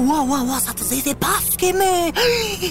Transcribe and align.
wow, 0.00 0.26
wow, 0.26 0.42
wow, 0.46 0.58
sa 0.62 0.74
të 0.74 0.82
zezë 0.88 1.12
e 1.12 1.14
pas 1.20 1.44
keme 1.60 1.86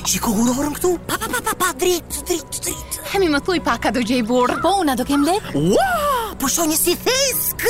Shiko 0.07 0.33
gurorën 0.35 0.73
këtu 0.75 0.89
Pa, 1.07 1.15
pa, 1.19 1.27
pa, 1.31 1.39
pa, 1.45 1.53
pa, 1.59 1.69
drit, 1.79 2.03
drit, 2.27 2.59
drit 2.63 2.97
Hemi 3.13 3.29
më 3.31 3.39
thuj 3.47 3.59
pa 3.63 3.77
ka 3.79 3.91
do 3.95 4.03
gjej 4.03 4.25
burë 4.27 4.57
Po, 4.63 4.73
una 4.83 4.95
do 4.99 5.05
kem 5.07 5.23
lek 5.25 5.53
Wow, 5.55 6.33
po 6.39 6.49
sho 6.51 6.65
një 6.67 6.75
si 6.77 6.95
thesk 6.99 7.63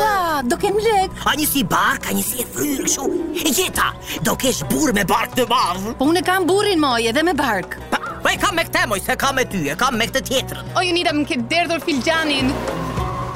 Wow, 0.00 0.42
do 0.48 0.58
kem 0.60 0.78
lek 0.82 1.22
A 1.28 1.36
një 1.38 1.46
si 1.48 1.62
bark, 1.66 2.08
a 2.10 2.16
një 2.18 2.24
si 2.26 2.42
e 2.42 2.48
fryrë 2.56 2.86
kësho 2.88 3.06
Gjeta, 3.46 3.92
do 4.26 4.34
kesh 4.40 4.64
burë 4.72 4.96
me 4.98 5.04
bark 5.08 5.36
të 5.38 5.46
madhë 5.54 5.94
Po, 6.00 6.10
une 6.10 6.24
kam 6.26 6.48
burin 6.50 6.82
moj 6.82 6.98
edhe 7.12 7.22
me 7.26 7.36
bark 7.38 7.78
Pa, 7.94 8.00
pa 8.00 8.16
po 8.26 8.32
e 8.32 8.36
kam 8.42 8.58
me 8.58 8.66
këte 8.66 8.86
moj, 8.90 8.98
se 9.06 9.14
kam 9.20 9.38
me 9.38 9.46
ty, 9.48 9.62
e 9.70 9.76
kam 9.78 9.98
me 10.02 10.10
këte 10.10 10.24
tjetërën 10.30 10.74
O, 10.74 10.82
ju 10.82 10.96
nida 10.98 11.14
më 11.14 11.28
këtë 11.30 11.46
derdhur 11.54 11.86
filgjanin 11.86 12.50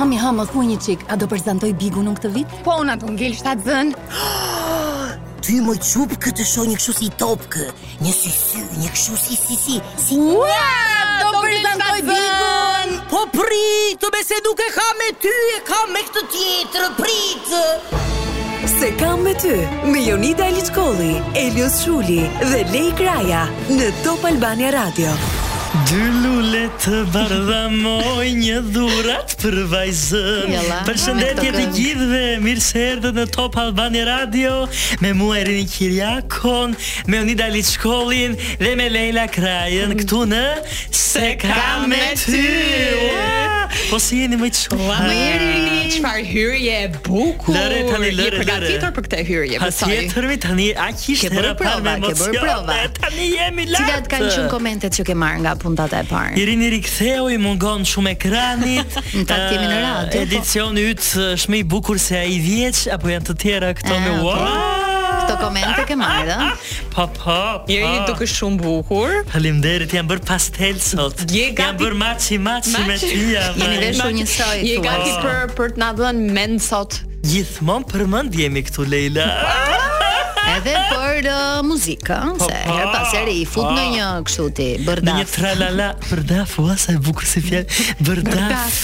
Hami, 0.00 0.16
ha, 0.16 0.30
më 0.32 0.46
thuj 0.50 0.64
një 0.66 0.76
qik, 0.80 1.02
a 1.12 1.18
do 1.20 1.26
përzantoj 1.28 1.74
bigu 1.76 2.00
këtë 2.10 2.32
vit? 2.34 2.58
Po, 2.64 2.80
una 2.82 2.96
do 2.96 3.12
ngell 3.14 3.36
shtatë 3.38 3.68
zënë 3.68 4.58
sy 5.50 5.58
më 5.66 5.72
qupë 5.82 6.16
këtë 6.22 6.44
shoj 6.46 6.64
një 6.70 6.76
këshu 6.78 6.92
si 6.96 7.06
topkë 7.18 7.64
Një 8.06 8.12
sy 8.14 8.30
sy, 8.34 8.60
një 8.82 8.90
këshu 8.94 9.16
si 9.22 9.38
si 9.44 9.56
si 9.62 9.76
Si 10.04 10.18
një 10.20 10.58
Do 11.24 11.30
prezentoj 11.42 11.96
bigun 12.08 12.92
Po 13.10 13.24
pritë, 13.34 14.06
me 14.14 14.20
se 14.28 14.38
duke 14.46 14.68
ka 14.76 14.86
me 15.00 15.08
ty 15.24 15.34
e 15.56 15.58
ka 15.70 15.80
me 15.94 16.04
këtë 16.06 16.22
tjetër, 16.36 16.86
pritë 17.00 17.64
Se 18.76 18.92
kam 19.00 19.26
me 19.26 19.34
ty, 19.42 19.56
me 19.90 20.04
Jonida 20.06 20.46
Elitskoli, 20.52 21.12
Elios 21.44 21.80
Shuli 21.82 22.20
dhe 22.50 22.62
Lej 22.70 22.94
Kraja 23.00 23.42
në 23.74 23.90
Top 24.06 24.22
Albania 24.30 24.70
Radio 24.78 25.18
Dyl 25.90 26.19
le 26.42 26.62
të 26.80 27.00
bardhamoj 27.12 28.28
një 28.38 28.60
dhurat 28.72 29.34
për 29.42 29.56
vajzën. 29.68 30.54
shëndetje 31.02 31.50
të 31.56 31.64
gjithëve, 31.76 32.22
mirë 32.44 32.62
se 32.66 32.84
erdhët 32.92 33.18
në 33.18 33.26
Top 33.34 33.58
Albani 33.60 34.02
Radio 34.08 34.54
me 35.02 35.12
mua 35.18 35.38
Erini 35.42 35.66
Kiriakon, 35.68 36.72
me 37.08 37.18
Onida 37.20 37.50
Liçkollin 37.52 38.38
dhe 38.62 38.72
me 38.80 38.88
Leila 38.94 39.26
Krajen, 39.34 39.92
këtu 40.00 40.22
në 40.32 40.44
Se 41.00 41.34
kam 41.40 41.88
me 41.90 41.98
ty. 42.16 42.40
Po 43.90 43.98
si 44.02 44.20
jeni 44.22 44.36
më 44.38 44.48
të 44.54 44.58
shkolla? 44.64 44.98
Më 45.10 45.90
çfarë 45.96 46.22
hyrje 46.26 46.76
e 46.86 46.90
bukur. 47.02 47.54
Lëre 47.56 47.80
tani 47.88 48.10
lëre. 48.14 48.28
Je 48.38 48.42
përgatitur 48.44 48.94
për 48.94 49.06
këtë 49.08 49.24
hyrje? 49.26 49.58
Patjetër, 49.62 50.28
tani 50.46 50.68
aq 50.86 51.08
ishte 51.14 51.42
rapa 51.46 51.72
me 51.82 51.96
emocione. 51.98 52.78
Tani 53.00 53.26
jemi 53.34 53.66
lart. 53.72 53.82
Cilat 53.90 54.06
kanë 54.12 54.30
qenë 54.36 54.52
komentet 54.54 54.94
që 55.00 55.08
ke 55.10 55.18
marr 55.18 55.42
nga 55.42 55.56
puntata 55.58 56.02
e 56.02 56.06
parë? 56.06 56.29
parë. 56.30 56.38
I 56.40 56.44
rini 56.48 56.70
riktheu 56.76 57.30
i 57.32 57.38
mungon 57.40 57.84
shumë 57.86 58.12
ekranit. 58.16 58.96
Taktimi 58.98 59.66
në 59.68 59.78
radio. 59.78 60.10
Po. 60.10 60.22
Edicioni 60.22 60.84
i 60.84 60.92
yt 60.92 61.10
është 61.32 61.50
më 61.52 61.60
i 61.60 61.64
bukur 61.74 62.00
se 62.02 62.18
ai 62.18 62.34
i 62.36 62.40
vjeç 62.44 62.86
apo 62.94 63.10
janë 63.10 63.30
të 63.30 63.36
tjera 63.42 63.72
këto 63.78 63.98
me 64.00 64.14
ah, 64.14 64.22
po. 64.22 64.34
u. 64.34 64.46
Këto 65.20 65.36
komente 65.40 65.84
që 65.88 65.96
marrë, 66.00 66.38
ëh. 66.38 66.66
Po 66.94 67.04
po. 67.14 67.42
Je 67.70 67.80
i 67.86 67.98
dukë 68.08 68.26
shumë 68.32 68.62
bukur. 68.64 69.12
Faleminderit, 69.32 69.92
jam 69.94 70.08
bër 70.10 70.22
pastel 70.28 70.80
sot. 70.82 71.22
Jam 71.30 71.78
bër 71.80 71.94
maçi 72.00 72.38
maçi 72.42 72.86
me 72.88 72.98
ty. 73.00 73.14
Je 73.34 73.92
i 73.94 74.10
një 74.18 74.26
soi. 74.26 74.64
Je 74.66 74.80
gati 74.84 75.14
për 75.22 75.54
për 75.58 75.76
të 75.76 75.84
na 75.84 75.92
dhënë 75.98 76.34
mend 76.36 76.62
sot? 76.66 76.98
Gjithmonë 77.30 77.86
përmend 77.92 78.32
jemi 78.42 78.62
këtu 78.66 78.86
Leila. 78.90 79.28
Ah! 79.46 79.99
edhe 80.54 80.74
për 80.90 81.26
uh, 81.30 81.60
muzikë, 81.66 82.18
se 82.40 82.42
po, 82.42 82.48
pa, 82.48 82.78
her 82.78 82.90
pas 82.92 83.12
herë 83.14 83.34
i 83.40 83.44
fut 83.48 83.66
në 83.76 83.84
një 83.94 84.06
kështu 84.26 84.46
ti 84.58 84.68
bërdaf. 84.86 85.10
Në 85.10 85.16
një 85.20 85.28
tralala 85.34 85.88
bërdaf, 86.08 86.56
ua 86.62 86.76
sa 86.80 86.94
e 86.96 87.00
bukur 87.06 87.28
se 87.30 87.42
fjalë 87.44 88.02
bërdaf. 88.08 88.82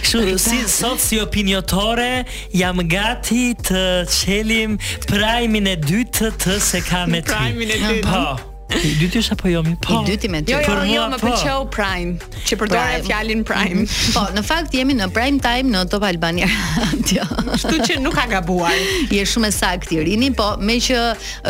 Kështu 0.00 0.36
si 0.42 0.60
sot 0.70 1.02
si 1.04 1.20
opinionore 1.22 2.24
jam 2.56 2.82
gati 2.90 3.52
të 3.70 3.84
çelim 4.20 4.78
primin 5.08 5.70
e 5.74 5.78
dytë 5.86 6.34
të 6.44 6.58
se 6.70 6.82
kam 6.90 7.12
me 7.14 7.22
ti. 7.24 7.34
Primin 7.38 7.76
e 7.76 7.82
dytë. 7.86 8.06
Po. 8.10 8.49
I 8.70 8.92
dyti 9.02 9.18
është 9.20 9.34
apo 9.34 9.48
jo 9.50 9.60
mi? 9.66 9.72
Po. 9.82 9.96
I 10.00 10.08
dyti 10.12 10.28
me 10.30 10.40
ty. 10.46 10.52
Jo, 10.52 10.60
jo, 10.62 10.76
jo, 10.78 10.94
jo 10.94 11.06
më 11.12 11.18
po. 11.20 11.30
pëlqeu 11.30 11.64
Prime, 11.74 12.30
që 12.46 12.58
përdorë 12.60 13.00
fjalin 13.06 13.40
Prime. 13.46 13.84
Mhm. 13.84 14.12
po, 14.14 14.22
në 14.36 14.44
fakt 14.46 14.74
jemi 14.76 14.94
në 14.96 15.08
Prime 15.14 15.40
Time 15.42 15.72
në 15.74 15.80
Top 15.90 16.04
Albania 16.06 16.46
Radio. 16.78 17.24
Kështu 17.50 17.80
që 17.88 17.96
nuk 18.04 18.14
ka 18.14 18.26
gabuar. 18.30 18.74
Je 19.14 19.24
shumë 19.34 19.50
e 19.50 19.56
saktë, 19.56 19.98
Irini, 19.98 20.30
po 20.38 20.52
me 20.60 20.76
që 20.80 21.00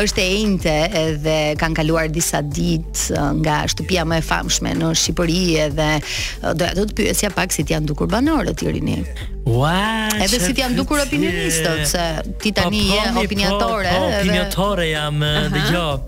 është 0.03 0.25
e 0.25 0.29
njëjtë 0.47 0.77
edhe 1.05 1.37
kanë 1.61 1.81
kaluar 1.83 2.09
disa 2.11 2.41
ditë 2.45 3.17
uh, 3.17 3.31
nga 3.45 3.61
shtëpia 3.71 4.07
më 4.09 4.21
e 4.23 4.27
famshme 4.31 4.73
në 4.81 4.93
Shqipëri 5.03 5.41
edhe 5.69 5.91
uh, 6.01 6.55
do 6.57 6.87
të 6.89 6.97
pyesja 7.03 7.33
pak 7.37 7.53
si 7.53 7.65
t'i 7.65 7.77
janë 7.77 7.93
dukur 7.93 8.09
banorët 8.11 8.65
Irini. 8.65 9.01
Edhe 9.59 10.39
si 10.41 10.53
t'jam 10.55 10.75
dukur 10.79 11.01
opinionistot, 11.03 11.83
se 11.89 12.05
ti 12.39 12.53
po, 12.53 12.61
tani 12.61 12.85
po, 12.87 12.95
je 12.95 13.25
opiniatore. 13.27 13.91
Po, 13.91 13.97
po, 13.99 14.13
opiniatore 14.21 14.87
jam, 14.91 15.23
uh 15.23 15.29
-huh. 15.29 15.51
dhe 15.53 15.63
jo. 15.73 16.03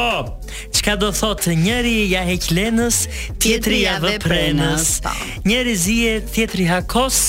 Çka 0.72 0.96
do 1.02 1.10
thot 1.12 1.46
njëri 1.52 2.08
ja 2.12 2.22
heq 2.28 2.48
lenës, 2.56 3.00
tjetri 3.42 3.82
ja 3.84 3.98
vë 4.04 4.16
prenës. 4.24 4.94
Njëri 5.48 5.76
zije, 5.84 6.14
tjetri 6.34 6.68
hakos, 6.70 7.20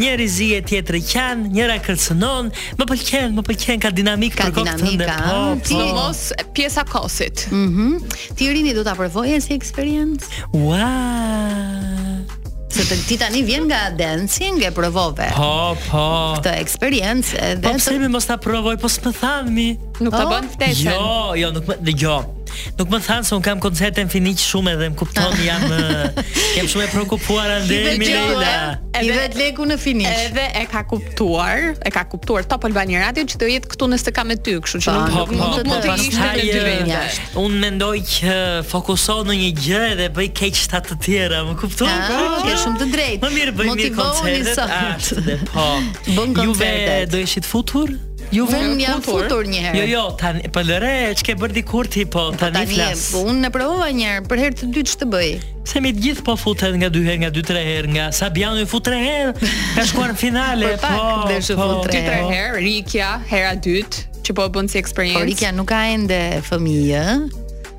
njëri 0.00 0.26
zije, 0.36 0.60
tjetri 0.68 1.00
qan, 1.08 1.46
njëra 1.54 1.78
kërcënon, 1.86 2.52
më 2.80 2.86
pëlqen, 2.92 3.32
më 3.38 3.44
pëlqen 3.48 3.82
ka 3.82 3.90
dinamik 3.94 4.36
ka 4.40 4.48
për 4.48 4.58
kokën 4.60 4.86
po, 4.90 5.08
po. 5.08 5.40
Ti 5.66 5.78
po. 5.80 5.88
mos 6.00 6.22
pjesa 6.54 6.84
kosit. 6.88 7.46
Mhm. 7.52 7.70
Mm 7.72 8.20
ti 8.36 8.48
rini 8.52 8.72
do 8.74 8.82
ta 8.84 8.94
provoje 8.96 9.40
si 9.40 9.54
eksperiencë? 9.54 10.46
Ua! 10.56 10.88
Se 12.72 12.84
të 12.88 12.96
ti 13.08 13.16
tani 13.20 13.42
vjen 13.44 13.66
nga 13.68 13.90
dancing 13.92 14.62
e 14.64 14.70
provove 14.72 15.26
Po, 15.36 15.76
po 15.90 16.06
Këtë 16.38 16.54
eksperiencë 16.62 17.50
Po 17.60 17.74
pëse 17.76 18.08
mos 18.08 18.24
ta 18.24 18.38
provoj, 18.40 18.78
po 18.80 18.88
së 18.88 19.04
më 19.04 19.12
thanë 19.20 19.52
mi 19.52 19.66
Nuk 20.06 20.08
oh. 20.08 20.16
të 20.16 20.22
bënë 20.30 20.52
ftesën 20.54 20.88
Jo, 20.88 21.34
jo, 21.36 21.50
nuk 21.58 21.68
më, 21.68 21.76
dhe 21.84 21.94
jo 22.00 22.14
Nuk 22.76 22.88
më 22.92 22.98
thanë 23.06 23.26
se 23.28 23.34
unë 23.36 23.44
kam 23.46 23.60
koncerte 23.62 24.04
në 24.06 24.12
finiq 24.12 24.40
shumë 24.42 24.74
edhe 24.76 24.88
më 24.92 24.98
kupton 25.00 25.36
jam 25.48 25.64
eh, 25.66 26.20
jam 26.56 26.68
shumë 26.72 26.84
e 26.84 26.88
prekupuar 26.94 27.52
andaj 27.60 27.96
Mirela. 28.00 28.56
I 29.02 29.08
vet 29.10 29.32
eh, 29.32 29.40
leku 29.40 29.64
në 29.68 29.76
finiq. 29.80 30.12
Edhe 30.28 30.44
e 30.60 30.64
ka 30.70 30.84
kuptuar, 30.90 31.72
e 31.82 31.90
ka 31.94 32.04
kuptuar 32.12 32.46
Top 32.50 32.66
Albani 32.68 32.98
Radio 33.00 33.24
që 33.28 33.40
do 33.40 33.48
jetë 33.50 33.72
këtu 33.74 33.88
nëse 33.92 34.14
kam 34.14 34.30
me 34.30 34.36
ty, 34.38 34.58
kështu 34.64 34.82
që 34.86 34.96
po, 34.96 34.98
nuk 34.98 35.14
po, 35.14 35.24
po, 35.30 35.38
mund 35.40 35.58
të 35.58 35.64
të 35.66 35.92
pastaj 35.92 37.00
unë 37.42 37.60
mendoj 37.64 37.94
që 38.12 38.36
fokuso 38.70 39.18
në 39.28 39.38
një 39.42 39.50
gjë 39.64 39.82
dhe 40.02 40.10
bëj 40.16 40.30
keq 40.40 40.62
ta 40.72 40.82
të 40.86 40.98
tjera, 41.02 41.42
më 41.48 41.56
kupton? 41.60 41.88
Ah, 41.88 42.38
ke 42.44 42.54
shumë 42.62 42.80
të 42.82 42.88
drejtë. 42.94 43.26
Më 43.26 43.32
mirë 43.38 43.56
bëj 43.58 43.74
mirë 43.80 43.92
koncertet. 43.96 44.62
Ashtu 44.92 45.24
dhe 45.26 45.36
po. 45.48 45.66
Bën 46.12 46.38
Juve 46.46 46.72
do 47.12 47.20
ishit 47.22 47.48
futur? 47.48 47.92
Ju 48.32 48.46
vëm 48.48 48.70
një 48.78 48.92
futur 49.04 49.44
një 49.48 49.60
herë. 49.66 49.80
Jo, 49.82 49.88
jo, 49.92 50.02
tani 50.20 50.48
po 50.52 50.62
lëre, 50.64 50.92
ç'ke 51.20 51.34
bër 51.36 51.52
di 51.52 51.62
kurti 51.68 52.04
po 52.08 52.30
tani 52.40 52.62
flas. 52.70 53.10
Tani 53.12 53.28
unë 53.28 53.50
e 53.50 53.52
provova 53.52 53.88
një 53.92 54.06
herë, 54.08 54.22
për 54.30 54.40
herë 54.42 54.56
të 54.62 54.68
dytë 54.72 54.92
ç'të 54.94 55.08
bëj. 55.12 55.32
Se 55.68 55.82
mi 55.84 55.90
të 55.92 56.04
gjithë 56.06 56.24
po 56.30 56.36
futet 56.40 56.78
nga 56.80 56.88
dy 56.94 57.02
herë, 57.04 57.20
nga 57.26 57.30
dy 57.36 57.42
tre 57.48 57.64
herë, 57.66 57.90
nga 57.92 58.06
Sabiano 58.16 58.62
i 58.62 58.68
fut 58.70 58.86
tre 58.88 59.00
herë, 59.02 59.34
ka 59.74 59.84
shkuar 59.90 60.14
në 60.14 60.18
finale, 60.22 60.70
po. 60.80 60.94
Po, 60.96 61.10
dhe 61.28 61.36
ç'të 61.44 61.58
po. 61.60 61.68
tre 61.84 62.00
herë, 62.08 62.56
Rikja, 62.64 63.10
hera 63.28 63.52
dytë, 63.68 64.02
që 64.24 64.36
po 64.40 64.48
e 64.48 64.54
bën 64.56 64.72
si 64.72 64.78
po, 64.80 64.84
eksperiencë. 64.86 65.26
Rikja 65.28 65.52
nuk 65.58 65.68
ka 65.76 65.84
ende 65.92 66.22
fëmijë, 66.48 67.06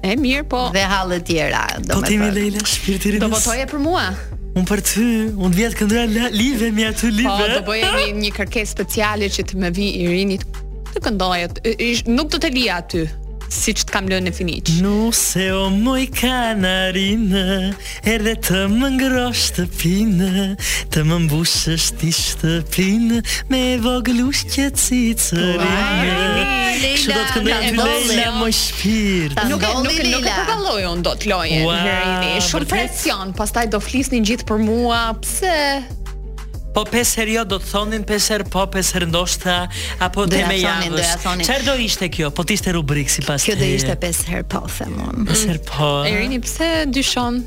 E 0.03 0.17
mirë 0.19 0.43
po. 0.51 0.65
Dhe 0.75 0.81
halle 0.91 1.21
të 1.23 1.27
tjera, 1.29 1.61
domethënë. 1.77 1.95
Po 1.95 2.09
ti 2.11 2.17
mi 2.19 2.27
Leila, 2.35 2.63
shpirti 2.67 3.13
i 3.15 3.19
Do 3.23 3.29
votoje 3.31 3.63
për 3.71 3.79
mua? 3.81 4.09
Unë 4.53 4.67
për 4.69 4.81
të 4.85 4.91
ty, 4.93 5.03
unë 5.45 5.53
të 5.53 5.57
vjetë 5.59 5.77
këndra 5.79 6.01
live 6.33 6.67
me 6.77 6.83
atë 6.91 7.09
live. 7.15 7.25
Po, 7.37 7.47
do 7.49 7.61
bëje 7.71 7.87
po 7.93 8.01
një 8.05 8.13
një 8.19 8.31
kërkes 8.37 8.75
speciale 8.75 9.29
që 9.35 9.45
të 9.49 9.61
më 9.63 9.71
vi 9.77 9.87
i 10.03 10.05
rinit. 10.11 10.45
Të 10.93 11.01
këndojët, 11.07 11.61
nuk 12.13 12.29
të 12.35 12.41
të 12.43 12.53
li 12.53 12.67
aty 12.75 13.05
si 13.53 13.73
që 13.77 13.85
të 13.87 13.93
kam 13.93 14.07
lënë 14.09 14.29
në 14.29 14.33
finiq. 14.35 14.71
Nuse 14.83 15.45
o 15.53 15.67
muj 15.73 16.03
kanarinë, 16.17 17.43
erde 18.13 18.33
të 18.47 18.63
më 18.73 18.89
ngrosh 18.95 19.43
të 19.59 19.65
pinë, 19.77 20.47
të 20.93 21.03
më 21.09 21.19
mbushës 21.27 21.87
të 22.01 22.11
shtëpinë, 22.17 23.21
me 23.53 23.61
voglush 23.83 24.43
që 24.55 24.67
të 24.75 24.83
si 24.85 25.01
të 25.21 25.45
rinë. 25.61 26.27
Kështë 26.83 27.15
do 27.15 27.23
të 27.23 27.33
këndë 27.37 27.73
të 27.79 27.89
të 28.11 28.29
më 28.39 28.51
shpirë. 28.61 29.47
Nuk 29.51 29.67
e 29.69 29.73
nuk 29.81 29.89
e 29.93 30.13
nuk 30.13 30.69
e 30.75 30.85
unë 30.91 31.07
do 31.09 31.15
të 31.21 31.33
lojnë. 31.33 31.97
Shumë 32.49 32.71
presion, 32.73 33.35
pas 33.37 33.53
taj 33.53 33.67
do 33.75 33.83
flisë 33.83 34.17
një 34.17 34.25
gjithë 34.31 34.49
për 34.51 34.65
mua, 34.69 35.07
pse... 35.21 35.57
Po 36.73 36.81
peser 36.89 37.29
jo 37.29 37.43
do 37.45 37.59
të 37.61 37.69
thonin 37.69 38.05
herë, 38.09 38.47
po 38.49 38.63
herë 38.73 39.09
ndoshta 39.11 39.57
apo 40.01 40.25
dhe 40.31 40.41
me 40.49 40.57
javës. 40.57 41.11
Çfarë 41.45 41.65
do 41.67 41.75
ishte 41.85 42.09
kjo? 42.13 42.31
Po 42.33 42.45
tiste 42.49 42.73
rubrik 42.73 43.13
sipas. 43.13 43.45
Kjo 43.45 43.57
do 43.59 43.69
ishte 43.69 43.97
herë 44.31 44.47
po 44.55 44.63
themun. 44.73 45.27
Pesër 45.29 45.61
po. 45.69 45.91
Mm. 46.01 46.09
Erini 46.15 46.39
pse 46.43 46.71
dyshon? 46.93 47.43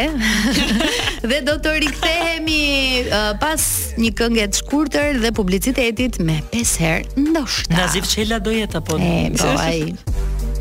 dhe 1.28 1.42
do 1.44 1.58
të 1.68 1.74
rikthehemi 1.84 3.04
uh, 3.04 3.30
pas 3.44 3.66
një 4.00 4.14
këngë 4.22 4.48
të 4.54 4.62
shkurtër 4.64 5.20
dhe 5.26 5.34
publicitetit 5.36 6.22
me 6.24 6.40
5 6.56 6.76
herë 6.88 7.28
ndoshta. 7.28 7.76
Nazif 7.82 8.08
Çela 8.16 8.40
do 8.40 8.56
jetë 8.56 8.80
apo? 8.80 8.96
Po, 8.96 9.26
po 9.44 9.52
ai. 9.60 9.92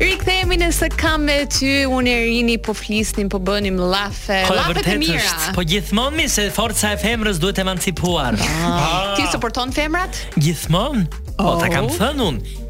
Rikthehemi 0.03 0.57
nëse 0.59 0.89
kam 0.99 1.23
me 1.29 1.37
ty, 1.51 1.69
unë 1.87 2.11
e 2.11 2.23
rini 2.27 2.55
po 2.61 2.73
flisnim, 2.75 3.29
po 3.31 3.39
bënim 3.43 3.77
lafe, 3.79 4.41
lafe 4.51 4.83
të 4.83 4.97
mira. 4.99 5.53
po 5.55 5.63
gjithmonë 5.69 6.17
mi 6.17 6.25
se 6.31 6.49
forca 6.55 6.91
e 6.95 6.97
femrës 6.99 7.39
duhet 7.39 7.61
emancipuar. 7.63 8.35
Ti 8.35 9.29
suporton 9.31 9.71
femrat? 9.75 10.19
Gjithmonë? 10.35 11.05
Po 11.37 11.55
oh. 11.55 11.61
ta 11.61 11.69
kam 11.71 11.87
oh. 11.87 11.95
thënë 11.95 12.27
unë, 12.31 12.59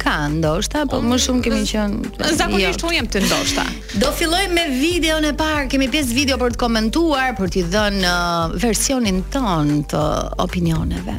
Ka 0.00 0.24
ndoshta, 0.32 0.84
po 0.88 1.00
më 1.04 1.18
shumë 1.26 1.42
kemi 1.44 1.60
qenë. 1.68 2.12
Zakonisht 2.38 2.80
jo. 2.82 2.88
unë 2.88 2.96
jam 2.96 3.08
të 3.12 3.20
ndoshta. 3.26 3.64
Do 4.00 4.10
filloj 4.16 4.46
me 4.54 4.64
videon 4.78 5.26
e 5.28 5.32
parë. 5.36 5.66
Kemi 5.72 5.88
pesë 5.92 6.16
video 6.16 6.38
për 6.40 6.56
të 6.56 6.60
komentuar, 6.62 7.34
për 7.38 7.52
t'i 7.56 7.64
dhënë 7.74 8.02
uh, 8.02 8.56
versionin 8.62 9.20
ton 9.32 9.74
të 9.90 10.02
opinioneve. 10.44 11.18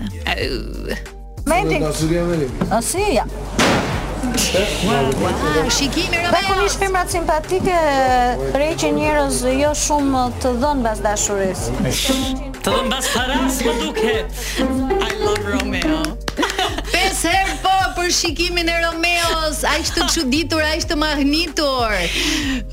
Mendi. 1.50 1.82
A 2.72 2.82
si 2.84 3.06
ja? 3.16 3.26
Shikimi 5.72 6.18
rëmë 6.20 6.32
Dhe 6.34 6.42
kur 6.44 6.60
simpatike 6.70 7.78
Rej 8.60 8.74
që 8.84 8.92
jo 9.62 9.72
shumë 9.86 10.24
të 10.44 10.52
dhënë 10.64 10.84
bas 10.90 11.02
dashurisë. 11.06 11.78
Të 12.60 12.74
dhënë 12.74 12.88
bas 12.92 13.08
paras 13.16 13.62
më 13.66 13.78
duke 13.80 14.16
I 15.08 15.12
love 15.24 15.48
Romeo 15.54 16.04
për 18.10 18.16
shikimin 18.18 18.66
e 18.74 18.76
Romeos, 18.82 19.60
aq 19.70 19.84
të 19.94 20.06
çuditur, 20.16 20.64
aq 20.66 20.86
të 20.90 20.96
mahnitur. 20.98 21.94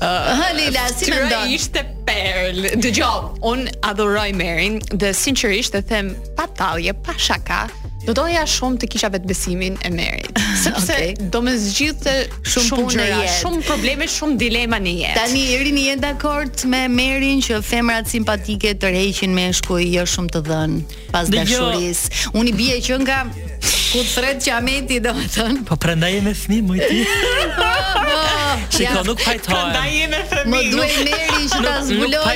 Ah, 0.01 0.31
ha 0.39 0.47
Lila, 0.57 0.87
si 0.89 1.11
më 1.13 1.19
ndon? 1.27 1.51
Ishte 1.53 1.83
Perl. 2.07 2.63
Dëgjoj, 2.81 3.41
un 3.45 3.67
adhuroj 3.85 4.31
Merin 4.33 4.79
dhe 4.95 5.11
sinqerisht 5.13 5.75
e 5.77 5.83
them 5.85 6.13
pa 6.39 6.47
tallje, 6.57 6.95
pa 7.05 7.13
shaka, 7.21 7.67
do 8.07 8.15
doja 8.17 8.45
shumë 8.49 8.79
të 8.81 8.89
kisha 8.95 9.11
vetë 9.13 9.29
besimin 9.29 9.77
e 9.85 9.91
merit. 9.93 10.39
Sepse 10.63 10.95
okay. 10.95 11.29
do 11.29 11.43
me 11.45 11.53
zgjithë 11.59 12.15
shumë, 12.33 12.67
shumë 12.71 12.85
punë 12.87 13.07
jetë. 13.11 13.35
Shumë 13.37 13.63
probleme, 13.67 14.07
shumë 14.09 14.37
dilema 14.41 14.81
në 14.81 14.95
jetë. 15.03 15.19
Tani, 15.19 15.43
Irini, 15.57 15.83
jetë 15.91 16.05
dakord 16.07 16.65
me 16.71 16.85
merin 16.95 17.43
që 17.45 17.61
femrat 17.67 18.09
simpatike 18.09 18.73
të 18.81 18.89
rejqin 18.97 19.37
me 19.37 19.51
shkuj 19.59 19.85
jo 19.99 20.07
shumë 20.15 20.33
të 20.37 20.43
dhënë 20.49 21.01
pas 21.13 21.29
dashuris. 21.35 22.07
Unë 22.33 22.55
i 22.55 22.61
bje 22.63 22.81
që 22.89 22.99
nga... 23.05 23.21
Ku 23.91 24.01
të 24.03 24.09
thretë 24.11 24.41
që 24.45 24.51
ameti 24.57 24.97
dhe 25.03 25.11
më 25.15 25.25
tënë 25.35 25.61
Po 25.67 25.77
prendaj 25.81 26.11
e 26.17 26.21
me 26.25 26.33
fmi 26.37 26.61
më 26.67 26.77
i 26.77 26.87
ti 26.87 26.99
Që 28.77 28.85
ka 28.93 29.01
nuk 29.07 29.21
pajtojmë 29.23 29.53
Prendaj 29.53 29.93
e 29.93 30.07
me 30.11 30.19
fmi 30.31 30.51
Më 30.51 30.61
duhe 30.73 31.05
meri 31.07 31.49
që 31.53 31.61
ta 31.63 31.73
zgulloj 31.87 32.33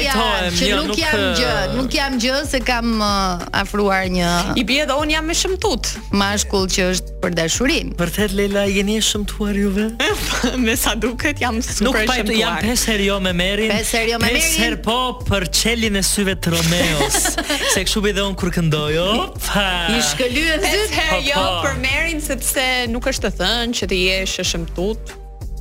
Që 0.58 0.70
nuk 0.80 1.02
jam 1.02 1.22
jo, 1.22 1.30
gjë 1.42 1.56
Nuk 1.78 1.98
jam 1.98 2.18
gjë 2.24 2.40
se 2.50 2.62
kam 2.68 2.94
afruar 3.04 4.08
një 4.14 4.32
I 4.62 4.66
bje 4.70 4.86
dhe 4.90 4.98
unë 5.04 5.16
jam 5.16 5.28
me 5.32 5.36
shëmtut 5.44 5.92
Ma 6.22 6.32
shkull 6.42 6.68
që 6.72 6.88
është 6.96 7.18
për 7.24 7.36
dashurin 7.42 7.92
Për 8.00 8.14
Leila, 8.38 8.66
të 8.66 8.76
lejla 8.82 9.02
shëmtuar 9.10 9.60
juve 9.60 9.88
Me 10.68 10.78
sa 10.80 10.96
duket 10.98 11.42
jam 11.44 11.60
super 11.62 11.76
shëmtuar 11.76 11.92
Nuk 11.92 12.14
pajtojmë 12.14 12.40
jam 12.40 12.58
peser 12.64 13.04
jo 13.08 13.20
me 13.28 13.36
merin 13.42 13.76
Peser 13.76 14.10
jo 14.14 14.22
me 14.24 14.32
merin 14.32 14.48
Peser 14.48 14.80
po 14.88 14.98
për 15.28 15.48
qelin 15.52 16.00
e 16.02 16.06
syve 16.08 16.38
të 16.42 16.56
Romeos 16.56 17.20
Se 17.76 17.86
këshubi 17.86 18.16
dhe 18.18 18.26
unë 18.30 18.40
kërkëndoj 18.42 19.04
I 19.52 20.02
shkëllu 20.12 20.48
e 20.56 20.58
zyt 20.64 20.96
po, 21.02 21.21
jo, 21.26 21.42
për 21.66 21.76
merin 21.82 22.22
sepse 22.24 22.64
nuk 22.92 23.08
është 23.12 23.28
të 23.28 23.32
thënë 23.42 23.80
që 23.80 23.90
të 23.92 24.00
jesh 24.06 24.36
e 24.42 24.46
shëmtut 24.54 25.12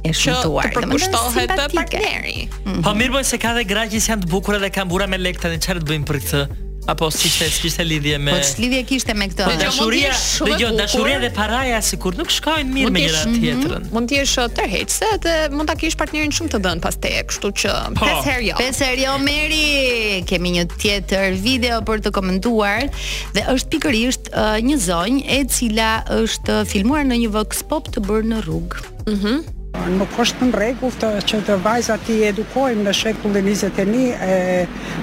e 0.09 0.15
shumtuar. 0.17 0.69
Të 0.71 0.79
përkushtohet 0.81 1.53
të 1.59 1.67
partneri. 1.75 2.47
Mhm. 2.65 2.81
Po 2.87 2.95
mirë 2.97 3.19
bëjnë 3.19 3.31
se 3.35 3.41
ka 3.43 3.53
dhe 3.59 3.67
gra 3.75 3.85
që 3.93 4.01
janë 4.07 4.25
të 4.27 4.33
bukura 4.33 4.61
dhe 4.63 4.73
kanë 4.79 4.93
bura 4.95 5.07
me 5.13 5.21
lekta 5.21 5.53
dhe 5.53 5.61
qërë 5.67 5.85
të 5.85 5.93
bëjmë 5.93 6.11
për 6.13 6.21
këtë? 6.25 6.45
Apo 6.89 7.11
si 7.13 7.29
thjesht 7.29 7.61
kishte 7.61 7.85
lidhje 7.85 8.19
me 8.19 8.33
Po 8.33 8.63
lidhje 8.63 8.79
kishte 8.89 9.13
me 9.15 9.27
këtë 9.29 9.45
po, 9.45 9.57
dashuria 9.61 10.13
Dëgjoj, 10.47 10.71
dashuria 10.79 11.19
dhe 11.21 11.29
paraja 11.37 11.81
sikur 11.85 12.15
nuk 12.17 12.33
shkojnë 12.33 12.73
mirë 12.73 12.93
me 12.95 13.03
njëra 13.05 13.25
mhm. 13.27 13.37
tjetrën. 13.43 13.85
Mund 13.93 14.09
të 14.09 14.17
jesh 14.17 14.33
uh, 14.41 14.47
tërheqse 14.57 15.11
dhe 15.27 15.35
mund 15.53 15.69
ta 15.69 15.77
kesh 15.81 15.99
partnerin 16.01 16.33
shumë 16.33 16.55
të 16.55 16.61
dhën 16.65 16.81
pas 16.87 16.97
teje, 17.05 17.21
kështu 17.29 17.51
që 17.65 17.75
po. 17.99 18.01
pesë 18.01 18.25
herë 18.31 18.47
jo. 18.49 18.57
Pesë 18.63 18.89
herë 18.89 19.05
jo, 19.05 19.19
Meri! 19.29 20.19
Kemë 20.31 20.55
një 20.57 20.65
tjetër 20.81 21.37
video 21.45 21.83
për 21.91 22.03
të 22.09 22.15
komentuar 22.17 22.89
dhe 23.37 23.47
është 23.55 23.75
pikërisht 23.77 24.33
uh, 24.33 24.57
një 24.71 24.81
zonjë 24.89 25.25
e 25.37 25.41
cila 25.53 25.93
është 26.23 26.63
filmuar 26.73 27.05
në 27.13 27.21
një 27.27 27.33
vox 27.37 27.61
pop 27.75 27.93
të 27.93 28.09
bërë 28.09 28.33
në 28.35 28.43
rrugë. 28.49 28.87
Mhm. 29.13 29.43
Nuk 29.91 30.17
është 30.21 30.45
në 30.51 30.59
regull 30.61 30.93
të 31.01 31.09
që 31.31 31.39
të 31.47 31.55
vajzat 31.65 32.09
i 32.13 32.17
edukojmë 32.29 32.83
në 32.85 32.93
shekullin 32.97 33.47
21 33.47 34.01
e 34.13 34.35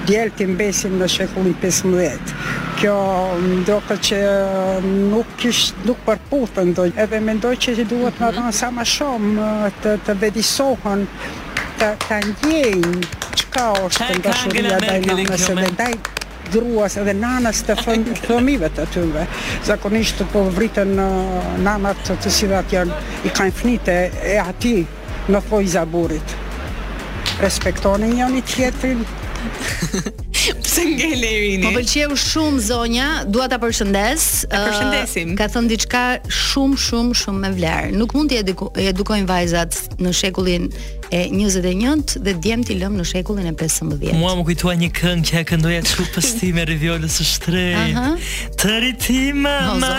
djelë 0.06 0.34
të 0.38 0.46
mbesim 0.52 0.98
në 1.00 1.08
shekullin 1.14 1.56
15. 1.62 2.34
Kjo 2.78 2.94
ndokë 3.44 3.96
që 4.08 4.20
nuk, 4.86 5.32
nuk 5.88 6.04
përputën, 6.06 6.70
do, 6.78 6.86
edhe 7.04 7.20
mendoj 7.30 7.54
që 7.64 7.74
duhet 7.90 8.20
në 8.22 8.28
mhm. 8.28 8.36
rënë 8.38 8.54
sa 8.60 8.70
ma 8.78 8.84
shumë 8.92 9.50
të, 9.82 9.96
të 10.06 10.18
vedisohën 10.22 11.04
të, 11.80 11.90
të 12.04 12.22
që 12.38 13.50
ka 13.56 13.66
është 13.88 14.06
të 14.12 14.20
ndashuria 14.22 14.80
dajnë 14.86 15.18
nëse 15.24 15.58
dhe 15.58 15.72
dajnë 15.82 16.16
gruas 16.52 16.96
edhe 17.00 17.14
nanas 17.14 17.62
të 17.66 17.76
fëmive 18.26 18.70
të 18.76 18.86
tyre. 18.94 19.26
Zakonisht 19.66 20.22
po 20.32 20.44
vriten 20.54 20.94
uh, 21.00 21.08
nanat 21.64 22.00
të 22.08 22.32
cilat 22.32 22.74
janë 22.76 23.00
i 23.28 23.34
kanë 23.36 23.56
fëmitë 23.60 23.98
e 24.34 24.38
ati 24.42 24.76
në 25.28 25.42
fojë 25.48 25.74
zaburit. 25.76 26.36
Respektoni 27.42 28.12
një 28.18 28.30
një 28.36 28.46
tjetërin. 28.52 29.04
Pse 30.48 30.82
nge 30.88 31.08
lejini? 31.20 31.64
Po 31.66 31.70
pëlqeu 31.76 32.16
shumë 32.18 32.60
zonja, 32.64 33.06
dua 33.28 33.48
ta 33.52 33.58
përshëndes. 33.60 34.26
Ta 34.50 34.62
uh, 34.62 34.68
përshëndesim. 34.70 35.34
Ka 35.38 35.48
thënë 35.52 35.72
diçka 35.74 36.02
shumë 36.32 36.78
shumë 36.86 37.18
shumë 37.22 37.42
me 37.44 37.50
vlerë. 37.58 37.90
Nuk 38.00 38.14
mund 38.16 38.32
t'i 38.32 38.40
edukojmë 38.40 39.28
vajzat 39.28 40.00
në 40.00 40.14
shekullin 40.16 40.70
e 41.12 41.28
21 41.30 42.16
dhe 42.20 42.34
djem 42.42 42.64
ti 42.66 42.74
lëm 42.78 42.96
në 43.00 43.04
shekullin 43.08 43.48
e 43.48 43.52
15. 43.56 44.12
Mua 44.18 44.34
më 44.36 44.44
kujtua 44.48 44.74
një 44.78 44.88
këngë 44.96 45.24
që 45.28 45.36
e 45.40 45.44
këndoja 45.48 45.80
çu 45.88 46.04
pastim 46.14 46.58
me 46.58 46.64
rivjolës 46.68 47.16
së 47.20 47.26
shtrejt. 47.30 48.28
Të 48.60 48.74
rritima 48.82 49.54
mama 49.72 49.94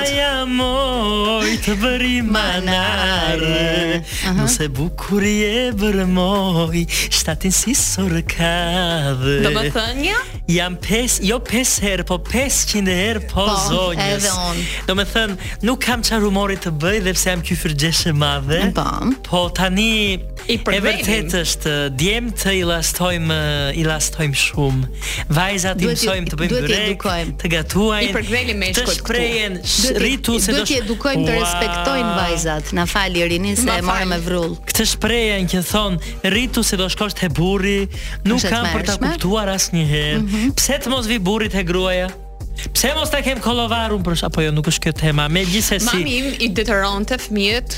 no, 0.49 0.59
moj 0.59 1.53
të 1.65 1.75
bëri 1.81 2.15
manare. 2.25 3.71
Aha. 3.99 4.35
Nëse 4.43 4.67
bukuri 4.75 5.33
e 5.47 5.63
bër 5.79 6.03
moj, 6.09 6.83
shtatin 6.89 7.55
si 7.55 7.73
sorkave. 7.77 9.39
Do 9.47 9.53
më 9.57 9.65
thënja? 9.75 10.21
Jam 10.49 10.77
pes, 10.81 11.19
jo 11.25 11.39
pes 11.45 11.75
herë, 11.83 12.05
po 12.09 12.19
qinde 12.23 12.93
herë 13.01 13.25
po, 13.31 13.47
po 13.47 13.57
zonjës. 13.67 14.21
Edhe 14.21 14.47
on. 14.49 14.61
Do 14.89 14.95
më 14.97 15.07
thënë, 15.13 15.39
nuk 15.65 15.81
kam 15.87 16.01
çfarë 16.05 16.23
rumorit 16.27 16.63
të 16.67 16.75
bëj 16.81 17.01
dhe 17.07 17.15
pse 17.17 17.33
jam 17.33 17.41
ky 17.45 17.55
fyrgjeshë 17.57 18.13
madhe. 18.17 18.61
Po. 18.77 18.89
Po 19.29 19.39
tani 19.55 20.19
I 20.47 20.55
e 20.71 20.77
vërtet 20.81 21.33
është 21.35 21.73
djem 21.99 22.29
të 22.37 22.53
i 22.61 22.61
lastojmë 22.67 23.39
i 23.77 23.83
lastojmë 23.85 24.39
shumë. 24.43 24.87
Vajzat 25.35 25.81
i 25.83 25.89
mësojmë 25.89 26.31
të 26.31 26.39
bëjnë 26.39 26.61
dyre, 26.63 27.17
të 27.41 27.51
gatuajnë. 27.53 28.07
I 28.07 28.13
përqëlim 28.15 28.61
me 28.61 28.71
shkollë. 28.73 28.87
Të 28.87 28.95
shprehen 28.97 29.59
rritu 30.05 30.37
se 30.43 30.55
do 30.55 30.63
të 30.69 30.79
edukojmë 30.83 31.25
të 31.27 31.35
respektojnë 31.41 32.09
vajzat. 32.21 32.73
Na 32.79 32.87
fal 32.89 33.17
i 33.23 33.27
rinin 33.33 33.59
se 33.59 33.67
e 33.73 33.83
marrëm 33.85 34.13
me 34.13 34.21
vrull. 34.25 34.55
Këtë 34.69 34.87
shprehen 34.93 35.49
që 35.51 35.63
thon 35.69 35.99
rritu 36.31 36.63
se 36.65 36.79
do 36.79 36.87
shkosh 36.93 37.17
te 37.19 37.29
burri, 37.29 37.83
nuk 38.27 38.45
kam 38.49 38.69
për 38.73 38.87
ta 38.89 38.97
kuptuar 39.01 39.53
asnjëherë. 39.57 40.17
Mhm. 40.23 40.57
Pse 40.59 40.79
të 40.83 40.93
mos 40.95 41.07
vi 41.09 41.19
burri 41.19 41.51
te 41.53 41.63
gruaja? 41.65 42.09
Pse 42.59 42.89
mos 42.95 43.07
ta 43.11 43.21
kem 43.23 43.37
kolovarun 43.39 44.01
për 44.03 44.17
shapo 44.23 44.41
jo 44.43 44.51
nuk 44.51 44.67
është 44.67 44.89
kjo 44.89 44.91
tema 44.99 45.29
me 45.31 45.45
gjithsesi 45.47 45.85
Mami 45.87 46.17
im 46.17 46.33
i 46.43 46.49
detyronte 46.51 47.15
fëmijët 47.21 47.77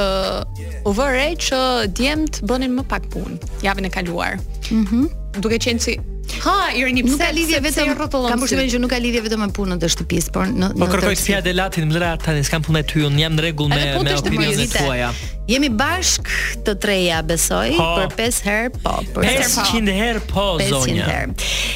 u 0.86 0.94
vë 0.96 1.08
re 1.12 1.26
që 1.48 1.60
djemt 1.98 2.40
bënin 2.48 2.72
më 2.78 2.86
pak 2.88 3.10
punë 3.12 3.36
javën 3.66 3.90
e 3.90 3.92
kaluar. 3.98 4.40
Mhm. 4.70 5.04
Mm 5.04 5.12
Duke 5.42 5.56
qenë 5.58 5.82
si 5.82 5.96
Ha, 6.44 6.72
Irini, 6.76 7.02
pse 7.06 7.12
nuk 7.14 7.20
ka 7.22 7.30
lidhje 7.32 7.60
vetëm 7.64 7.90
me 7.90 7.94
rrotullon? 7.96 8.30
Kam 8.32 8.42
përshtypjen 8.42 8.70
që 8.74 8.80
nuk 8.82 8.92
ka 8.94 8.98
lidhje 9.00 9.22
vetëm 9.24 9.42
me 9.44 9.48
punën 9.54 9.80
të 9.80 9.90
shtëpisë, 9.94 10.32
por 10.34 10.48
në 10.50 10.70
Po 10.80 10.88
kërkoj 10.92 11.16
fjalë 11.20 11.52
latin, 11.54 11.86
mëra 11.92 12.10
tani 12.22 12.42
s'kam 12.46 12.64
punë 12.66 12.82
ty, 12.90 13.04
un 13.06 13.16
jam 13.20 13.36
në 13.36 13.44
rregull 13.46 13.70
me 13.72 13.80
po 13.96 14.02
me 14.04 14.16
opinionet 14.18 14.74
tuaja. 14.74 15.12
Jemi 15.44 15.68
bashk 15.76 16.30
të 16.64 16.72
treja, 16.80 17.18
besoj, 17.28 17.74
ho, 17.76 17.84
po. 17.98 18.06
për 18.14 18.14
5 18.16 18.36
herë 18.46 18.68
po, 18.80 18.92
për 19.16 19.26
500 19.28 19.88
po. 19.88 19.96
herë 19.98 20.22
po, 20.30 20.44
zonja. 20.64 21.08
500 21.10 21.10
herë. 21.10 21.34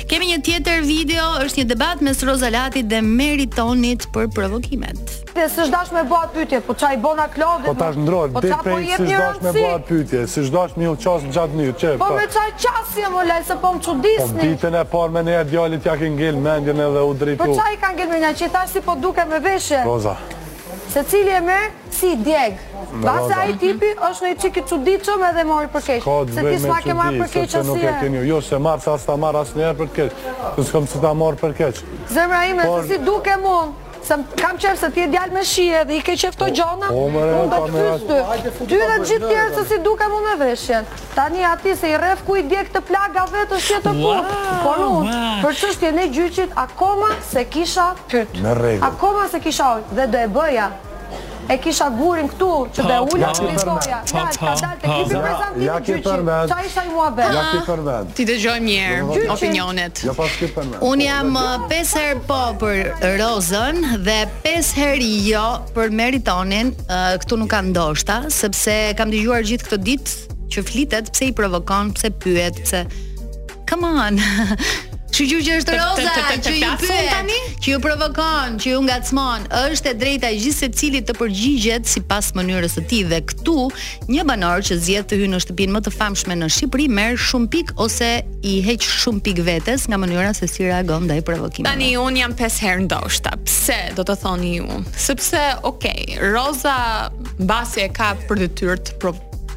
Kemi 0.09 0.29
një 0.31 0.39
tjetër 0.47 0.87
video, 0.89 1.27
është 1.45 1.61
një 1.61 1.67
debat 1.75 2.05
mes 2.07 2.23
Roza 2.25 2.49
Lati 2.55 2.81
dhe 2.89 3.03
Meritonit 3.05 4.07
për 4.15 4.31
provokimet. 4.33 5.03
Dhe 5.37 5.45
së 5.53 5.67
shdash 5.69 5.93
me 5.93 6.01
bëa 6.09 6.23
pyetje, 6.33 6.63
po 6.65 6.79
qaj 6.81 6.95
bona 7.05 7.27
klodit... 7.35 7.69
Po 7.69 7.77
tash 7.83 8.01
ndrojnë, 8.01 8.41
dhe 8.41 8.55
po 8.55 8.65
prej 8.65 8.81
së 8.87 9.05
shdash 9.13 9.43
me 9.45 9.53
bëa 9.59 9.77
pyetje, 9.91 10.25
së 10.33 10.47
shdash 10.49 10.81
një 10.81 10.95
u 10.95 10.97
qasë 11.05 11.35
gjatë 11.37 11.61
një, 11.61 11.69
çe. 11.85 11.93
Po 12.01 12.09
pa. 12.09 12.17
me 12.23 12.27
çaj 12.39 12.51
qasje, 12.65 13.13
më 13.19 13.27
lej, 13.35 13.47
se 13.51 13.59
po 13.67 13.75
më 13.77 13.85
qudisni. 13.91 14.38
Në 14.39 14.45
ditën 14.55 14.75
e 14.79 14.85
parë 14.87 15.13
me 15.17 15.23
njerë 15.27 15.49
djallit 15.51 15.87
ja 15.89 15.95
ki 15.99 16.09
ngell 16.15 16.37
mendjen 16.43 16.79
edhe 16.85 17.01
u 17.11 17.15
drejtu. 17.21 17.43
Po 17.45 17.55
qaj 17.59 17.79
ka 17.83 17.89
ngell 17.97 18.11
me 18.13 18.35
që 18.41 18.45
i 18.47 18.51
thasht 18.55 18.77
si 18.77 18.83
po 18.87 18.95
duke 19.03 19.25
me 19.27 19.41
veshën? 19.43 19.83
Roza. 19.89 20.13
Se 20.93 21.03
cili 21.11 21.33
e 21.35 21.41
me, 21.45 21.57
si 21.93 22.13
djeg. 22.21 22.55
Basë 23.03 23.35
a 23.39 23.45
i 23.51 23.57
tipi 23.61 23.91
është 24.09 24.25
në 24.27 24.31
i 24.31 24.37
qiki 24.45 24.63
që 24.71 24.79
ditë 24.87 25.09
që 25.09 25.17
me 25.23 25.33
dhe 25.37 25.43
mori 25.51 25.69
përkeqë. 25.75 26.05
Ka 26.07 26.17
të 26.31 26.47
vej 26.47 26.47
me 26.47 26.55
që 26.55 26.69
ditë, 26.69 27.27
se 27.33 27.45
që 27.57 27.65
nuk 27.67 27.83
e 27.85 27.97
keni 28.05 28.23
Jo, 28.31 28.39
se 28.51 28.63
marë, 28.69 28.85
se 28.87 28.95
asë 28.95 29.11
ta 29.11 29.19
marë 29.27 29.43
asë 29.43 29.59
njerë 29.61 29.77
përkeqë. 29.83 30.39
së 30.57 30.69
s'kom 30.71 30.87
si 30.89 31.03
ta 31.03 31.11
marë 31.25 31.43
përkeqë. 31.43 32.01
Zemra 32.15 32.45
ime, 32.53 32.71
se 32.79 32.89
si 32.95 33.03
duke 33.11 33.37
mund 33.43 33.88
kam 34.17 34.57
qefë 34.59 34.77
se 34.77 34.91
ti 34.95 35.03
e 35.05 35.09
djal 35.11 35.31
me 35.33 35.45
shije 35.45 35.85
dhe 35.89 35.97
i 35.99 36.01
ke 36.05 36.15
qefto 36.21 36.45
po, 36.47 36.51
gjona, 36.55 36.89
po, 36.89 37.07
unë 37.09 37.45
do 37.53 37.59
të 37.59 37.69
fys 37.77 38.07
ty. 38.09 38.53
Ty 38.71 38.77
dhe 38.85 38.97
gjithë 39.09 39.29
tjerë 39.31 39.53
se 39.59 39.63
si 39.73 39.79
duke 39.85 40.07
mu 40.13 40.19
me 40.25 40.33
veshjen. 40.45 40.85
Tani 41.15 41.45
ati 41.53 41.77
se 41.77 41.91
i 41.93 41.97
ref 42.01 42.25
ku 42.27 42.37
i 42.39 42.43
këtë 42.49 42.73
të 42.79 42.83
plaga 42.91 43.27
vetë 43.33 43.59
është 43.61 43.77
jetë 43.77 43.87
të 43.87 43.97
kur. 44.01 44.51
Por 44.65 44.83
unë, 44.89 45.17
për 45.45 45.57
qështje 45.61 45.73
shtje 45.77 45.93
ne 46.01 46.09
gjyqit, 46.19 46.57
akoma 46.67 47.13
se 47.33 47.45
kisha 47.57 47.89
pyt. 48.09 48.41
Në 48.45 48.59
Akoma 48.89 49.29
se 49.31 49.41
kisha 49.41 49.73
ojtë 49.79 49.99
dhe 49.99 50.09
do 50.15 50.23
e 50.25 50.29
bëja 50.33 50.69
e 51.49 51.57
kisha 51.65 51.89
gurin 51.97 52.29
këtu 52.31 52.49
që 52.77 52.85
dhe 52.91 52.97
ullat 53.09 53.39
të 53.41 53.49
lisoja. 53.49 53.99
Ja, 54.13 54.25
ka 54.29 54.55
dalë 54.61 54.73
të 54.83 54.83
kipi 54.83 55.21
prezentimin 55.21 55.67
gjyqin. 55.67 56.53
Qa 56.53 56.61
isha 56.69 56.85
i 56.85 56.93
mua 56.93 57.09
Ja, 57.25 57.45
ki 57.53 58.15
Ti 58.19 58.27
të 58.31 58.37
gjoj 58.43 58.57
mjerë, 58.67 59.21
opinionet. 59.35 60.03
Jo, 60.07 60.15
unë 60.91 61.07
jam 61.09 61.33
5 61.73 61.75
uh, 61.75 62.03
herë 62.03 62.23
po 62.29 62.41
për 62.63 63.13
Rozën 63.23 63.81
dhe 64.07 64.19
5 64.47 64.73
herë 64.81 65.11
jo 65.33 65.47
për 65.77 65.93
Meritonin. 66.01 66.75
Uh, 66.89 67.15
këtu 67.23 67.41
nuk 67.41 67.51
ka 67.55 67.63
ndoshta, 67.69 68.21
sepse 68.33 68.79
kam 68.99 69.13
të 69.15 69.25
gjuar 69.25 69.47
gjithë 69.49 69.71
këtë 69.73 69.83
ditë 69.89 70.37
që 70.53 70.65
flitet, 70.69 71.11
pse 71.15 71.31
i 71.33 71.37
provokon, 71.37 71.95
pse 71.97 72.11
pyet, 72.21 72.61
pse... 72.69 72.85
Come 73.69 73.85
on! 73.85 74.17
Që 75.11 75.25
gjë 75.25 75.55
është 75.63 75.75
roza, 75.75 76.15
që 76.45 76.51
ju 76.53 76.71
pyet, 76.83 77.31
që 77.65 77.71
ju 77.73 77.79
provokon, 77.81 78.59
që 78.61 78.73
ju 78.75 78.81
ngacmon, 78.85 79.47
është 79.71 79.93
e 79.93 79.95
drejta 80.03 80.29
gjithë 80.35 80.57
se 80.59 80.69
cilit 80.81 81.07
të 81.09 81.15
përgjigjet 81.17 81.89
si 81.89 82.03
pas 82.11 82.29
mënyrës 82.37 82.75
të 82.77 82.85
ti 82.91 82.99
dhe 83.09 83.21
këtu 83.31 83.55
një 84.13 84.27
banor 84.29 84.65
që 84.69 84.77
zjetë 84.85 85.09
të 85.13 85.21
hynë 85.23 85.35
në 85.35 85.41
shtëpin 85.47 85.73
më 85.79 85.83
të 85.87 85.95
famshme 85.95 86.37
në 86.43 86.51
Shqipëri 86.59 86.87
merë 86.99 87.17
shumë 87.25 87.49
pik 87.55 87.73
ose 87.87 88.11
i 88.51 88.55
heq 88.69 88.85
shumë 88.85 89.25
pik 89.31 89.41
vetes 89.49 89.89
nga 89.89 89.99
mënyra 90.03 90.35
se 90.37 90.51
si 90.53 90.69
reagon 90.69 91.09
dhe 91.09 91.19
i 91.23 91.25
provokim. 91.25 91.65
Tani, 91.69 91.95
unë 92.03 92.23
jam 92.27 92.37
5 92.45 92.61
herë 92.67 92.85
ndoshta, 92.85 93.33
pse 93.49 93.81
do 93.97 94.05
të 94.11 94.19
thoni 94.23 94.53
ju, 94.59 94.81
sepse, 95.09 95.41
okej, 95.65 96.07
okay, 96.13 96.33
roza 96.37 96.77
basi 97.49 97.87
e 97.89 97.89
ka 97.97 98.13
për 98.29 98.45
dhe 98.45 98.53
tyrë 98.61 98.79
të 98.91 98.99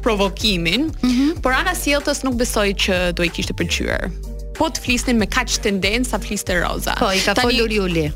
provokimin, 0.02 0.88
mm 0.90 1.08
-hmm. 1.08 1.40
por 1.44 1.52
Ana 1.52 1.74
Sjeltës 1.76 2.24
nuk 2.24 2.34
besoj 2.34 2.68
që 2.84 3.12
do 3.12 3.22
i 3.22 3.28
kishtë 3.28 3.54
përqyër 3.60 4.31
po 4.56 4.68
të 4.74 4.82
flisnin 4.84 5.18
me 5.20 5.26
kaq 5.30 5.54
tendencë 5.64 6.12
sa 6.12 6.20
fliste 6.20 6.56
Roza. 6.60 6.94
Po, 7.00 7.10
i 7.16 7.20
ka 7.24 7.34
Tani... 7.36 7.50
folur 7.50 7.72
Juli. 7.78 8.08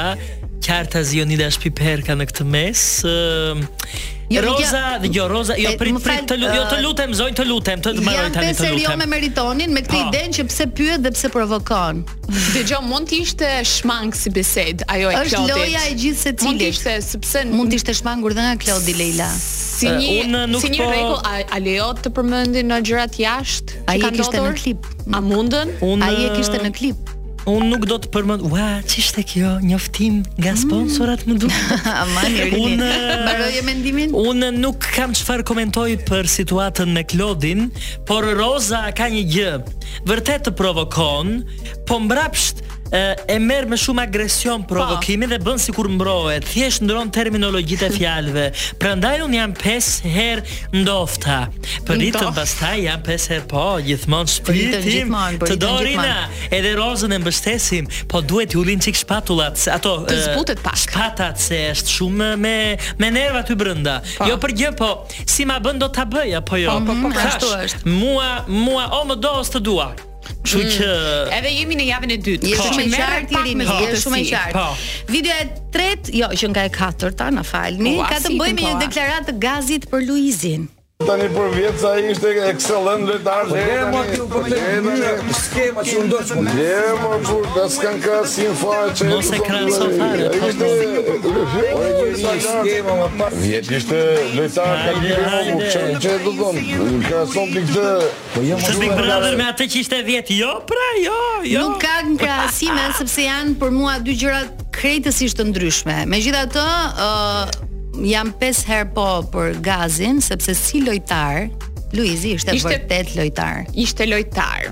qarta 0.63 1.03
zionida 1.03 1.51
shpiperka 1.51 2.15
në 2.15 2.31
këtë 2.31 2.47
mes. 2.47 2.87
Uh, 3.03 4.19
Jo, 4.31 4.41
Roza, 4.41 4.97
dhe 4.99 5.09
jo 5.11 5.27
Roza, 5.27 5.53
jo 5.59 5.69
prit 5.79 5.97
prit 6.03 6.27
të 6.29 6.37
lutem, 6.39 6.55
jo 6.55 6.63
të 6.71 6.77
uh, 6.77 6.81
lutem, 6.85 7.13
zonj 7.17 7.33
të 7.35 7.45
lutem, 7.49 7.81
të 7.83 7.93
mbaroj 7.97 8.05
tani 8.05 8.31
të 8.31 8.31
lutem. 8.31 8.47
Ja, 8.47 8.53
pse 8.53 8.69
serio 8.69 8.93
me 9.01 9.07
meritonin 9.11 9.73
me 9.75 9.83
këtë 9.83 9.97
ah. 9.97 10.07
idenë 10.07 10.37
që 10.37 10.45
pse 10.47 10.67
pyet 10.79 11.03
dhe 11.05 11.11
pse 11.17 11.31
provokon. 11.33 11.99
Dëgjoj, 12.55 12.79
mund 12.87 13.11
të 13.11 13.19
ishte 13.25 13.49
shmang 13.73 14.13
si 14.15 14.31
bised, 14.35 14.85
ajo 14.93 15.11
e 15.11 15.19
Claudit. 15.19 15.35
Është 15.35 15.59
loja 15.59 15.83
e 15.83 15.95
gjithë 15.99 16.21
secilit. 16.23 16.47
Mund 16.47 16.63
të 16.63 16.71
ishte, 16.71 16.95
sepse 17.09 17.43
mund 17.51 17.73
të 17.75 17.79
ishte 17.81 17.97
shmangur 17.99 18.37
dhe 18.37 18.47
nga 18.47 18.55
Claudi 18.63 18.95
Leila. 19.01 19.27
Si 19.41 19.89
eh, 19.89 20.25
një 20.29 20.45
si 20.63 20.71
një 20.71 20.83
po- 20.83 20.91
rregull 20.93 21.31
a 21.51 21.61
lejo 21.65 21.91
të 21.99 22.15
përmendin 22.15 22.71
në 22.71 22.79
gjërat 22.87 23.19
jashtë? 23.25 23.83
Ai 23.91 23.99
kishte 24.07 24.43
në 24.47 24.55
klip. 24.63 24.87
A 25.11 25.19
mundën? 25.25 25.75
Ai 26.07 26.15
e 26.27 26.29
kishte 26.37 26.61
në 26.63 26.71
klip. 26.77 27.10
Unë 27.49 27.71
nuk 27.71 27.85
do 27.89 27.95
të 27.97 28.09
përmend, 28.13 28.43
ua, 28.51 28.65
ç'ishte 28.85 29.23
kjo? 29.25 29.55
Njoftim 29.65 30.19
nga 30.37 30.51
mm. 30.53 30.59
sponsorat 30.61 31.23
më 31.25 31.37
duke 31.41 31.77
Aman, 32.03 32.35
unë 32.57 32.89
mbaroj 33.23 33.61
mendimin. 33.65 34.13
Unë 34.17 34.51
nuk 34.59 34.85
kam 34.93 35.15
çfarë 35.17 35.45
komentoj 35.49 35.87
për 36.09 36.29
situatën 36.35 36.91
me 36.93 37.01
Klodin, 37.09 37.71
por 38.09 38.27
Roza 38.37 38.83
ka 38.97 39.09
një 39.09 39.23
gjë. 39.33 39.51
Vërtet 40.09 40.45
të 40.47 40.53
provokon, 40.59 41.39
po 41.89 41.97
mbrapsht 42.05 42.61
e 42.91 43.37
merr 43.39 43.67
me 43.71 43.77
shumë 43.79 44.03
agresion 44.03 44.65
provokimin 44.67 45.29
dhe 45.31 45.37
bën 45.45 45.59
sikur 45.63 45.87
mbrohet, 45.93 46.43
thjesht 46.49 46.83
ndron 46.83 47.09
terminologjitë 47.15 47.87
e 47.87 47.95
fjalëve. 47.95 48.43
Prandaj 48.81 49.21
un 49.25 49.35
jam 49.37 49.53
5 49.55 50.09
herë 50.11 50.57
ndofta. 50.81 51.37
Për 51.87 52.01
ditën 52.03 52.27
pastaj 52.35 52.81
jam 52.87 53.05
5 53.07 53.29
herë 53.31 53.47
po, 53.53 53.63
gjithmonë 53.87 54.33
shpirtim. 54.35 55.15
Po, 55.39 55.47
të 55.53 55.57
dorina, 55.63 56.17
edhe 56.51 56.73
rozën 56.79 57.15
e 57.15 57.21
mbështesim, 57.23 57.87
po 58.11 58.21
duhet 58.27 58.57
i 58.57 58.61
ulin 58.61 58.83
çik 58.83 58.99
shpatullat, 59.05 59.63
ato 59.77 59.95
të 60.09 60.19
zbutet 60.25 60.61
pak. 60.65 60.75
Shpatat 60.83 61.39
se 61.39 61.61
është 61.71 61.95
shumë 61.95 62.31
me 62.43 62.55
me 62.99 63.11
nerva 63.13 63.45
ty 63.47 63.55
brenda. 63.55 64.01
Po. 64.17 64.27
Jo 64.27 64.35
për 64.43 64.57
gjë, 64.59 64.75
po 64.81 64.91
si 65.23 65.47
ma 65.47 65.61
bën 65.63 65.79
do 65.79 65.87
ta 65.95 66.03
bëj 66.05 66.35
apo 66.43 66.59
jo? 66.59 66.75
Po, 66.81 66.91
po, 66.93 67.01
po, 67.07 67.15
kështu 67.17 67.51
po, 67.51 67.65
është. 67.71 67.91
Mua, 67.95 68.31
mua 68.51 68.87
o 68.99 69.05
më 69.11 69.21
do 69.23 69.37
të 69.51 69.59
dua. 69.71 69.89
Kështu 70.41 70.61
mm. 70.61 70.73
që 70.77 70.89
edhe 71.37 71.51
jemi 71.53 71.77
në 71.79 71.85
javën 71.91 72.13
e 72.15 72.19
dytë. 72.27 72.51
Jemi 72.51 72.67
shumë 72.67 72.83
e 72.83 72.91
qartë, 72.97 73.41
jemi 73.51 73.67
shumë 74.03 74.19
po. 74.19 74.21
të 74.21 74.25
qartë. 74.31 74.65
Videoja 75.11 75.45
e 75.45 75.47
tretë, 75.75 76.15
jo, 76.21 76.31
që 76.41 76.51
nga 76.53 76.67
e 76.69 76.73
katërta, 76.79 77.31
na 77.37 77.45
falni, 77.47 77.95
po, 77.99 78.09
ka 78.11 78.19
të 78.23 78.35
bëjë 78.41 78.57
me 78.57 78.63
po, 78.65 78.69
një 78.71 78.81
deklaratë 78.87 79.39
gazit 79.47 79.89
për 79.91 80.07
Luizin. 80.07 80.69
Tani 81.07 81.27
për 81.33 81.47
vjetë 81.55 81.79
sa 81.81 81.91
i 81.97 82.03
ishte 82.13 82.31
excellent 82.49 83.07
vetar 83.09 83.47
Për 83.49 83.57
gjerë 83.59 83.85
më 83.93 84.01
t'ju 84.09 84.25
për 84.31 84.45
të 84.49 84.65
një 84.85 84.97
një 84.99 85.35
skema 85.37 85.85
që 85.87 86.01
ndoshtë 86.07 86.37
Për 86.37 86.59
gjerë 86.59 86.97
më 86.99 87.19
për 87.29 87.47
të 87.55 87.63
s'kan 87.75 88.01
ka 88.03 88.19
si 88.33 88.45
në 88.47 88.57
fa 88.59 88.75
që 88.99 89.07
Mos 89.09 89.31
Për 89.31 89.41
po. 89.41 89.85
një 92.01 92.35
skema 92.49 92.97
më 92.99 93.07
pas 93.21 93.39
Vjetë 93.45 93.77
ishte 93.79 94.01
vetar 94.35 94.83
ka 94.83 94.93
gjerë 95.05 95.31
më 95.31 95.57
më 95.61 95.71
që 95.77 95.81
në 95.87 96.03
që 96.05 96.13
e 96.13 96.21
të 96.25 96.35
tonë 96.43 96.65
Për 97.09 97.09
gjerë 97.09 97.25
më 97.31 97.65
për 97.71 97.73
të 97.73 97.89
Për 98.35 98.47
më 98.83 98.93
për 98.93 99.03
të 99.07 99.33
me 99.41 99.49
atë 99.55 99.69
që 99.73 99.83
ishte 99.85 100.03
vjetë 100.11 100.39
Jo, 100.41 100.51
pra, 100.69 100.89
jo, 101.01 101.17
jo 101.49 101.65
Nuk 101.65 101.81
ka 101.83 101.97
në 102.05 102.15
krasime, 102.21 102.85
sepse 102.99 103.25
janë 103.25 103.57
për 103.61 103.73
mua 103.75 103.97
dy 104.05 104.15
gjërat 104.17 104.65
krejtës 104.71 105.19
ishte 105.27 105.43
ndryshme. 105.49 105.99
Me 106.09 106.21
gjitha 106.23 106.45
të, 106.49 106.63
jam 107.99 108.31
pes 108.39 108.63
herë 108.67 108.91
po 108.95 109.05
për 109.33 109.57
gazin 109.65 110.21
sepse 110.23 110.55
si 110.59 110.81
lojtar 110.85 111.49
Luizi 111.91 112.37
ishte, 112.37 112.53
ishte 112.55 112.69
vërtet 112.71 113.09
lojtar. 113.17 113.65
Ishte 113.75 114.05
lojtar. 114.07 114.69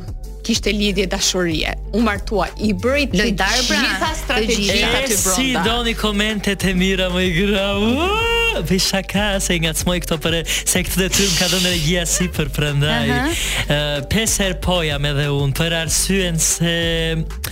Kishte 0.48 0.72
lidhje 0.72 1.04
dashurie. 1.12 1.74
U 1.92 2.00
martua 2.06 2.48
i 2.64 2.70
bëri 2.74 3.10
lojtar 3.12 3.58
pra. 3.68 3.82
gjitha 3.84 4.14
strategjia 4.24 4.88
aty 5.04 5.14
bronda. 5.26 5.36
Si 5.36 5.52
doni 5.68 5.94
komentet 6.00 6.64
e 6.64 6.74
mira 6.74 7.12
më 7.12 7.26
i 7.28 7.34
gra. 7.42 7.66
Uh! 7.76 8.38
Ve 8.70 8.80
shaka 8.80 9.36
se 9.44 9.56
nga 9.62 9.72
të 9.76 9.82
smoj 9.84 9.98
këto 10.04 10.18
për 10.22 10.38
Se 10.50 10.82
këtë 10.86 11.00
dhe 11.00 11.08
të 11.14 11.26
më 11.30 11.38
ka 11.40 11.48
dhe 11.52 11.60
në 11.64 11.74
regjia 11.74 12.04
si 12.10 12.28
për 12.36 12.50
prëndaj 12.56 13.20
Peser 14.12 14.52
-huh. 14.52 14.56
uh, 14.58 14.62
poja 14.66 14.98
me 15.02 15.12
dhe 15.18 15.28
unë 15.34 15.56
Për 15.60 15.76
arsyen 15.80 16.40
se 16.44 16.76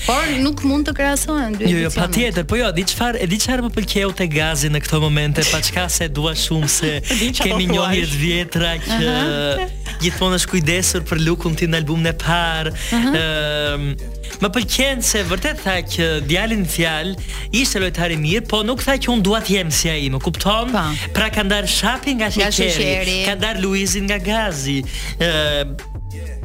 Por 0.05 0.31
nuk 0.43 0.63
mund 0.67 0.87
të 0.89 0.95
krasohen 0.97 1.57
dy 1.59 1.71
Jo, 1.73 1.83
jo, 1.85 1.91
pa 1.95 2.07
tjetër 2.13 2.47
Po 2.49 2.59
jo, 2.59 2.71
di 2.75 2.85
qëfar 2.89 3.19
E 3.23 3.27
di 3.29 3.39
qëfar 3.41 3.63
më 3.67 3.71
pëlqeu 3.77 4.13
të 4.21 4.29
gazi 4.33 4.71
në 4.73 4.81
këto 4.85 5.01
momente 5.03 5.45
Pa 5.51 5.61
qka 5.65 5.87
se 5.93 6.09
dua 6.19 6.35
shumë 6.37 6.69
se 6.77 6.93
Kemi 7.43 7.69
njohjet 7.71 8.11
vjetra 8.23 8.75
Që 8.87 8.99
uh 8.99 9.13
-huh. 9.13 9.65
gjithmonë 10.03 10.37
është 10.41 10.51
kujdesur 10.53 11.01
për 11.09 11.17
lukun 11.25 11.55
ti 11.57 11.65
në 11.67 11.75
album 11.81 12.03
në 12.05 12.13
par 12.21 12.69
ehm, 12.93 13.87
Më 14.43 14.49
pëlqen 14.55 15.01
se 15.01 15.23
vërtet 15.25 15.63
tha 15.63 15.75
që 15.81 16.05
djalin 16.29 16.67
fjal 16.69 17.15
ishte 17.51 17.79
lojtar 17.81 18.11
i 18.13 18.17
mirë, 18.21 18.45
po 18.51 18.61
nuk 18.67 18.83
tha 18.83 18.93
që 19.01 19.09
un 19.13 19.23
dua 19.23 19.39
të 19.41 19.55
jem 19.55 19.71
si 19.71 19.89
ai, 19.89 20.09
më 20.13 20.19
kupton? 20.21 20.69
Po. 20.75 20.86
Pra 21.13 21.29
ka 21.29 21.43
ndar 21.43 21.65
Shapi 21.67 22.11
nga 22.19 22.29
Sheqeri, 22.31 23.25
ka 23.25 23.35
ndar 23.35 23.55
Luizin 23.61 24.03
nga 24.09 24.17
Gazi. 24.19 24.83
ë 25.19 25.95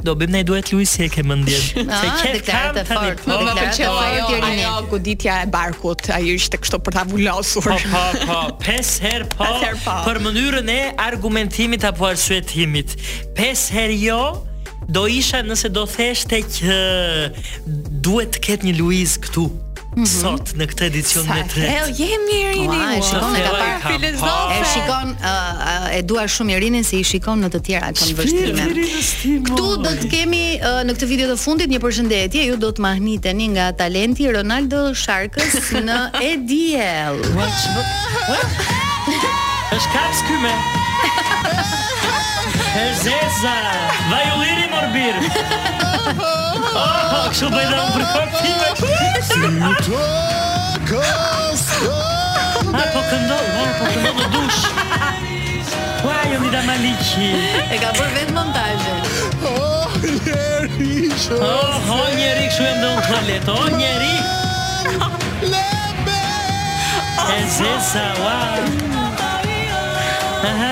Do 0.03 0.13
bëjmë 0.19 0.35
ne 0.35 0.41
duhet 0.43 0.67
Luiz 0.75 0.99
e 0.99 1.07
ke 1.07 1.23
mendjen. 1.23 1.63
Se 1.79 1.83
ah, 1.87 2.17
ke 2.19 2.33
ka 2.43 2.59
të 2.75 2.81
fortë, 2.89 3.23
po 3.23 3.37
më 3.47 3.53
pëlqeu 3.57 3.87
ajo 4.07 4.25
deri 4.33 4.49
në 4.59 4.71
goditja 4.91 5.37
e 5.45 5.47
barkut, 5.53 6.03
ai 6.11 6.33
ishte 6.35 6.59
kështu 6.59 6.81
për 6.83 6.97
ta 6.97 7.05
vulosur. 7.07 7.63
Po 7.71 7.77
po 7.87 8.27
po, 8.27 8.41
pesë 8.65 8.99
herë 9.07 9.29
po, 9.31 9.47
po 9.87 9.95
për 10.09 10.19
mënyrën 10.27 10.73
e 10.75 10.79
argumentimit 11.07 11.87
apo 11.87 12.09
arsye 12.11 12.41
himit. 12.51 12.97
Pesë 13.39 13.77
herë 13.79 13.97
jo. 14.03 14.19
Do 14.91 15.05
isha 15.07 15.39
nëse 15.47 15.71
do 15.71 15.87
theshte 15.87 16.43
që 16.59 16.73
duhet 18.03 18.35
të 18.35 18.43
ketë 18.43 18.67
një 18.69 18.75
Luiz 18.83 19.15
këtu 19.23 19.47
-hmm. 19.95 20.07
sot 20.21 20.53
në 20.59 20.67
këtë 20.71 20.85
edicion 20.89 21.27
me 21.29 21.41
tret. 21.49 21.67
Sa 21.67 21.73
e 21.73 21.75
jemi 21.99 22.35
Irini. 22.39 22.77
Ua, 22.77 23.01
shikon 23.07 23.35
e 23.37 23.39
ka 23.45 23.51
parë 23.55 23.77
filozofë. 23.83 24.53
E 24.53 24.55
shikon 24.73 25.07
uh, 25.13 25.27
uh, 25.27 25.97
e 25.97 25.99
dua 26.09 26.23
shumë 26.35 26.51
Irinin 26.57 26.83
se 26.87 26.93
i 26.99 27.01
shikon 27.07 27.37
në 27.45 27.49
të 27.55 27.59
tjera 27.67 27.89
kanë 27.97 28.13
vështirime. 28.19 28.63
Ktu 29.49 29.67
do 29.67 29.69
të 29.85 29.91
kemi 30.13 30.43
uh, 30.59 30.81
në 30.87 30.91
këtë 30.97 31.07
video 31.13 31.27
të 31.31 31.35
fundit 31.43 31.69
një 31.73 31.79
përshëndetje, 31.83 32.41
ju 32.51 32.55
do 32.63 32.69
të 32.75 32.79
mahniteni 32.87 33.45
nga 33.55 33.65
talenti 33.83 34.23
Ronaldo 34.35 34.81
Sharkës 34.97 35.53
në 35.83 35.99
EDL. 36.33 37.15
kaps 39.93 40.19
këme. 40.29 40.53
E 42.75 42.93
zeza 42.95 43.53
Vaj 44.11 44.25
u 44.35 44.39
liri 44.41 44.67
morbir 44.73 45.15
oh, 46.75 47.27
Kështu 47.29 47.49
bëjda 47.53 47.83
më 47.97 48.07
përkërtime 48.13 49.17
Si 49.27 49.49
më 49.57 49.73
të 49.87 50.05
kësë 50.89 51.91
Ma 52.73 52.85
po 52.95 53.03
këndo 53.11 53.37
po 53.43 53.67
këndo 53.77 54.13
në 54.17 54.29
dush 54.35 54.63
Kua 56.01 56.15
jo 56.31 56.39
një 56.41 56.51
da 56.55 56.63
maliki 56.71 57.27
E 57.61 57.77
ka 57.83 57.93
bërë 57.93 58.15
vetë 58.17 58.35
montajë 58.39 58.95
Oh, 59.53 59.99
njeri 60.01 61.11
Oh, 61.37 61.91
njeri, 62.17 62.47
kështu 62.47 62.65
jam 62.65 62.81
dhe 62.81 62.89
unë 62.89 63.05
toalet 63.09 63.53
Oh, 63.53 63.67
njeri 63.77 64.17
E 67.33 67.37
zeza, 67.59 68.03
wow 68.17 68.67
Aha 70.43 70.71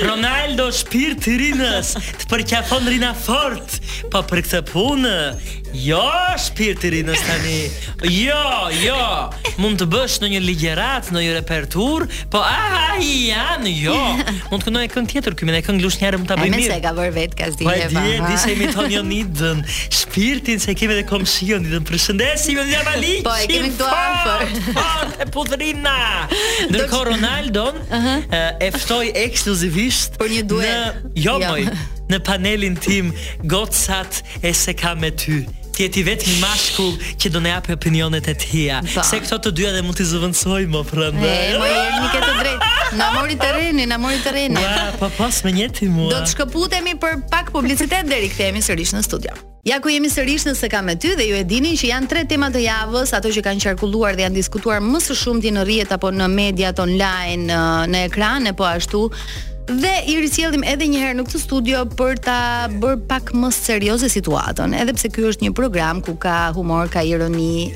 Ronaldo, 0.06 0.70
shpirë 0.74 1.18
të 1.22 1.34
rinës, 1.40 1.90
të 2.22 2.28
përkjafon 2.32 2.88
rina 2.90 3.10
fort, 3.26 3.76
pa 4.08 4.22
po 4.22 4.30
për 4.30 4.42
këtë 4.46 4.62
punë, 4.70 5.12
Jo, 5.76 6.02
shpirti 6.40 6.90
rinë 6.94 7.16
tani 7.20 7.56
Jo, 8.08 8.40
jo 8.80 9.00
Mund 9.62 9.80
të 9.82 9.88
bësh 9.92 10.14
në 10.24 10.30
një 10.36 10.40
ligjerat, 10.44 11.10
në 11.14 11.24
një 11.26 11.34
repertur 11.40 12.06
Po 12.32 12.40
aha, 12.46 12.94
i 13.04 13.28
janë, 13.30 13.72
jo 13.82 13.96
Mund 14.54 14.64
të 14.64 14.70
kënoj 14.70 14.84
e 14.88 14.92
kënë 14.94 15.12
tjetër 15.12 15.36
këmine 15.42 15.60
E 15.60 15.66
kënë 15.66 15.82
glush 15.84 15.98
njërë 16.04 16.22
mund 16.22 16.32
të 16.32 16.38
bëjmirë 16.42 16.70
E 16.70 16.78
se 16.78 16.84
ka 16.86 16.94
bërë 17.00 17.16
vetë 17.18 17.40
ka 17.42 17.50
zdi 17.56 17.66
dhe 17.66 17.74
Po 17.74 17.74
e 17.74 17.90
dje, 17.96 18.14
di 18.30 18.38
se 18.46 18.54
imi 18.54 18.70
tonë 18.76 18.92
një 18.94 19.02
një 19.10 19.26
dënë 19.42 19.74
Shpirtin 20.00 20.64
se 20.64 20.78
kemi 20.80 20.98
dhe 21.02 21.08
kom 21.10 21.26
shion 21.32 21.66
Një 21.68 21.74
dënë 21.76 21.90
përshëndesi 21.90 22.56
Po 22.56 23.34
e 23.34 23.50
kemi 23.52 23.74
të 23.74 23.76
duanë 23.82 24.78
Po 24.78 24.88
e 25.26 25.30
pudrina 25.36 25.98
Në 26.72 26.88
Ronaldo 27.12 27.68
Eftoj 28.70 29.04
ekskluzivisht 29.26 30.16
Por 30.24 30.32
një 30.32 30.46
duet 30.48 30.72
Në 30.72 31.28
jo, 31.28 31.36
jo. 31.44 32.22
panelin 32.30 32.80
tim 32.86 33.12
Gotësat 33.52 34.24
e 34.40 34.56
se 34.56 34.72
ka 34.80 34.96
me 34.96 35.12
ty 35.12 35.44
ti 35.76 35.84
je 35.84 35.92
ti 35.92 36.04
vetmi 36.04 36.34
mashkull 36.42 36.92
që 37.20 37.30
do 37.32 37.40
ne 37.44 37.50
jap 37.52 37.68
opinionet 37.74 38.28
e 38.32 38.36
tia. 38.40 38.80
Se 39.04 39.20
këto 39.20 39.38
të 39.46 39.52
dyja 39.60 39.74
dhe 39.76 39.82
mund 39.84 39.98
t'i 40.00 40.06
zëvendësoj 40.08 40.64
më 40.72 40.84
prandaj. 40.92 41.36
e 41.36 41.74
jemi 41.74 42.08
këtu 42.14 42.32
drejt. 42.40 42.62
Na 42.96 43.08
mori 43.16 43.36
terreni, 43.36 43.86
na 43.86 43.98
mori 43.98 44.20
terreni. 44.24 44.62
Po 45.00 45.10
po 45.18 45.28
smenjeti 45.32 45.90
mua. 45.90 46.12
Do 46.14 46.20
të 46.24 46.32
shkëputemi 46.34 46.94
për 47.02 47.14
pak 47.32 47.52
publicitet 47.52 48.08
deri 48.08 48.30
kthehemi 48.32 48.62
sërish 48.64 48.96
në 48.96 49.04
studio. 49.04 49.36
Ja 49.66 49.80
ku 49.82 49.90
jemi 49.90 50.08
sërish 50.10 50.46
nëse 50.48 50.70
kam 50.72 50.86
me 50.86 50.96
ty 50.96 51.12
dhe 51.18 51.26
ju 51.28 51.36
e 51.36 51.44
dini 51.44 51.74
që 51.76 51.92
janë 51.92 52.08
tre 52.10 52.24
tema 52.30 52.52
të 52.54 52.62
javës, 52.64 53.12
ato 53.18 53.30
që 53.34 53.42
kanë 53.44 53.64
qarkulluar 53.66 54.16
dhe 54.16 54.24
janë 54.28 54.36
diskutuar 54.38 54.80
më 54.80 55.00
së 55.04 55.18
shumti 55.24 55.52
në 55.52 55.66
rrjet 55.66 55.92
apo 55.98 56.12
në 56.14 56.28
mediat 56.38 56.80
online, 56.80 57.52
në 57.92 58.06
ekran, 58.08 58.54
po 58.56 58.64
ashtu 58.70 59.10
dhe 59.70 59.94
i 60.14 60.18
risjellim 60.22 60.64
edhe 60.68 60.86
një 60.92 61.00
herë 61.02 61.18
në 61.20 61.24
këtë 61.26 61.40
studio 61.42 61.80
për 61.98 62.20
ta 62.28 62.36
bërë 62.70 63.06
pak 63.10 63.32
më 63.38 63.50
serioze 63.56 64.10
situatën, 64.14 64.76
edhe 64.78 64.94
pse 64.98 65.10
ky 65.14 65.26
është 65.30 65.48
një 65.48 65.54
program 65.58 66.02
ku 66.06 66.14
ka 66.22 66.52
humor, 66.58 66.90
ka 66.94 67.02
ironi, 67.06 67.72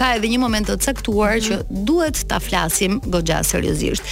ka 0.00 0.14
edhe 0.16 0.30
një 0.32 0.40
moment 0.40 0.70
të 0.72 0.78
caktuar 0.86 1.36
mhm. 1.36 1.46
që 1.46 1.84
duhet 1.90 2.22
ta 2.30 2.40
flasim 2.40 2.98
goxha 3.06 3.42
seriozisht. 3.52 4.02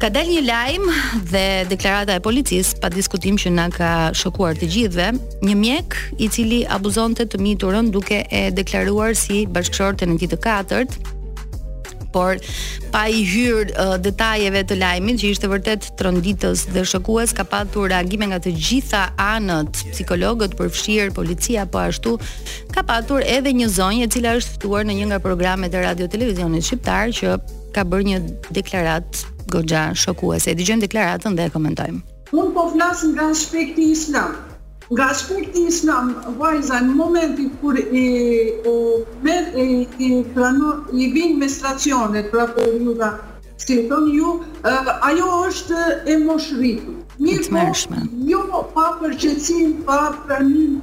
Ka 0.00 0.08
dal 0.08 0.30
një 0.30 0.42
lajm 0.46 0.86
dhe 1.28 1.44
deklarata 1.68 2.14
e 2.16 2.22
policisë 2.24 2.78
pa 2.80 2.88
diskutim 2.94 3.36
që 3.36 3.50
na 3.52 3.66
ka 3.74 3.90
shokuar 4.16 4.54
të 4.56 4.70
gjithëve, 4.74 5.10
një 5.44 5.56
mjek 5.60 5.96
i 6.24 6.30
cili 6.32 6.60
abuzonte 6.72 7.26
të 7.28 7.42
miturën 7.42 7.90
duke 7.92 8.22
e 8.32 8.46
deklaruar 8.56 9.12
si 9.12 9.42
bashkëshortën 9.44 10.14
e 10.14 10.16
tij 10.22 10.30
të 10.32 10.38
katërt, 10.46 10.96
por 12.12 12.36
pa 12.90 13.04
i 13.10 13.22
hyrë 13.26 13.70
uh, 13.78 13.94
detajeve 14.02 14.62
të 14.70 14.78
lajmit 14.80 15.20
që 15.22 15.30
ishte 15.34 15.50
vërtet 15.50 15.90
tronditës 16.00 16.66
dhe 16.74 16.82
shokues 16.92 17.32
ka 17.38 17.46
patur 17.48 17.90
reagime 17.94 18.30
nga 18.30 18.40
të 18.42 18.52
gjitha 18.56 19.04
anët, 19.20 19.84
psikologët, 19.94 20.56
përfshirë, 20.58 21.12
policia 21.16 21.66
po 21.70 21.82
ashtu, 21.86 22.16
ka 22.74 22.82
patur 22.86 23.22
edhe 23.36 23.54
një 23.60 23.70
zonjë 23.78 24.06
e 24.08 24.12
cila 24.16 24.36
është 24.40 24.56
ftuar 24.58 24.86
në 24.88 24.98
një 25.00 25.10
nga 25.12 25.22
programet 25.24 25.74
e 25.74 25.84
radio 25.86 26.10
televizionit 26.10 26.66
shqiptar 26.66 27.14
që 27.20 27.36
ka 27.76 27.86
bërë 27.86 28.08
një 28.10 28.20
deklaratë 28.50 29.36
goxha 29.50 29.88
shokuese. 29.98 30.54
Dëgjojmë 30.58 30.86
deklaratën 30.88 31.38
dhe 31.38 31.48
e 31.50 31.54
komentojmë. 31.54 32.02
Un 32.30 32.52
po 32.54 32.68
flas 32.74 33.02
nga 33.14 33.30
aspekti 33.34 33.90
islam. 33.94 34.38
Nga 34.92 35.06
shpekti 35.14 35.62
islam, 35.70 36.08
vajza, 36.38 36.80
në 36.82 36.94
momenti 36.98 37.44
kur 37.60 37.76
i, 37.78 38.08
o, 38.66 38.72
mer, 39.22 39.44
i, 39.54 39.86
i, 40.02 40.08
i 40.16 41.08
vinë 41.14 41.36
me 41.38 41.48
stacionet, 41.48 42.26
pra 42.32 42.48
po 42.56 42.64
ju 42.88 42.96
si 43.60 43.76
të 43.86 43.98
në 44.02 44.12
ju, 44.16 44.32
uh, 44.32 44.90
ajo 45.10 45.28
është 45.46 45.84
e 46.10 46.16
moshritu. 46.24 46.96
Një 47.22 47.38
po, 47.52 48.02
Jo, 48.32 48.42
pa 48.74 48.88
përqecim, 49.02 49.76
pa 49.86 50.00
pranim 50.26 50.80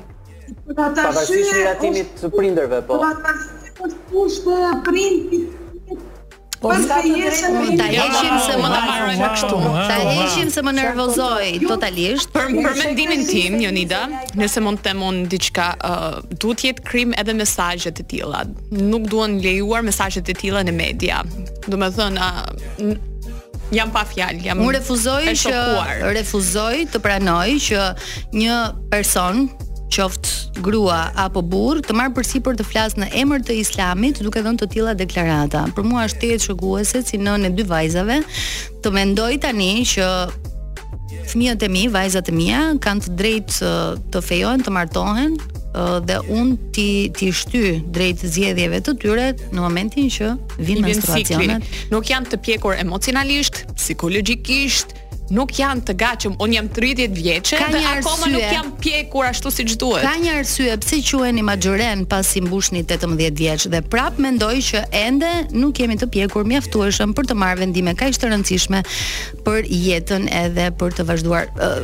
Pavarësisht 0.73 1.53
në 1.55 1.67
ratimit 1.69 2.17
të 2.25 2.33
prinderve, 2.39 2.81
po. 2.89 2.97
Pavarësisht 2.97 3.29
në 3.29 4.61
ratimit 4.65 4.69
të 4.73 4.85
prinderve, 4.89 5.47
po. 5.53 5.58
Po 6.61 6.73
ta 6.91 6.99
heqim 6.99 7.31
se 7.39 7.49
më 7.55 7.77
ta 7.79 7.87
heqim 7.87 8.33
se 8.43 8.55
më 8.59 8.71
ta 8.75 8.79
marrojmë 8.91 9.27
kështu. 9.35 9.59
Ta 9.91 9.99
heqim 10.11 10.49
se 10.51 10.65
më 10.67 10.73
nervozoj 10.79 11.53
totalisht. 11.69 12.33
Për 12.35 12.49
për 12.65 12.81
mendimin 12.81 13.23
tim, 13.29 13.59
Jonida, 13.63 14.01
nëse 14.39 14.63
mund 14.65 14.81
të 14.83 14.89
them 14.89 15.21
diçka, 15.35 15.69
uh, 15.91 16.19
duhet 16.43 16.65
jetë 16.67 16.85
krim 16.89 17.15
edhe 17.23 17.37
mesazhe 17.41 17.93
e 17.93 18.07
tilla. 18.15 18.43
Nuk 18.75 19.07
duan 19.13 19.39
lejuar 19.45 19.87
mesazhet 19.87 20.27
e 20.27 20.35
tilla 20.35 20.65
në 20.67 20.75
media. 20.75 21.23
Do 21.69 21.77
të 21.79 21.93
thon, 21.95 22.19
uh, 22.19 22.43
jam 23.79 23.95
pa 23.95 24.03
fjalë, 24.09 24.43
jam. 24.51 24.65
Unë 24.67 24.81
refuzoj 24.81 25.23
që 25.45 25.55
refuzoj 26.19 26.89
të 26.91 27.05
pranoj 27.07 27.47
që 27.71 27.87
një 28.35 28.61
person 28.91 29.47
qoftë 29.93 30.61
grua 30.65 31.01
apo 31.19 31.43
burr, 31.45 31.81
të 31.85 31.95
marrë 31.97 32.15
përsipër 32.19 32.57
të 32.59 32.67
flasë 32.69 33.01
në 33.03 33.09
emër 33.23 33.45
të 33.49 33.57
Islamit 33.63 34.21
duke 34.25 34.43
dhënë 34.45 34.61
të 34.63 34.69
tilla 34.75 34.95
deklarata. 34.99 35.65
Për 35.77 35.87
mua 35.89 36.05
është 36.09 36.23
tejet 36.25 36.47
shokuese 36.49 37.03
si 37.09 37.21
nën 37.23 37.49
e 37.49 37.53
dy 37.57 37.67
vajzave 37.69 38.21
të 38.85 38.93
mendoj 38.95 39.33
tani 39.45 39.71
që 39.93 40.09
fëmijët 41.33 41.65
e 41.67 41.71
mi, 41.73 41.87
vajzat 41.93 42.29
e 42.31 42.35
mia 42.37 42.65
kanë 42.85 43.07
të 43.07 43.15
drejtë 43.23 43.71
të 44.13 44.23
fejohen, 44.25 44.65
të 44.65 44.73
martohen 44.77 45.39
dhe 46.09 46.17
un 46.33 46.55
ti 46.75 46.89
ti 47.15 47.29
shty 47.37 47.65
drejt 47.95 48.23
zgjedhjeve 48.27 48.79
të 48.85 48.95
tyre 49.03 49.27
në 49.53 49.61
momentin 49.63 50.09
që 50.11 50.31
vinë 50.65 50.87
menstruacionet. 50.87 51.69
Nuk 51.93 52.09
janë 52.09 52.33
të 52.33 52.41
pjekur 52.47 52.75
emocionalisht, 52.81 53.63
psikologjikisht, 53.79 54.97
nuk 55.35 55.51
janë 55.59 55.83
të 55.89 55.95
gatshëm, 56.01 56.37
un 56.43 56.53
jam 56.55 56.69
30 56.73 57.13
vjeç, 57.17 57.53
dhe 57.59 57.65
arsye, 57.65 57.95
akoma 58.01 58.29
nuk 58.33 58.45
jam 58.49 58.71
pjekur 58.81 59.27
ashtu 59.29 59.51
siç 59.53 59.75
duhet. 59.81 60.05
Ka 60.07 60.15
një 60.21 60.37
arsye 60.41 60.77
pse 60.81 61.01
quheni 61.11 61.43
majoren 61.45 62.05
pasi 62.11 62.41
mbushni 62.45 62.85
18 62.89 63.35
vjeç 63.41 63.67
dhe 63.73 63.83
prap 63.93 64.19
mendoj 64.23 64.57
që 64.71 64.85
ende 65.03 65.33
nuk 65.53 65.81
jemi 65.81 65.99
të 66.01 66.09
pjekur 66.15 66.49
mjaftueshëm 66.49 67.13
për 67.19 67.29
të 67.31 67.39
marrë 67.43 67.61
vendime 67.67 67.97
kaq 67.99 68.17
të 68.19 68.33
rëndësishme 68.33 68.83
për 69.47 69.69
jetën 69.69 70.29
edhe 70.43 70.69
për 70.81 70.97
të 70.99 71.07
vazhduar 71.11 71.51
uh, 71.57 71.79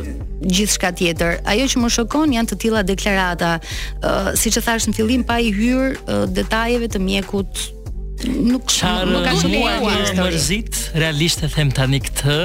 gjithçka 0.45 0.93
tjetër. 0.97 1.39
Ajo 1.49 1.69
që 1.75 1.83
më 1.85 1.93
shokon 1.99 2.33
janë 2.37 2.53
të 2.53 2.59
tilla 2.65 2.83
deklarata, 2.85 3.53
uh, 3.61 4.33
siç 4.37 4.57
e 4.61 4.65
thash 4.65 4.89
në 4.89 4.97
fillim 4.97 5.23
pa 5.27 5.37
i 5.43 5.51
hyr 5.55 5.99
uh, 6.03 6.25
detajeve 6.29 6.89
të 6.97 7.05
mjekut 7.07 7.71
Nuk, 8.15 8.63
nuk, 8.63 8.71
nuk 9.11 9.25
ka 9.27 9.33
shumë 9.41 10.13
mërzit 10.15 10.77
Realisht 10.95 11.41
e 11.43 11.49
them 11.51 11.67
tani 11.75 11.99
këtë 12.01 12.37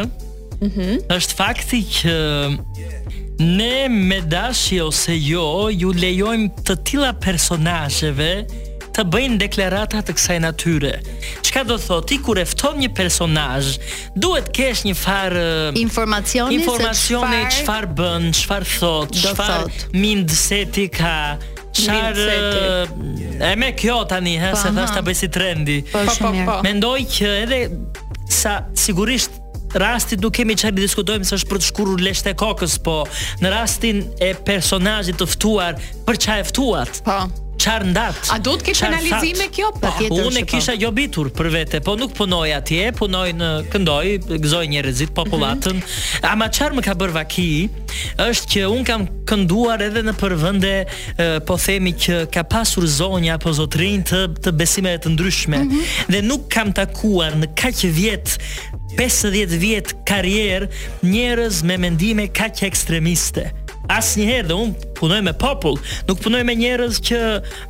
-hmm. 0.61 1.05
është 1.15 1.37
fakti 1.39 1.81
që 2.01 2.17
ne 3.41 3.89
me 3.89 4.21
dashi 4.21 4.81
ose 4.85 5.15
jo 5.19 5.69
ju 5.73 5.93
lejojmë 5.97 6.65
të 6.67 6.75
tilla 6.87 7.13
personazheve 7.17 8.33
të 8.91 9.05
bëjnë 9.07 9.37
deklarata 9.41 10.01
të 10.03 10.17
kësaj 10.19 10.37
natyre. 10.43 10.97
Çka 11.47 11.63
do 11.69 11.77
thotë 11.81 12.09
ti 12.11 12.19
kur 12.19 12.41
e 12.43 12.45
fton 12.45 12.75
një 12.83 12.91
personazh, 12.95 13.77
duhet 14.17 14.49
të 14.51 14.55
kesh 14.59 14.83
një 14.89 14.97
far 14.99 15.37
informacioni, 15.79 16.59
informacioni 16.59 17.41
çfarë 17.59 17.93
bën, 18.03 18.29
çfarë 18.43 18.71
thot, 18.75 19.23
çfarë 19.23 19.95
mindseti 19.95 20.89
ka. 20.93 21.39
qar 21.79 22.17
e 23.51 23.55
me 23.57 23.73
kjo 23.75 24.05
tani, 24.09 24.37
ha, 24.43 24.57
se 24.59 24.69
po, 24.69 24.75
thash 24.81 24.95
ta 24.97 25.01
bëj 25.07 25.17
si 25.17 25.29
trendi. 25.31 25.85
Po, 25.93 26.03
po, 26.05 26.33
po. 26.51 26.57
Mendoj 26.67 26.99
që 27.15 27.29
edhe 27.47 27.61
sa 28.29 28.65
sigurisht 28.75 29.40
rastit 29.79 30.23
nuk 30.23 30.35
kemi 30.35 30.57
çfarë 30.59 30.79
diskutojmë 30.81 31.29
se 31.29 31.37
është 31.41 31.51
për 31.51 31.61
të 31.63 31.69
shkurur 31.71 32.03
leshtë 32.07 32.33
e 32.35 32.41
kokës, 32.41 32.79
po 32.85 33.03
në 33.43 33.53
rastin 33.55 34.03
e 34.23 34.33
personazhit 34.47 35.21
të 35.21 35.31
ftuar, 35.35 35.79
për 36.09 36.19
çfarë 36.25 36.45
e 36.47 36.51
ftuat? 36.51 37.03
Po. 37.07 37.21
Çfarë 37.61 37.91
ndat? 37.91 38.21
A 38.33 38.39
do 38.41 38.55
të 38.57 38.71
ke 38.71 38.75
analizime 38.87 39.51
kjo 39.53 39.69
po? 39.75 39.83
Patjetër. 39.83 40.23
Unë 40.31 40.41
e 40.41 40.45
po. 40.47 40.49
kisha 40.55 40.77
gjobitur 40.81 41.29
për 41.37 41.49
vete, 41.53 41.83
po 41.85 41.93
nuk 42.01 42.15
punoj 42.17 42.55
atje, 42.57 42.87
punoj 42.97 43.27
në 43.37 43.51
këndoj, 43.75 44.07
gëzoj 44.31 44.65
njerëzit 44.73 45.13
popullatën. 45.19 45.77
Mm 45.77 45.83
-hmm. 45.85 46.31
Ama 46.31 46.49
çfarë 46.49 46.75
më 46.79 46.83
ka 46.89 46.95
bër 47.03 47.13
vaki 47.19 47.69
është 48.17 48.47
që 48.53 48.65
un 48.71 48.85
kam 48.85 49.07
kënduar 49.29 49.81
edhe 49.89 50.01
në 50.09 50.15
përvende, 50.21 50.75
po 51.47 51.57
themi 51.59 51.93
që 51.93 52.27
ka 52.35 52.43
pasur 52.43 52.87
zonja 52.87 53.35
apo 53.35 53.51
zotrinë 53.53 54.05
të, 54.11 54.21
të 54.43 54.53
besimeve 54.57 54.99
të 54.99 55.09
ndryshme 55.15 55.57
mm 55.59 55.71
-hmm. 55.71 56.09
dhe 56.13 56.21
nuk 56.23 56.49
kam 56.49 56.73
takuar 56.73 57.31
në 57.41 57.47
kaq 57.61 57.77
vjet 57.93 58.39
50 58.99 59.59
vjet 59.61 59.93
karrierë 60.09 60.69
njerëz 61.07 61.63
me 61.67 61.77
mendime 61.79 62.29
kaq 62.35 62.65
ekstremiste 62.67 63.51
asnjëherë 63.89 64.49
dhe 64.51 64.57
un 64.59 64.73
punoj 65.01 65.21
me 65.25 65.33
popull, 65.41 65.79
nuk 66.09 66.19
punoj 66.21 66.43
me 66.47 66.55
njerëz 66.61 66.99
që 67.07 67.21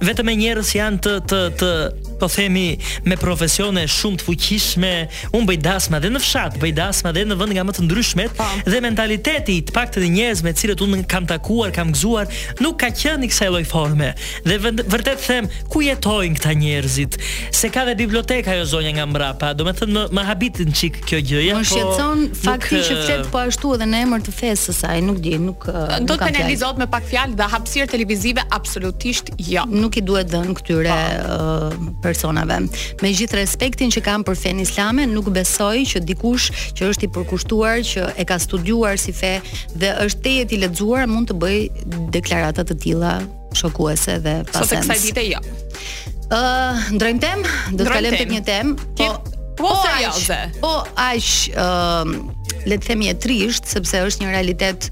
vetëm 0.05 0.27
me 0.31 0.35
njerëz 0.41 0.73
janë 0.75 0.99
të 1.07 1.13
të 1.31 1.41
të 1.61 1.71
po 2.21 2.27
themi 2.29 2.65
me 3.09 3.17
profesione 3.17 3.87
shumë 3.89 4.19
të 4.21 4.25
fuqishme. 4.27 4.89
Un 5.39 5.47
bëj 5.49 5.57
dasmë 5.65 5.97
edhe 6.01 6.11
në 6.13 6.21
fshat, 6.21 6.59
bëj 6.61 6.73
dasmë 6.77 7.09
edhe 7.15 7.23
në 7.31 7.37
vende 7.41 7.55
nga 7.57 7.63
më 7.65 7.75
të 7.79 7.85
ndryshmet 7.87 8.35
po. 8.37 8.49
dhe 8.67 8.81
mentaliteti 8.85 9.55
i 9.57 9.63
të 9.65 9.73
paktë 9.73 10.03
të 10.03 10.11
njerëz 10.17 10.43
me 10.45 10.53
të 10.53 10.61
cilët 10.61 10.83
un 10.85 11.05
kam 11.09 11.27
takuar, 11.31 11.71
kam 11.73 11.95
gëzuar, 11.95 12.27
nuk 12.61 12.77
ka 12.83 12.91
qenë 13.03 13.31
kësaj 13.31 13.49
lloj 13.55 13.63
forme. 13.71 14.11
Dhe 14.45 14.59
vërtet 14.93 15.25
them 15.27 15.49
ku 15.73 15.81
jetojnë 15.81 16.37
këta 16.37 16.53
njerëzit? 16.61 17.17
Se 17.57 17.71
ka 17.73 17.87
dhe 17.89 17.95
biblioteka 17.97 18.53
ajo 18.53 18.65
zonja 18.75 18.93
nga 18.99 19.07
mbrapa, 19.09 19.55
domethënë 19.57 19.89
më, 19.97 20.05
më 20.21 20.27
habitin 20.29 20.69
një 20.69 20.77
çik 20.83 21.01
kjo 21.09 21.23
gjë. 21.33 21.43
Po, 21.57 21.63
po 21.65 21.65
shqetson 21.73 22.27
fakti 22.45 22.83
që 22.91 22.99
flet 23.07 23.25
po 23.33 23.39
ashtu 23.47 23.73
edhe 23.79 23.89
në 23.89 24.03
emër 24.05 24.29
të 24.29 24.37
fesë 24.43 24.77
saj, 24.83 25.01
nuk 25.09 25.25
di, 25.25 25.39
nuk 25.41 25.69
do 26.07 26.17
të 26.17 26.29
penalizohet 26.31 26.79
me 26.81 26.87
pak 26.91 27.05
fjalë 27.09 27.37
dhe 27.39 27.47
hapësirë 27.53 27.89
televizive 27.93 28.45
absolutisht 28.55 29.31
jo. 29.45 29.65
Nuk 29.71 29.99
i 30.01 30.03
duhet 30.05 30.31
dhënë 30.33 30.55
këtyre 30.61 30.95
po. 30.97 31.37
uh, 31.37 31.89
personave. 32.05 32.61
Me 33.03 33.13
gjithë 33.17 33.41
respektin 33.41 33.93
që 33.95 34.03
kam 34.07 34.25
për 34.27 34.39
fen 34.43 34.63
islame, 34.63 35.07
nuk 35.11 35.31
besoj 35.35 35.77
që 35.95 36.03
dikush 36.09 36.49
që 36.79 36.91
është 36.93 37.09
i 37.09 37.13
përkushtuar, 37.17 37.83
që 37.91 38.07
e 38.21 38.25
ka 38.29 38.39
studiuar 38.43 38.99
si 39.01 39.13
fe 39.17 39.35
dhe 39.77 39.95
është 40.07 40.25
teje 40.27 40.47
i 40.57 40.61
lexuar 40.65 41.07
mund 41.11 41.31
të 41.31 41.39
bëj 41.43 41.59
deklarata 42.15 42.65
të 42.69 42.79
tilla 42.83 43.19
shokuese 43.57 44.19
dhe 44.25 44.41
pasens. 44.51 44.79
Sot 44.79 44.89
kësaj 44.89 45.03
dite 45.07 45.27
jo. 45.31 45.43
Ë, 46.31 46.41
uh, 46.41 46.89
ndrojmë 46.97 47.23
temë, 47.27 47.45
do 47.75 47.85
të 47.87 47.91
kalojmë 47.95 48.19
tek 48.25 48.35
një 48.37 48.45
temë, 48.49 48.91
po 48.99 49.13
Po, 49.61 49.67
po 49.75 49.81
serioze. 49.85 50.37
Po 50.63 50.69
aq, 50.97 51.27
ëh, 51.53 51.65
uh, 51.67 52.63
le 52.71 52.77
të 52.81 52.87
themi 52.87 53.11
e 53.11 53.17
trisht, 53.21 53.67
sepse 53.69 53.99
është 54.07 54.23
një 54.25 54.31
realitet 54.33 54.87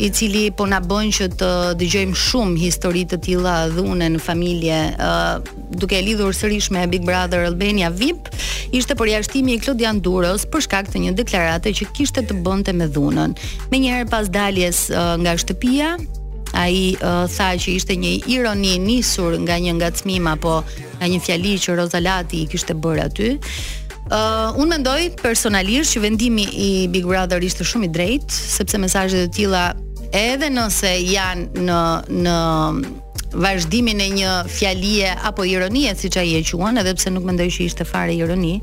i 0.00 0.08
cili 0.10 0.48
po 0.56 0.64
na 0.66 0.78
bën 0.80 1.10
që 1.12 1.26
të 1.36 1.48
dëgjojmë 1.80 2.16
shumë 2.16 2.54
histori 2.62 3.02
të 3.10 3.18
tilla 3.24 3.54
dhune 3.70 4.06
në 4.14 4.20
familje, 4.22 4.76
uh, 4.96 5.40
duke 5.76 5.98
e 5.98 6.00
lidhur 6.06 6.32
sërish 6.34 6.70
me 6.72 6.86
Big 6.88 7.04
Brother 7.04 7.44
Albania 7.50 7.90
VIP, 7.92 8.30
ishte 8.72 8.96
përjashtimi 8.96 9.58
i 9.58 9.58
Klodian 9.60 10.00
Durrës 10.04 10.46
për 10.48 10.64
shkak 10.64 10.88
të 10.94 11.02
një 11.04 11.12
deklarate 11.20 11.72
që 11.76 11.90
kishte 11.98 12.24
të 12.30 12.38
bënte 12.46 12.72
me 12.74 12.86
dhunën. 12.88 13.36
Menjëherë 13.74 14.06
pas 14.10 14.30
daljes 14.32 14.86
uh, 14.94 15.18
nga 15.20 15.36
shtëpia, 15.40 15.98
A 16.52 16.64
i 16.68 16.96
uh, 16.98 17.28
tha 17.30 17.52
që 17.62 17.76
ishte 17.78 17.94
një 17.94 18.24
ironi 18.34 18.72
nisur 18.82 19.36
nga 19.44 19.54
një 19.62 19.76
ngacmim 19.78 20.24
apo 20.32 20.56
nga 20.98 21.06
një 21.12 21.20
fjali 21.22 21.52
që 21.62 21.76
Rozalati 21.78 22.40
i 22.42 22.48
kishte 22.50 22.74
bërë 22.74 23.04
aty. 23.06 23.28
Uh, 24.10 24.58
unë 24.58 24.72
mendoj 24.72 25.04
personalisht 25.22 25.94
që 25.94 26.02
vendimi 26.08 26.48
i 26.50 26.70
Big 26.90 27.06
Brother 27.06 27.38
ishte 27.46 27.62
shumë 27.62 27.86
i 27.86 27.90
drejtë, 27.94 28.34
sepse 28.56 28.82
mesajet 28.82 29.22
e 29.28 29.30
tila 29.36 29.62
edhe 30.12 30.50
nëse 30.50 30.90
janë 31.12 31.62
në 31.66 31.80
në 32.10 32.38
vazhdimin 33.34 34.00
e 34.00 34.08
një 34.18 34.30
fjalie 34.50 35.10
apo 35.24 35.44
ironie 35.46 35.92
siç 35.98 36.16
ai 36.20 36.28
e 36.38 36.42
quan, 36.50 36.78
edhe 36.82 36.94
pse 36.98 37.12
nuk 37.14 37.24
mendoj 37.26 37.46
që 37.54 37.66
ishte 37.70 37.86
fare 37.86 38.14
ironi, 38.16 38.56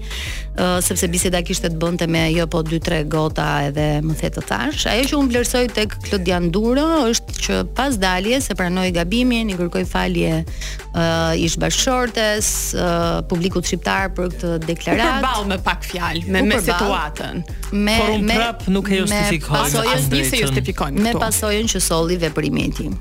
uh, 0.60 0.78
sepse 0.84 1.08
biseda 1.12 1.42
kishte 1.46 1.70
të 1.74 1.80
bënte 1.82 2.08
me 2.12 2.26
jo 2.36 2.48
po 2.52 2.62
2-3 2.66 3.04
gota 3.12 3.48
edhe 3.70 3.88
më 4.06 4.18
the 4.22 4.30
të 4.38 4.44
thash. 4.50 4.86
Ajo 4.92 5.06
që 5.12 5.20
un 5.20 5.30
vlersoj 5.32 5.66
tek 5.76 5.96
Klodian 6.08 6.50
Duro 6.54 6.88
është 7.12 7.48
që 7.48 7.62
pas 7.78 7.98
daljes 8.02 8.50
se 8.52 8.56
pranoi 8.60 8.92
gabimin, 8.96 9.50
i 9.54 9.58
kërkoi 9.58 9.86
falje 9.88 10.44
uh, 10.44 11.46
ish 11.46 11.58
bashortes, 11.62 12.52
uh, 12.78 13.22
publikut 13.30 13.66
shqiptar 13.68 14.12
për 14.18 14.32
këtë 14.36 14.56
deklaratë. 14.68 15.12
U 15.12 15.24
përball 15.24 15.52
me 15.54 15.62
pak 15.64 15.84
fjalë, 15.88 16.26
me, 16.34 16.44
me 16.52 16.62
situatën. 16.62 17.44
Me 17.72 17.98
Por 18.00 18.72
nuk 18.72 18.90
e 18.92 19.04
Me 19.08 19.22
pasojën 19.40 20.10
që 20.10 20.42
justifikon. 20.44 20.98
Me 21.04 21.14
pasojën 21.14 21.68
që 21.74 21.80
solli 21.84 22.18
veprimin 22.22 22.66
e 22.68 22.74
tij. 22.78 22.94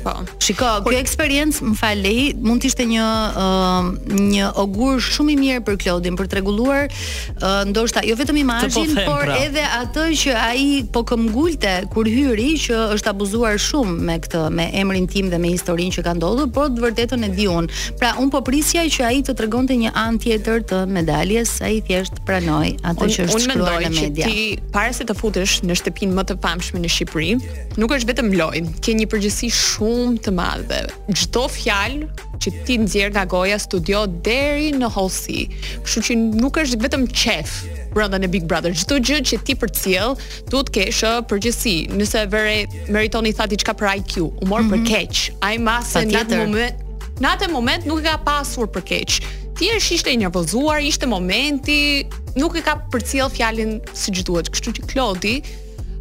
Po. 0.00 0.12
Shiko, 0.40 0.66
kjo 0.86 0.96
eksperiencë, 0.96 1.64
më 1.70 1.74
fal 1.78 1.98
lehi, 2.00 2.30
mund 2.40 2.62
të 2.62 2.70
ishte 2.70 2.84
një 2.88 3.06
uh, 3.36 3.88
një 4.30 4.46
ogur 4.62 5.00
shumë 5.04 5.32
i 5.34 5.34
mirë 5.36 5.62
për 5.66 5.76
Claudin 5.82 6.16
për 6.16 6.28
t'rregulluar 6.32 6.86
uh, 6.88 7.58
ndoshta 7.68 8.02
jo 8.08 8.16
vetëm 8.16 8.38
po 8.38 8.42
imazhin, 8.44 8.94
po 8.96 9.04
por 9.10 9.26
pra. 9.28 9.36
edhe 9.44 9.60
atë 9.76 10.04
që 10.22 10.36
ai 10.40 10.62
po 10.94 11.02
këmbgulte 11.08 11.74
kur 11.92 12.08
hyri 12.08 12.48
që 12.64 12.78
është 12.96 13.12
abuzuar 13.12 13.58
shumë 13.60 14.06
me 14.08 14.16
këtë, 14.24 14.42
me 14.56 14.66
emrin 14.80 15.08
tim 15.10 15.28
dhe 15.32 15.40
me 15.42 15.52
historinë 15.52 15.98
që 15.98 16.06
ka 16.08 16.14
ndodhur, 16.16 16.48
por 16.56 16.72
të 16.76 16.84
vërtetën 16.86 17.28
e 17.28 17.30
di 17.36 17.48
un. 17.52 17.68
Pra 18.00 18.14
un 18.22 18.32
po 18.32 18.40
prisja 18.46 18.86
që 18.88 19.06
ai 19.10 19.20
të 19.26 19.36
tregonte 19.38 19.76
një 19.82 19.92
an 20.00 20.16
tjetër 20.22 20.64
të 20.70 20.80
medaljes, 20.96 21.58
ai 21.66 21.80
thjesht 21.86 22.22
pranoi 22.28 22.72
atë 22.88 23.10
që 23.18 23.28
është 23.28 23.42
shkruar 23.44 23.84
në 23.84 23.84
media. 23.84 23.84
Unë 23.84 24.00
mendoj 24.00 24.24
që 24.24 24.32
ti 24.32 24.48
para 24.72 24.96
se 24.96 25.04
të 25.08 25.18
futesh 25.20 25.58
në 25.68 25.76
shtëpinë 25.82 26.16
më 26.16 26.26
të 26.32 26.38
pamshme 26.42 26.80
në 26.86 26.92
Shqipëri, 26.96 27.30
nuk 27.78 27.92
është 27.98 28.10
vetëm 28.14 28.32
lojë, 28.40 28.64
ke 28.82 28.96
një 28.96 29.06
përgjegjësi 29.12 29.52
shumë 29.56 29.89
shumë 29.90 30.22
të 30.24 30.32
madhe. 30.36 30.80
Çdo 31.16 31.42
fjalë 31.50 32.08
që 32.40 32.50
ti 32.66 32.76
nxjerr 32.80 33.12
nga 33.14 33.24
goja 33.28 33.58
studio 33.60 34.04
deri 34.24 34.70
në 34.78 34.88
hollsi. 34.94 35.44
Kështu 35.84 36.02
që 36.08 36.16
nuk 36.40 36.58
është 36.62 36.78
vetëm 36.84 37.06
qef 37.10 37.54
brenda 37.94 38.20
në 38.22 38.30
Big 38.32 38.44
Brother. 38.48 38.74
Çdo 38.78 39.00
gjë 39.02 39.18
që 39.30 39.40
ti 39.48 39.56
përcjell, 39.58 40.14
duhet 40.50 40.70
të 40.70 40.76
kesh 40.76 41.02
përgjegjësi. 41.30 41.76
Nëse 41.98 42.24
vërej 42.32 42.86
meriton 42.94 43.26
i 43.28 43.34
tha 43.36 43.48
diçka 43.50 43.74
për 43.80 43.90
IQ, 43.98 44.28
u 44.42 44.46
mor 44.50 44.62
mm 44.62 44.66
-hmm. 44.66 44.70
për 44.70 44.78
mhm. 44.78 44.86
keq. 44.86 45.38
Ai 45.46 45.54
masë 45.68 46.04
në 46.10 46.20
atë 46.24 46.38
moment, 46.44 46.74
në 47.22 47.28
atë 47.34 47.50
moment 47.56 47.82
nuk 47.90 48.00
e 48.04 48.08
ka 48.08 48.16
pasur 48.28 48.66
për 48.74 48.82
keq. 48.90 49.10
Ti 49.58 49.64
je 49.66 49.76
ishte 49.76 50.16
nervozuar, 50.16 50.78
ishte 50.92 51.06
momenti, 51.06 52.06
nuk 52.40 52.52
e 52.58 52.62
ka 52.68 52.74
përcjell 52.92 53.28
fjalën 53.36 53.70
siç 54.02 54.16
duhet. 54.26 54.46
Kështu 54.52 54.70
që 54.76 54.82
Klodi 54.90 55.36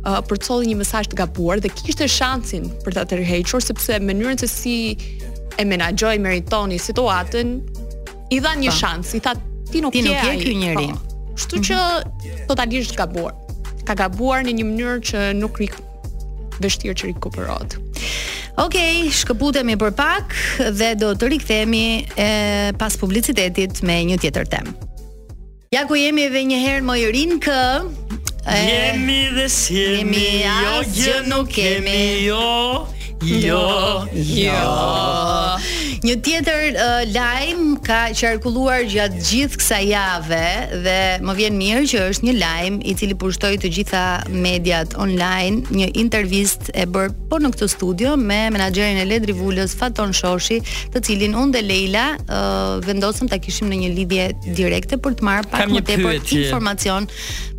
uh, 0.08 0.20
për 0.26 0.40
të 0.46 0.58
një 0.70 0.78
mesazh 0.80 1.10
të 1.12 1.18
gabuar 1.22 1.62
dhe 1.64 1.72
kishte 1.74 2.08
shansin 2.12 2.68
për 2.86 2.96
ta 2.98 3.06
tërhequr 3.10 3.64
sepse 3.64 3.98
mënyrën 4.06 4.40
se 4.44 4.50
si 4.52 4.76
e 5.60 5.66
menaxhoi 5.68 6.18
meritoni 6.24 6.78
situatën 6.80 7.58
i 8.36 8.40
dha 8.44 8.56
një 8.62 8.70
po. 8.72 8.78
shans, 8.78 9.14
i 9.18 9.22
tha 9.24 9.34
ti 9.72 9.82
nuk, 9.84 9.96
je 9.96 10.40
ky 10.46 10.56
njeri. 10.56 10.90
Po. 10.94 11.36
Kështu 11.36 11.60
mhm. 11.60 11.68
që 11.68 12.48
totalisht 12.50 12.96
gabuar. 13.00 13.34
Ka 13.88 13.96
gabuar 13.98 14.44
në 14.46 14.54
një 14.60 14.68
mënyrë 14.70 15.00
që 15.10 15.24
nuk 15.40 15.58
rik 15.64 15.76
vështirë 16.62 16.98
që 17.00 17.08
rikuperohet. 17.14 17.78
Okej, 18.60 18.60
okay, 18.64 19.12
shkëputemi 19.16 19.78
për 19.80 19.94
pak 19.96 20.36
dhe 20.76 20.92
do 21.00 21.14
të 21.16 21.30
rikthehemi 21.34 22.72
pas 22.80 22.96
publicitetit 23.00 23.80
me 23.88 23.98
një 24.12 24.18
tjetër 24.20 24.50
temë. 24.52 24.74
Ja 25.74 25.86
ku 25.88 25.96
jemi 25.96 26.26
edhe 26.28 26.42
një 26.50 26.58
herë 26.60 26.86
më 26.88 26.96
i 27.00 27.08
rinë 27.14 27.38
kë, 27.46 27.60
Je 28.48 28.94
mi 28.98 29.30
desi 29.34 29.84
e 30.00 30.04
mi 30.06 30.42
jo, 30.44 30.74
je 30.94 31.14
nuk 31.28 31.56
e 31.58 31.80
mi 31.84 32.00
jo 32.26 32.88
Jo, 33.26 34.08
jo, 34.14 34.16
jo. 34.16 34.72
Një 36.08 36.14
tjetër 36.24 36.78
uh, 36.80 37.02
lajm 37.12 37.74
ka 37.84 37.98
qarkulluar 38.16 38.86
gjatë 38.88 39.18
yeah. 39.18 39.26
gjithë 39.30 39.58
kësaj 39.60 39.80
jave 39.90 40.44
dhe 40.86 40.96
më 41.28 41.34
vjen 41.36 41.58
mirë 41.60 41.82
që 41.92 42.04
është 42.14 42.28
një 42.30 42.36
lajm 42.38 42.78
i 42.88 42.94
cili 43.02 43.18
pushtoi 43.20 43.58
të 43.60 43.72
gjitha 43.76 44.04
mediat 44.32 44.96
online, 44.96 45.66
një 45.76 45.90
intervistë 46.00 46.72
e 46.80 46.86
bër 46.88 47.12
po 47.34 47.42
në 47.44 47.52
këtë 47.58 47.70
studio 47.74 48.14
me 48.16 48.38
menaxherin 48.56 49.02
e 49.02 49.04
Ledri 49.10 49.36
Vulës 49.36 49.74
Faton 49.76 50.16
Shoshi, 50.16 50.62
të 50.96 51.02
cilin 51.10 51.36
unë 51.42 51.58
dhe 51.58 51.66
Leila 51.68 52.06
uh, 52.22 52.80
vendosëm 52.88 53.28
ta 53.34 53.42
kishim 53.44 53.68
në 53.68 53.82
një 53.84 53.92
lidhje 54.00 54.30
direkte 54.56 55.02
për 55.04 55.20
të 55.20 55.28
marr 55.28 55.52
pak 55.52 55.68
më 55.76 55.84
tepër 55.92 56.24
informacion 56.38 57.10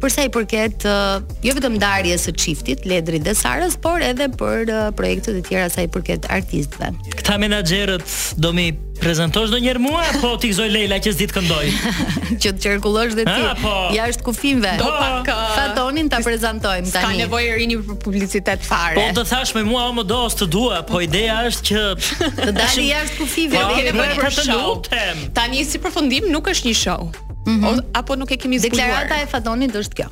për 0.01 0.09
sa 0.16 0.25
i 0.25 0.33
përket 0.33 0.88
uh, 0.88 1.18
jo 1.44 1.53
vetëm 1.61 1.77
ndarjes 1.77 2.25
së 2.31 2.37
çiftit 2.40 2.88
Ledri 2.88 3.20
dhe 3.20 3.37
Sarës, 3.37 3.77
por 3.77 4.01
edhe 4.01 4.31
për 4.40 4.73
uh, 4.73 4.81
projektet 4.96 5.42
e 5.44 5.44
tjera 5.50 5.68
sa 5.70 5.82
i 5.84 5.88
përket 5.90 6.28
artistëve. 6.30 6.92
Këta 7.18 7.34
menaxherët 7.42 8.14
do 8.40 8.52
mi 8.54 8.68
prezantosh 9.00 9.48
ndonjëherë 9.50 9.80
mua 9.82 10.02
apo 10.12 10.34
ti 10.40 10.50
gzoj 10.52 10.68
Leila 10.70 10.98
që 11.02 11.10
s'dit 11.16 11.32
këndoj? 11.34 11.64
që 12.38 12.52
të 12.52 12.58
qarkullosh 12.68 13.16
dhe 13.18 13.24
ti. 13.26 13.32
Ha, 13.34 13.54
po. 13.62 13.72
Jashtë 13.96 14.26
kufimve. 14.26 14.74
Do 14.80 14.90
pak 14.94 15.30
Fatonin 15.56 16.10
ta 16.12 16.20
uh, 16.20 16.26
prezantojmë 16.28 16.92
tani. 16.92 17.06
Ka 17.06 17.22
nevojë 17.24 17.56
rini 17.62 17.78
për 17.88 17.98
publicitet 18.04 18.62
fare. 18.66 18.98
Po 19.00 19.06
të 19.18 19.24
thash 19.32 19.54
me 19.58 19.64
mua 19.66 19.88
më 19.98 20.04
dos 20.10 20.38
të 20.40 20.48
dua, 20.54 20.82
po 20.86 21.00
ideja 21.04 21.40
është 21.48 21.66
që 21.70 21.82
të 22.44 22.54
dali 22.60 22.86
jashtë 22.92 23.18
kufive. 23.24 23.58
Po 23.58 23.74
ke 23.74 23.82
nevojë 23.88 24.20
për 24.20 24.38
show. 24.44 25.02
Tani 25.40 25.64
si 25.66 25.82
përfundim 25.82 26.30
nuk 26.30 26.52
është 26.54 26.70
një 26.70 26.76
show. 26.84 27.10
Mm 27.40 27.64
-hmm. 27.64 27.80
apo 27.96 28.14
nuk 28.20 28.30
e 28.30 28.36
kemi 28.36 28.58
zbuluar. 28.60 28.86
Deklarata 28.86 29.22
e 29.22 29.26
Fatonit 29.26 29.74
është 29.82 29.94
kjo. 29.98 30.06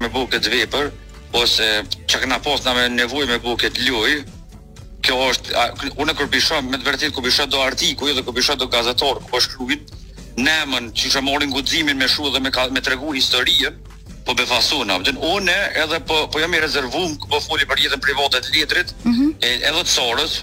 Me 0.00 0.08
buket 0.16 0.44
vepër 0.52 0.84
ose 1.32 1.68
çka 2.06 2.26
na 2.26 2.38
pos 2.38 2.64
na 2.64 2.72
me 2.74 2.88
nevojë 2.88 3.26
me 3.32 3.38
buket 3.38 3.74
luj, 3.88 4.22
kjo 5.08 5.16
është 5.32 5.88
unë 6.04 6.14
kur 6.18 6.28
bishoj 6.32 6.60
me 6.68 6.76
vërtet 6.84 7.14
ku 7.16 7.22
bishoj 7.24 7.46
do 7.52 7.62
artikuj 7.64 8.12
edhe 8.12 8.22
ku 8.26 8.34
bishoj 8.36 8.58
do 8.60 8.68
gazetor 8.74 9.22
ku 9.28 9.40
është 9.40 9.56
klubit 9.56 9.88
nemën 10.44 10.90
që 10.94 11.12
ja 11.14 11.22
morin 11.24 11.50
guximin 11.54 11.96
me 11.98 12.06
shuh 12.12 12.28
dhe 12.34 12.42
me 12.44 12.52
ka, 12.54 12.68
me 12.76 12.82
tregu 12.84 13.08
historinë 13.16 13.72
po 14.26 14.34
befasun 14.36 14.92
unë 14.92 15.56
edhe 15.84 16.02
po 16.10 16.20
po 16.32 16.42
jam 16.42 16.52
i 16.54 16.60
rezervuar 16.64 17.16
po 17.32 17.40
foli 17.46 17.64
për 17.70 17.86
jetën 17.86 18.04
private 18.04 18.42
të 18.44 18.52
letrit 18.58 18.92
mm 19.08 19.14
-hmm. 19.16 19.30
edhe 19.72 19.82
të 19.88 19.94
sorës 19.96 20.38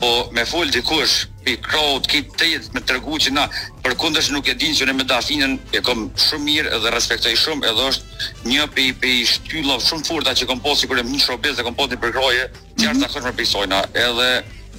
po 0.00 0.30
me 0.32 0.42
fol 0.48 0.70
dikush 0.72 1.26
i 1.50 1.56
krohut 1.60 2.08
ki 2.10 2.22
të 2.38 2.48
me 2.74 2.80
tregu 2.88 3.18
që 3.22 3.32
na 3.36 3.44
përkundësh 3.84 4.30
nuk 4.34 4.48
e 4.48 4.56
din 4.58 4.72
që 4.76 4.88
ne 4.88 4.94
me 4.96 5.04
dafinën 5.08 5.56
e 5.76 5.82
kam 5.84 6.06
shumë 6.24 6.44
mirë 6.46 6.80
dhe 6.84 6.92
respektoj 6.94 7.34
shumë 7.42 7.68
edhe 7.68 7.86
është 7.92 8.48
një 8.48 8.66
pe 9.02 9.12
shtylla 9.28 9.76
shumë 9.84 10.08
fortë 10.08 10.34
që 10.40 10.48
kam 10.50 10.62
pasur 10.64 10.90
kur 10.90 11.02
një 11.04 11.20
shobez 11.26 11.60
dhe 11.60 11.66
kam 11.68 11.76
pasur 11.78 12.00
për 12.00 12.14
kroje 12.16 12.48
çfarë 12.80 12.94
mm 12.94 13.06
-hmm. 13.06 13.14
me 13.14 13.26
për 13.28 13.36
pisojna 13.42 13.78
edhe 14.06 14.30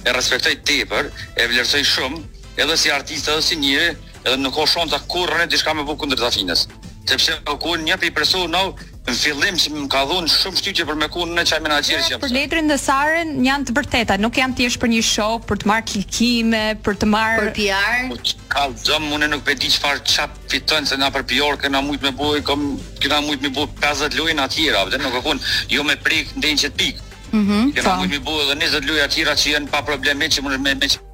e 0.08 0.10
respektoj 0.18 0.54
tepër 0.68 1.04
e 1.40 1.46
vlerësoj 1.48 1.84
shumë 1.94 2.20
edhe 2.64 2.76
si 2.76 2.90
artist 2.90 3.28
edhe 3.30 3.42
si 3.42 3.56
njeri 3.56 3.96
edhe 4.26 4.36
nuk 4.36 4.54
ka 4.54 4.66
shansa 4.66 4.98
kurrë 5.12 5.46
diçka 5.50 5.74
me 5.74 5.82
bukundër 5.86 6.18
dafinës 6.26 6.66
sepse 7.10 7.32
u 7.52 7.56
kuin 7.62 7.80
një 7.88 7.96
pe 8.00 8.10
personau 8.10 8.74
në 9.02 9.14
fillim 9.18 9.56
që 9.58 9.70
më 9.74 9.86
ka 9.90 10.02
dhunë 10.06 10.28
shumë 10.30 10.56
shtyqe 10.60 10.84
për 10.86 10.94
me 10.98 11.08
kunë 11.10 11.34
në 11.34 11.44
qaj 11.50 11.58
menagjer 11.64 12.00
që 12.06 12.12
jam. 12.12 12.20
Për 12.22 12.30
letrin 12.36 12.68
dhe 12.70 12.76
Saren 12.78 13.32
janë 13.44 13.64
të 13.68 13.72
vërteta, 13.74 14.16
nuk 14.22 14.36
janë 14.38 14.54
t'jesh 14.60 14.76
për 14.82 14.88
një 14.92 15.00
show, 15.08 15.38
për 15.48 15.58
të 15.62 15.66
marrë 15.72 15.86
klikime, 15.90 16.62
për 16.86 16.94
të 17.02 17.06
marrë... 17.10 17.42
Për 17.42 17.52
PR? 17.58 18.06
Po, 18.12 18.20
ka 18.54 18.68
zëmë, 18.86 19.08
mune 19.10 19.26
nuk 19.32 19.42
pe 19.48 19.56
di 19.58 19.70
që 19.74 19.82
farë 19.82 20.04
qap 20.06 20.38
fitën, 20.52 20.86
se 20.92 20.96
na 21.02 21.10
për 21.16 21.26
PR 21.32 21.58
këna 21.64 21.82
mujtë 21.86 22.12
me 22.12 22.14
bujë, 22.14 22.44
këna 22.52 23.20
mujtë 23.26 23.48
me 23.48 23.54
bujë 23.58 23.74
50 23.82 24.18
lojnë 24.22 24.46
atjera, 24.46 24.84
dhe 24.94 25.02
nuk 25.02 25.18
e 25.18 25.24
kunë, 25.26 25.48
jo 25.74 25.86
me 25.90 25.98
prikë 26.06 26.36
ndenjë 26.38 26.62
që 26.66 26.72
t'pikë. 26.76 27.08
Mm 27.32 27.46
-hmm, 27.46 27.72
këna 27.80 27.96
po. 27.96 28.04
mujtë 28.04 28.54
me 28.54 28.54
edhe 28.54 28.76
20 28.76 28.90
lojnë 28.92 29.08
atjera 29.10 29.32
që 29.42 29.56
jenë 29.56 29.72
pa 29.74 29.82
probleme 29.82 30.28
që 30.30 30.46
mune 30.46 30.62
me, 30.62 30.76
me 30.78 30.88
që 30.94 31.10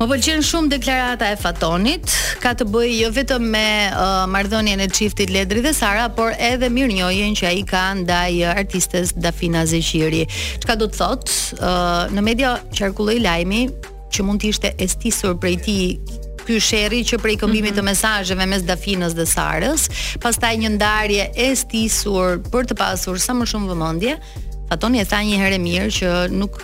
Më 0.00 0.06
pëlqen 0.08 0.40
shumë 0.48 0.70
deklarata 0.72 1.26
e 1.28 1.36
Fatonit, 1.36 2.06
ka 2.40 2.54
të 2.56 2.64
bëjë 2.72 2.92
jo 3.02 3.08
vetëm 3.12 3.48
me 3.52 3.64
uh, 3.92 4.22
marrëdhënien 4.32 4.80
e 4.80 4.86
çiftit 4.96 5.28
Ledri 5.28 5.60
dhe 5.60 5.74
Sara, 5.76 6.06
por 6.16 6.32
edhe 6.40 6.70
mirënjohjen 6.72 7.34
që 7.36 7.48
ai 7.50 7.58
ka 7.68 7.82
ndaj 7.98 8.38
uh, 8.46 8.52
artistes 8.54 9.12
Dafina 9.12 9.66
Zeqiri. 9.68 10.22
Çka 10.62 10.78
do 10.80 10.88
të 10.88 11.02
thotë? 11.02 11.36
Uh, 11.58 12.14
në 12.16 12.24
media 12.30 12.54
qarkulloi 12.72 13.18
lajmi 13.20 13.60
që 14.08 14.24
mund 14.24 14.40
të 14.40 14.48
ishte 14.54 14.72
e 14.80 14.88
stisur 14.88 15.36
prej 15.36 15.58
tij 15.66 16.48
ky 16.48 16.56
sherri 16.68 17.02
që 17.04 17.20
prej 17.20 17.36
këmbimit 17.44 17.76
të 17.76 17.84
mhm. 17.84 17.90
mesazheve 17.92 18.48
mes 18.54 18.64
Dafinës 18.72 19.12
dhe 19.20 19.28
Sarës, 19.28 19.84
pastaj 20.24 20.54
një 20.64 20.72
ndarje 20.78 21.28
e 21.36 21.50
stisur 21.60 22.40
për 22.48 22.72
të 22.72 22.80
pasur 22.80 23.20
sa 23.20 23.36
më 23.36 23.52
shumë 23.52 23.74
vëmendje. 23.74 24.16
Fatoni 24.72 25.04
e 25.04 25.08
tha 25.12 25.20
një 25.28 25.44
herë 25.44 25.60
mirë 25.68 25.92
që 26.00 26.16
nuk 26.40 26.62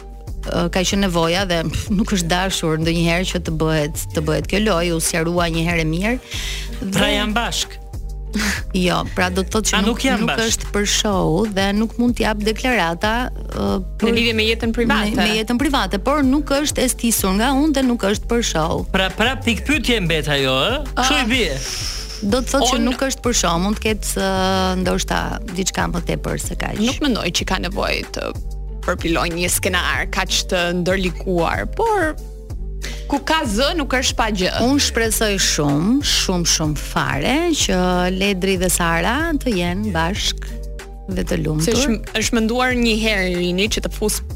ka 0.72 0.82
qenë 0.82 1.06
nevoja 1.06 1.44
dhe 1.48 1.62
nuk 1.96 2.12
është 2.16 2.30
dashur 2.30 2.78
ndonjëherë 2.82 3.26
që 3.32 3.42
të 3.48 3.54
bëhet 3.60 4.06
të 4.14 4.22
bëhet 4.28 4.48
kjo 4.52 4.62
lojë, 4.66 4.92
u 4.96 5.02
sqarua 5.02 5.48
një 5.52 5.64
herë 5.70 5.86
mirë. 5.90 6.14
Dhe... 6.82 6.94
Pra 6.96 7.10
janë 7.14 7.34
bashk. 7.36 7.78
jo, 8.86 8.98
pra 9.16 9.30
do 9.32 9.44
të 9.46 9.52
thotë 9.54 9.70
që 9.70 9.74
pra 9.76 9.80
nuk, 9.86 10.02
nuk, 10.04 10.22
nuk 10.26 10.40
është 10.44 10.66
për 10.74 10.86
show 10.92 11.36
dhe 11.56 11.66
nuk 11.78 11.94
mund 12.00 12.18
të 12.18 12.24
jap 12.26 12.40
deklarata 12.44 13.12
uh, 13.32 13.76
për... 14.00 14.10
në 14.10 14.16
lidhje 14.18 14.34
me 14.36 14.48
jetën 14.50 14.74
private. 14.76 15.14
Me, 15.16 15.28
me 15.32 15.38
jetën 15.38 15.60
private, 15.60 16.00
por 16.04 16.20
nuk 16.26 16.50
është 16.58 16.84
e 16.84 16.88
stisur 16.92 17.36
nga 17.38 17.52
unë 17.56 17.78
dhe 17.78 17.86
nuk 17.86 18.04
është 18.10 18.28
për 18.34 18.44
show. 18.50 18.82
Pra 18.92 19.08
prap 19.16 19.44
tik 19.46 19.64
pyetje 19.66 20.00
mbet 20.04 20.28
ajo, 20.36 20.56
ë? 20.66 20.74
Eh? 20.76 20.90
Ah. 20.96 21.08
Ç'i 21.08 21.22
bie? 21.30 21.54
Do 22.26 22.40
të 22.42 22.50
thotë 22.54 22.68
që 22.74 22.82
nuk 22.82 23.02
është 23.06 23.24
për 23.28 23.36
show, 23.40 23.54
mund 23.62 23.76
të 23.80 23.86
ketë 23.86 24.12
uh, 24.18 24.68
ndoshta 24.82 25.22
diçka 25.54 25.88
më 25.94 26.04
tepër 26.10 26.40
se 26.42 26.60
kaq. 26.60 26.82
Nuk 26.84 27.00
mendoj 27.04 27.30
që 27.40 27.48
ka 27.52 27.62
nevojë 27.70 28.08
të 28.18 28.28
përpiloj 28.86 29.28
një 29.34 29.48
skenar 29.50 30.04
kaq 30.14 30.34
të 30.50 30.60
ndërlikuar, 30.84 31.64
por 31.76 32.14
ku 33.10 33.18
ka 33.26 33.40
zë 33.48 33.72
nuk 33.80 33.94
është 33.98 34.18
pa 34.18 34.28
gjë. 34.34 34.52
Unë 34.66 34.84
shpresoj 34.86 35.32
shumë, 35.42 35.98
shumë 36.06 36.50
shumë 36.54 36.78
fare 36.82 37.34
që 37.64 37.80
Ledri 38.14 38.56
dhe 38.62 38.70
Sara 38.72 39.16
të 39.42 39.56
jenë 39.60 39.92
bashk 39.94 40.46
dhe 41.16 41.22
të 41.26 41.40
lumtur. 41.42 41.78
Se 41.78 42.18
është 42.18 42.38
mënduar 42.38 42.74
menduar 42.74 42.82
një 42.84 42.96
herë 43.04 43.26
Rini 43.40 43.66
që 43.76 43.82
të 43.88 43.94
fusë 43.98 44.32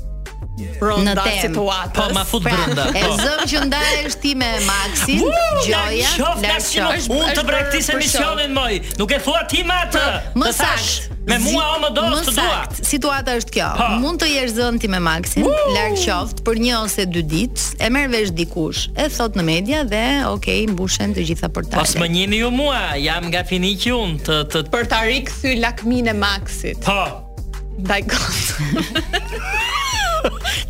Në 0.60 1.12
tem. 1.16 1.36
Situatës. 1.40 1.94
Po 1.96 2.04
ma 2.12 2.20
fut 2.28 2.42
pra, 2.44 2.52
brenda. 2.52 2.84
e 2.92 3.00
po. 3.06 3.14
zëm 3.16 3.40
që 3.48 3.60
ndahesh 3.70 4.16
ti 4.22 4.34
me 4.36 4.50
Maksin 4.66 5.22
Gjoja, 5.64 6.10
Lars. 6.42 7.08
Unë 7.10 7.32
të 7.38 7.44
braktisë 7.48 7.94
emisionin 7.94 8.52
moj. 8.52 8.76
Nuk 9.00 9.14
e 9.16 9.22
thua 9.24 9.40
ti 9.48 9.62
më 9.64 9.78
atë. 9.86 10.04
Më 10.40 10.52
saktë. 10.58 11.19
Me 11.30 11.38
mua 11.38 11.62
o 11.76 11.78
më 11.78 11.88
do 11.94 12.02
të 12.10 12.22
dua. 12.32 12.34
Sakt, 12.34 12.80
situata 12.88 13.36
është 13.38 13.52
kjo. 13.54 13.66
Ha. 13.78 13.84
Mund 14.02 14.18
të 14.18 14.26
jesh 14.32 14.54
zënë 14.56 14.80
ti 14.82 14.88
me 14.90 14.98
Maxin, 15.04 15.44
Woo! 15.46 15.74
larg 15.76 16.34
për 16.46 16.58
një 16.64 16.72
ose 16.80 17.04
dy 17.06 17.22
ditë, 17.30 17.66
e 17.86 17.90
merr 17.94 18.10
vesh 18.10 18.32
dikush, 18.34 18.80
e 18.98 19.06
thot 19.14 19.38
në 19.38 19.44
media 19.46 19.84
dhe 19.86 20.02
okay, 20.32 20.64
mbushen 20.72 21.14
të 21.14 21.28
gjitha 21.30 21.50
portalet. 21.54 21.78
Pas 21.84 21.94
më 22.02 22.08
njini 22.16 22.42
ju 22.42 22.50
mua, 22.54 22.80
jam 22.98 23.30
nga 23.30 23.44
finiqi 23.46 23.94
un 23.94 24.18
të, 24.18 24.40
të 24.50 24.64
për 24.74 24.90
ta 24.90 25.04
rikthy 25.06 25.54
lakmin 25.62 26.10
e 26.10 26.16
Maxit. 26.18 26.82
Po. 26.82 27.26
Daj 27.78 28.02
kot. 28.10 28.98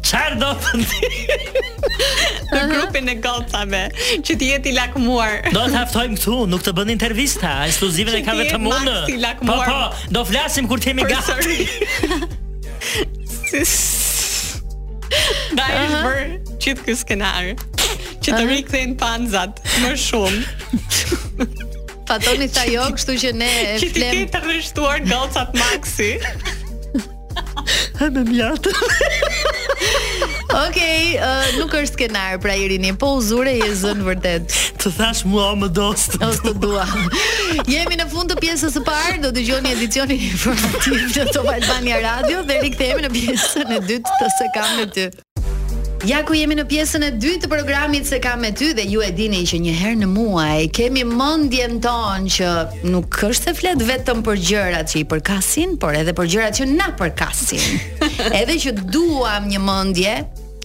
Çfarë 0.07 0.37
do 0.45 0.53
të 0.61 0.81
ndih? 0.83 1.19
në 2.61 2.69
grupin 2.77 3.09
e 3.09 3.15
gocave 3.23 3.81
që 4.27 4.37
ti 4.41 4.49
jeti 4.51 4.73
lakmuar. 4.77 5.49
Do 5.55 5.65
të 5.71 5.85
ftojmë 5.91 6.19
këtu, 6.19 6.37
nuk 6.51 6.65
të 6.67 6.75
bën 6.77 6.93
intervista, 6.95 7.55
ekskluzive 7.69 8.15
ne 8.15 8.21
ka 8.27 8.35
vetëm 8.39 8.69
unë. 8.71 8.99
Po 9.47 9.59
po, 9.65 9.81
do 10.17 10.25
flasim 10.29 10.69
kur 10.71 10.83
të 10.83 10.93
jemi 10.93 11.09
gati. 11.09 11.57
Da 15.59 15.69
e 15.73 15.89
shbër 15.95 16.31
qitë 16.63 16.85
kësë 16.87 17.07
kënar 17.09 17.49
Që 18.21 18.31
të 18.37 18.43
rikë 18.47 18.83
panzat 19.01 19.59
Më 19.83 19.91
shumë 20.01 21.45
Fatoni 22.09 22.47
tha 22.55 22.65
jo, 22.71 22.87
kështu 22.95 23.17
që 23.25 23.33
ne 23.43 23.51
flem 23.51 23.83
Që 23.83 23.91
ti 23.97 24.05
ke 24.07 24.25
të 24.35 24.43
rështuar 24.47 25.03
gocat 25.11 25.53
maksi 25.59 26.13
Ha 27.99 28.09
me 28.15 28.23
mjatë 28.31 28.77
Okej, 30.51 31.15
okay, 31.15 31.15
uh, 31.23 31.47
nuk 31.63 31.71
është 31.79 31.95
skenar 31.95 32.39
pra 32.43 32.57
Irini, 32.59 32.91
po 32.99 33.13
uzure 33.21 33.53
e 33.55 33.69
zënë 33.79 34.03
vërtet. 34.09 34.57
të 34.83 34.91
thash 34.97 35.21
mua 35.31 35.53
më 35.61 35.69
do 35.77 35.87
s'të 35.95 36.19
dua. 36.19 36.33
të 36.43 36.53
dua. 36.63 36.87
Jemi 37.71 37.99
në 38.01 38.09
fund 38.11 38.33
të 38.35 38.41
pjesës 38.43 38.75
së 38.75 38.83
parë, 38.87 39.21
do 39.23 39.31
dëgjoni 39.37 39.75
edicionin 39.77 40.19
informativ 40.19 41.07
të 41.15 41.29
Top 41.37 41.47
Albania 41.55 42.01
Radio 42.03 42.43
dhe 42.43 42.59
rikthehemi 42.67 43.07
në 43.07 43.13
pjesën 43.15 43.75
e 43.79 43.83
dytë 43.93 44.19
të 44.19 44.33
së 44.39 44.51
kam 44.57 44.75
me 44.81 44.89
ty. 44.95 45.07
Ja 46.09 46.23
ku 46.25 46.33
jemi 46.33 46.55
në 46.57 46.63
pjesën 46.65 47.03
e 47.05 47.09
dytë 47.21 47.43
të 47.45 47.49
programit 47.53 48.07
se 48.09 48.17
kam 48.25 48.41
me 48.41 48.55
ty 48.57 48.71
dhe 48.73 48.87
ju 48.89 49.03
e 49.05 49.11
dini 49.13 49.43
që 49.45 49.59
një 49.65 49.75
herë 49.77 49.99
në 50.01 50.07
muaj 50.09 50.61
kemi 50.77 51.03
mendjen 51.05 51.75
tonë 51.85 52.33
që 52.37 52.49
nuk 52.89 53.19
është 53.29 53.53
e 53.53 53.57
flet 53.59 53.85
vetëm 53.85 54.23
për 54.25 54.41
gjërat 54.49 54.95
që 54.95 55.01
i 55.03 55.07
përkasin, 55.11 55.77
por 55.83 55.99
edhe 56.01 56.17
për 56.17 56.31
gjërat 56.33 56.63
që 56.63 56.71
na 56.73 56.89
përkasin. 56.97 57.67
edhe 58.41 58.57
që 58.65 58.79
duam 58.95 59.51
një 59.53 59.61
mendje 59.67 60.17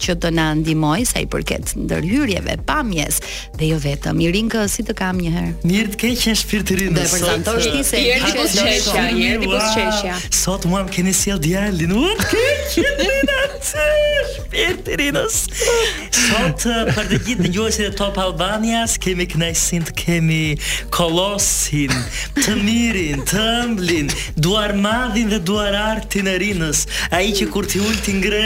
që 0.06 0.15
të 0.22 0.32
na 0.38 0.48
ndihmoj 0.60 1.02
sa 1.10 1.22
i 1.24 1.28
përket 1.32 1.74
ndërhyrjeve, 1.86 2.56
pamjes 2.70 3.18
dhe 3.58 3.72
jo 3.72 3.80
vetëm. 3.84 4.20
I 4.26 4.30
rinkë 4.36 4.65
si 4.70 4.84
të 4.88 4.96
kam 5.00 5.20
një 5.24 5.32
herë. 5.38 5.54
Mirë 5.70 5.94
të 5.96 6.00
keq 6.04 6.26
në 6.30 6.36
shpirt 6.44 6.68
të 6.70 6.78
rinë. 6.82 6.96
Dhe 7.00 7.06
përzantosh 7.13 7.70
ti 7.74 7.82
se 7.88 8.02
jeri 8.04 8.32
po 8.38 8.46
çeshja, 8.54 9.06
jeri 9.24 9.50
po 9.50 9.62
çeshja. 9.74 10.18
Sot 10.44 10.68
mua 10.70 10.84
më 10.88 10.96
keni 11.00 11.15
sjell 11.18 11.41
djalin. 11.44 11.96
U 11.98 12.10
keq 12.22 12.68
shpirt 13.65 14.84
të 14.86 14.98
rinë. 15.02 15.26
Sot 16.15 16.68
eh, 16.70 16.78
për 16.96 17.10
të 17.10 17.20
gjithë 17.26 17.46
dëgjuesit 17.48 17.88
e 17.89 17.89
Top 18.00 18.20
Albanias 18.22 18.98
kemi 19.04 19.26
kënaqësi 19.32 19.82
të 19.89 19.96
kemi 20.00 20.41
kolosin, 20.96 21.94
të 22.38 22.54
mirin, 22.63 23.24
të 23.28 23.41
ëmblin, 23.63 24.10
duar 24.44 24.76
madhin 24.82 25.30
dhe 25.34 25.41
duar 25.50 25.76
artin 25.80 26.30
e 26.32 26.38
rinës, 26.41 26.86
a 27.15 27.22
i 27.26 27.34
që 27.38 27.50
kur 27.54 27.68
t'i 27.72 27.82
ullë 27.84 28.15
ngre. 28.20 28.44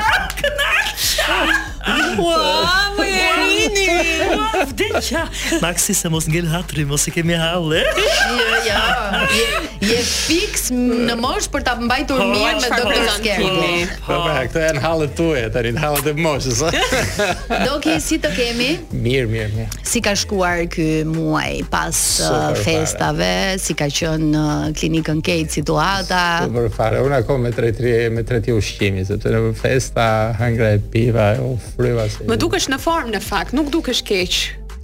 Rini, 2.96 3.86
Rini, 3.92 3.92
Rini, 3.92 4.88
qa 5.02 5.26
Maxi 5.66 5.96
se 6.00 6.10
mos 6.12 6.28
ngell 6.32 6.48
hatri, 6.54 6.86
mos 6.88 7.08
i 7.12 7.16
kemi 7.16 7.36
halë, 7.40 7.84
Ja, 7.84 7.92
jo, 7.98 8.72
ja, 8.72 9.28
jo. 9.36 9.70
Je 9.82 9.98
fix 10.06 10.67
në 10.72 11.15
mosh 11.17 11.48
për 11.50 11.63
ta 11.65 11.74
mbajtur 11.80 12.20
mirë 12.30 12.60
me 12.62 12.67
doktor 12.70 13.08
Skerni. 13.15 13.62
Po 13.62 13.94
po, 13.94 14.02
po, 14.08 14.17
po, 14.22 14.34
këto 14.46 14.62
janë 14.62 14.84
hallet 14.84 15.15
tuaja 15.17 15.48
tani, 15.56 15.72
hallet 15.82 16.10
e 16.12 16.13
moshës. 16.20 16.62
Do 17.65 17.98
si 18.06 18.20
të 18.22 18.30
kemi? 18.36 18.67
Mirë, 18.91 19.26
mirë, 19.32 19.48
mirë. 19.56 19.82
Si 19.91 20.04
ka 20.06 20.13
shkuar 20.22 20.67
ky 20.72 21.00
muaj 21.10 21.63
pas 21.74 21.96
uh, 21.96 22.30
Super 22.30 22.62
festave, 22.62 23.32
fare. 23.34 23.63
si 23.63 23.74
ka 23.80 23.89
qenë 23.89 24.30
në 24.36 24.44
uh, 24.52 24.70
klinikën 24.78 25.24
Kejt 25.26 25.58
situata? 25.58 26.22
Po, 26.46 26.67
fare, 26.78 27.02
unë 27.02 27.24
kam 27.28 27.41
me 27.48 27.52
tretje 27.56 28.06
me 28.13 28.22
30 28.28 28.54
ushqim, 28.62 29.02
sepse 29.10 29.34
në 29.34 29.41
festa 29.58 30.06
hangra 30.38 30.76
e 30.78 30.82
piva, 30.94 31.32
u 31.41 31.56
frua 31.72 32.06
si. 32.12 32.30
Më 32.30 32.38
dukesh 32.41 32.70
në 32.74 32.78
formë 32.86 33.15
në 33.17 33.26
fakt, 33.32 33.58
nuk 33.58 33.74
dukesh 33.74 34.06
keq. 34.08 34.41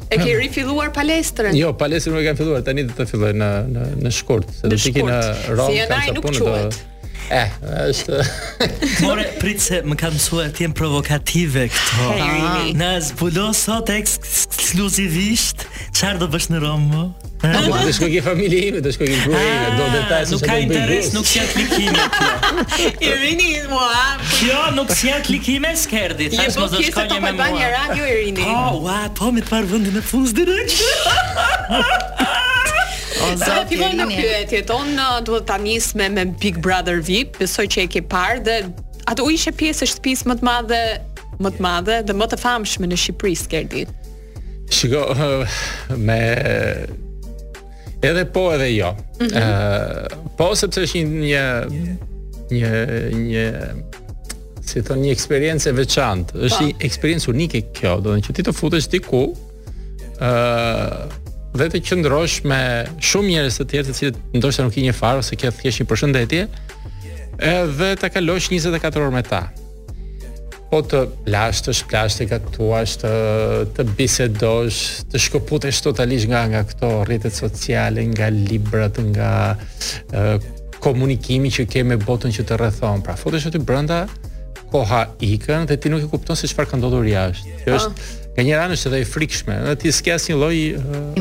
E 0.07 0.15
ke 0.15 0.35
rifilluar 0.39 0.91
palestrën? 0.95 1.51
Jo, 1.59 1.73
palestrën 1.75 2.13
nuk 2.15 2.23
e 2.23 2.27
kam 2.29 2.37
filluar, 2.39 2.61
tani 2.67 2.85
do 2.87 2.95
të 2.99 3.07
filloj 3.11 3.33
në 3.35 3.49
në 3.73 3.87
në 4.05 4.13
shkurt, 4.19 4.53
se 4.59 4.71
do 4.71 4.79
të 4.79 4.91
ikin 4.93 5.09
në 5.11 5.17
Rom, 5.57 5.73
si 5.73 5.89
ka 5.93 6.21
punë 6.21 6.45
do. 6.45 6.93
Eh, 7.29 7.49
është. 7.89 8.25
More, 9.03 9.25
prit 9.41 9.59
se 9.61 9.81
më 9.85 9.97
kam 9.99 10.13
mësuar 10.15 10.51
ti 10.55 10.67
provokative 10.75 11.65
këto. 11.73 12.11
Ah. 12.15 12.67
Na 12.79 12.93
zbulo 13.03 13.49
sot 13.57 13.89
ekskluzivisht 13.91 15.65
çfarë 15.91 16.21
do 16.23 16.29
bësh 16.33 16.47
në 16.53 16.61
Rom? 16.63 16.85
Po 17.37 17.51
do 17.51 17.81
të 17.83 17.95
shkoj 17.97 18.09
ke 18.15 18.21
familje 18.25 18.61
ime, 18.69 18.79
do 18.85 18.93
shkoj 18.95 19.09
ke 19.11 19.17
grua, 19.25 19.41
do 19.77 19.89
të 19.91 19.99
ah, 19.99 20.07
tash. 20.13 20.31
Nuk 20.33 20.47
ka 20.47 20.55
interes, 20.63 21.11
nuk 21.13 21.27
sjell 21.29 21.51
klikime 21.51 22.07
kjo. 22.15 23.11
I 23.11 23.51
is 23.51 23.67
mua. 23.69 23.99
Kjo 24.37 24.63
nuk 24.79 24.95
sjell 24.97 25.21
klikime 25.27 25.75
skerdi. 25.77 26.31
Tash 26.33 26.55
po 26.55 26.63
po 26.65 26.71
do 26.71 26.79
të 26.79 26.93
shkoj 26.93 27.21
me 27.27 27.35
mua. 27.35 27.91
Po, 27.91 28.65
ua, 28.87 28.99
po 29.19 29.33
me 29.35 29.43
të 29.43 29.51
parë 29.51 29.71
vendin 29.75 29.99
e 29.99 30.05
fundit 30.05 30.39
direkt. 30.45 30.79
Sa 33.17 33.61
e 33.63 33.67
fillon 33.69 33.97
në 33.99 34.05
pyetjet, 34.13 34.71
on 34.73 34.93
duhet 35.25 35.47
ta 35.49 35.55
nis 35.61 35.91
me 35.97 36.09
me 36.13 36.25
Big 36.37 36.59
Brother 36.63 36.99
VIP, 37.03 37.39
besoj 37.41 37.65
që 37.73 37.85
e 37.85 37.89
ke 37.97 38.03
parë 38.11 38.41
dhe 38.45 38.57
ato 39.09 39.25
u 39.25 39.31
ishte 39.33 39.53
pjesë 39.57 39.85
e 39.87 39.91
shtëpisë 39.93 40.29
më 40.31 40.37
të 40.41 40.47
madhe, 40.47 40.81
më 41.41 41.53
të 41.57 41.65
madhe 41.65 41.99
dhe 42.09 42.17
më 42.17 42.29
të 42.33 42.39
famshme 42.43 42.89
në 42.91 42.99
Shqipëri 43.01 43.39
skerdit. 43.43 43.91
Shiko 44.77 45.03
me 46.09 46.19
edhe 48.05 48.25
po 48.33 48.47
edhe 48.55 48.71
jo. 48.75 48.93
Ëh, 48.93 49.23
mm 49.23 49.27
-hmm. 49.27 50.33
po 50.37 50.53
sepse 50.55 50.83
është 50.85 51.03
një 51.03 51.13
një 51.21 51.45
një, 52.51 52.71
një 53.19 53.45
si 54.67 54.81
thon 54.83 54.99
një 55.01 55.11
eksperiencë 55.15 55.69
e 55.69 55.73
veçantë. 55.73 56.41
Është 56.45 56.57
po. 56.59 56.65
një 56.65 56.75
eksperiencë 56.89 57.29
unike 57.29 57.61
kjo, 57.73 57.93
do 58.03 58.09
të 58.09 58.11
thotë 58.11 58.27
që 58.27 58.33
ti 58.35 58.43
të 58.43 58.53
futesh 58.59 58.89
diku 58.91 59.23
ëh 60.17 60.27
uh, 60.27 61.25
dhe 61.55 61.67
të 61.71 61.79
qëndrosh 61.87 62.41
me 62.49 62.59
shumë 63.03 63.29
njerëz 63.33 63.57
të 63.61 63.67
tjerë 63.71 63.89
të 63.91 63.95
cilët 63.99 64.17
ndoshta 64.39 64.65
nuk 64.67 64.75
i 64.81 64.87
një 64.87 64.95
farë 64.97 65.21
ose 65.23 65.37
ke 65.39 65.51
thjesht 65.61 65.81
një 65.83 65.87
përshëndetje, 65.91 66.41
edhe 67.53 67.91
ta 68.01 68.09
kalosh 68.11 68.49
24 68.51 69.01
orë 69.03 69.13
me 69.15 69.23
ta. 69.25 69.43
Po 70.67 70.81
të 70.83 71.05
plashtësh, 71.23 71.85
plashtë 71.87 72.25
gatuash 72.33 72.97
të 73.03 73.09
të 73.77 73.85
bisedosh, 73.95 74.81
të 75.11 75.21
shkoputesh 75.27 75.79
totalisht 75.85 76.27
nga 76.31 76.41
nga 76.51 76.65
këto 76.67 76.89
rrjetet 77.07 77.37
sociale, 77.39 78.03
nga 78.11 78.27
librat, 78.35 78.99
nga 79.13 79.29
uh, 79.55 80.33
komunikimi 80.83 81.49
që 81.53 81.63
ke 81.71 81.85
me 81.87 81.95
botën 82.03 82.35
që 82.35 82.43
të 82.49 82.59
rrethon. 82.59 82.99
Pra 83.05 83.15
fotosh 83.15 83.47
aty 83.47 83.63
brenda 83.63 84.03
koha 84.77 85.01
ikën 85.31 85.65
dhe 85.69 85.77
ti 85.81 85.89
nuk 85.93 86.05
e 86.07 86.13
kupton 86.13 86.37
se 86.43 86.49
çfarë 86.53 86.71
ka 86.73 86.79
ndodhur 86.81 87.07
jashtë. 87.15 87.55
Kjo 87.65 87.69
po. 87.71 87.81
është 87.81 88.25
Në 88.37 88.43
një 88.47 88.57
anësh 88.63 88.81
edhe 88.87 88.97
e 89.01 89.05
frikshme, 89.11 89.53
dhe 89.65 89.71
ti 89.81 89.89
s'ke 89.97 90.11
asnjë 90.13 90.35
lloj 90.37 90.57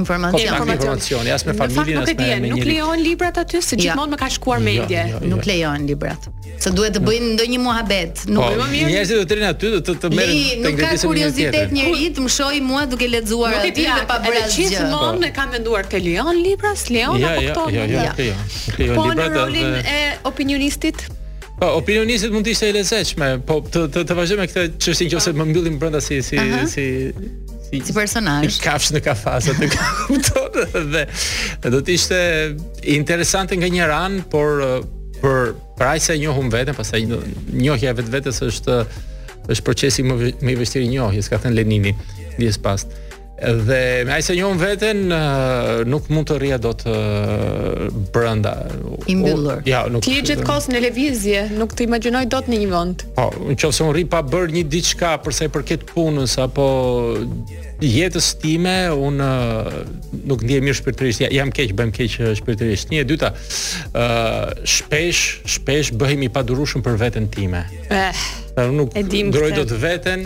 informacioni, 0.00 0.72
informacioni 0.72 1.32
as 1.36 1.46
me 1.48 1.54
familjen, 1.60 2.02
as 2.02 2.10
me 2.18 2.26
as 2.26 2.42
me 2.42 2.50
një. 2.50 2.50
Nuk 2.54 2.66
lejojnë 2.70 3.04
librat 3.06 3.38
aty 3.42 3.62
se 3.64 3.70
jo. 3.78 3.86
gjithmonë 3.86 4.12
më 4.14 4.18
ka 4.24 4.28
shkuar 4.34 4.60
jo, 4.60 4.66
media. 4.68 5.06
Jo, 5.14 5.22
nuk 5.32 5.48
lejojnë 5.48 5.88
librat. 5.88 6.28
Se 6.66 6.74
duhet 6.76 6.92
të 6.98 7.02
bëjnë 7.06 7.30
ndonjë 7.38 7.60
muhabet. 7.64 8.20
Nuk 8.28 8.44
më 8.50 8.60
po, 8.60 8.66
mirë. 8.74 8.90
Njerëzit 8.92 9.16
do 9.16 9.24
të 9.30 9.34
rinë 9.40 9.48
aty, 9.54 9.72
do 9.78 9.82
të 9.88 9.94
të 10.02 10.12
merren. 10.18 10.62
Nuk 10.66 10.80
ka 10.84 10.94
kuriozitet 11.06 11.72
njerëj 11.78 12.06
të 12.18 12.26
më 12.28 12.34
shojë 12.38 12.60
mua 12.68 12.84
duke 12.92 13.08
lexuar 13.16 13.60
aty 13.62 13.74
dhe 13.80 14.00
pa 14.12 14.16
bërë 14.28 14.44
asgjë. 14.44 14.72
gjithmonë 14.76 15.26
e 15.30 15.36
kam 15.40 15.48
menduar 15.56 15.82
te 15.92 15.98
lejon 16.10 16.34
librat, 16.46 16.88
lejon 16.92 17.16
apo 17.24 17.42
kto. 17.50 17.62
Jo, 17.78 17.92
jo, 17.96 18.08
jo, 18.08 18.32
jo, 18.32 18.32
jo, 18.90 19.06
librat. 19.06 19.38
rolin 19.40 19.72
e 19.88 20.02
opinionistit 20.34 20.96
Po 21.56 21.70
opinionistët 21.80 22.34
mund 22.36 22.44
të 22.44 22.52
ishte 22.52 22.66
e 22.68 22.74
lezetshme, 22.76 23.28
po 23.48 23.56
të 23.64 23.86
të, 23.94 24.02
të 24.08 24.16
vazhdojmë 24.18 24.44
këtë 24.50 24.64
çështje 24.84 25.06
nëse 25.14 25.32
më 25.38 25.46
mbyllim 25.50 25.78
brenda 25.80 26.02
si 26.04 26.18
si 26.24 26.36
Aha. 26.40 26.66
si 26.68 26.84
si 27.68 27.80
si 27.80 27.94
personazh. 27.96 28.44
Si 28.58 28.60
kafshë 28.66 28.98
në 28.98 29.02
kafazë 29.06 29.54
të 29.62 29.70
kupton 29.70 30.90
dhe 30.92 31.06
do 31.72 31.80
të 31.80 31.96
ishte 31.96 32.20
interesante 32.98 33.56
nga 33.56 33.72
një 33.72 33.88
ran, 33.88 34.18
por 34.32 34.60
për 35.22 35.54
për 35.80 35.90
aq 35.94 36.04
sa 36.04 36.12
e 36.12 36.20
njohum 36.26 36.52
veten, 36.52 36.76
pastaj 36.76 37.00
njohja 37.08 37.96
vetvetes 37.96 38.42
është 38.50 38.80
është 39.48 39.62
procesi 39.64 40.04
më 40.04 40.20
më 40.44 40.52
i 40.52 40.60
vështirë 40.60 40.90
i 40.90 40.92
njohjes, 40.98 41.32
ka 41.32 41.40
thënë 41.40 41.56
Lenini, 41.62 41.94
dhe 42.36 42.42
yeah. 42.50 42.56
s'past 42.58 42.92
dhe 43.38 44.02
me 44.06 44.12
ai 44.12 44.22
se 44.22 44.32
veten 44.56 45.06
nuk 45.90 46.08
mund 46.08 46.26
të 46.28 46.38
rria 46.40 46.58
dot 46.58 46.82
brenda 48.12 48.54
i 49.06 49.16
mbyllur 49.18 49.60
ja 49.68 49.84
nuk 49.92 50.02
ti 50.06 50.16
gjithë 50.24 50.46
kohës 50.46 50.70
në 50.72 50.80
lëvizje 50.86 51.42
nuk 51.58 51.76
të 51.76 51.84
imagjinoj 51.86 52.24
dot 52.32 52.48
në 52.48 52.62
një 52.62 52.70
vend 52.72 53.04
po 53.18 53.28
nëse 53.50 53.84
un 53.84 53.92
rri 53.92 54.06
pa 54.08 54.22
bër 54.24 54.48
një 54.56 54.64
diçka 54.72 55.12
për 55.24 55.36
sa 55.36 55.50
i 55.50 55.52
përket 55.52 55.84
punës 55.90 56.38
apo 56.46 56.66
jetës 57.84 58.30
time 58.40 58.76
un 59.08 59.20
nuk 59.20 60.40
ndiej 60.46 60.64
mirë 60.64 60.78
shpirtërisht 60.80 61.26
jam 61.28 61.52
keq 61.52 61.76
bëjmë 61.76 61.96
keq 62.00 62.16
shpirtërisht 62.40 62.94
një 62.94 63.04
e 63.04 63.08
dyta 63.12 63.34
ë 63.36 64.06
shpesh 64.76 65.22
shpesh 65.58 65.92
bëhemi 66.00 66.32
padurushëm 66.32 66.84
për 66.86 66.96
veten 67.04 67.28
time 67.36 67.60
eh, 67.92 68.08
e 68.08 68.12
eh, 68.64 68.72
nuk 68.72 68.96
ndroj 68.96 69.52
dot 69.60 69.76
veten 69.84 70.24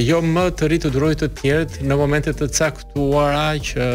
jo 0.00 0.20
më 0.24 0.44
të 0.56 0.68
rritë 0.70 0.90
të 0.90 1.08
të 1.20 1.28
tjerët 1.40 1.74
në 1.84 1.96
momente 1.98 2.32
të 2.32 2.46
caktuara 2.54 3.56
që 3.60 3.88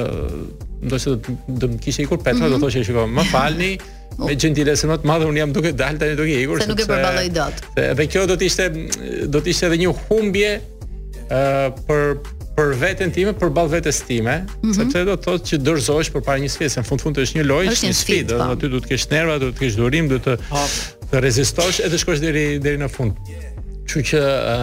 ndoshta 0.84 1.16
do 1.16 1.34
të 1.48 1.72
më 1.74 1.80
kishte 1.82 2.04
ikur 2.06 2.22
Petra 2.22 2.50
do 2.50 2.56
mhm. 2.58 2.64
thoshte 2.64 2.84
shikoj 2.88 3.06
më 3.10 3.24
falni 3.32 3.72
oh. 3.80 4.28
me 4.28 4.36
gentile 4.36 4.76
se 4.78 4.88
më 4.90 5.00
të 5.04 5.08
madhe 5.10 5.26
un 5.30 5.38
jam 5.40 5.52
duke 5.56 5.72
dal 5.74 5.98
tani 6.02 6.16
duke 6.18 6.38
ikur 6.44 6.62
se 6.62 6.68
nuk 6.70 6.84
e 6.84 6.86
përballoj 6.90 7.28
dot. 7.36 7.64
kjo 8.12 8.28
do 8.30 8.38
të 8.38 8.46
ishte 8.52 8.68
do 9.34 9.42
të 9.42 9.54
ishte 9.56 9.68
edhe 9.70 9.80
një 9.82 9.94
humbje 10.06 10.54
për 11.90 12.22
për 12.52 12.74
veten 12.76 13.08
time, 13.16 13.32
për 13.40 13.48
ball 13.56 13.70
vetes 13.72 14.02
time, 14.04 14.34
mhm. 14.60 14.74
sepse 14.76 15.02
do 15.08 15.14
të 15.16 15.24
thotë 15.26 15.50
që 15.50 15.60
për 15.66 16.12
përpara 16.18 16.42
një 16.44 16.50
sfide, 16.52 16.82
në 16.84 16.90
fund 16.90 17.02
fund 17.02 17.22
është 17.24 17.40
një 17.40 17.46
lojë, 17.48 17.70
është 17.78 17.88
një 17.88 17.96
sfidë, 18.02 18.28
do 18.34 18.40
po. 18.42 18.48
aty 18.58 18.70
duhet 18.74 18.86
të 18.86 18.90
kesh 18.92 19.06
nerva, 19.14 19.38
do 19.42 19.50
të 19.56 19.60
kesh 19.64 19.78
durim, 19.80 20.10
do 20.12 20.18
të 20.22 20.36
po. 20.50 20.66
të 21.14 21.22
rezistosh 21.24 21.80
edhe 21.88 21.98
shkosh 22.04 22.22
deri 22.22 22.44
deri 22.62 22.82
në 22.84 22.90
fund. 22.92 23.16
Kështu 23.88 24.04
që 24.12 24.22
ë 24.28 24.60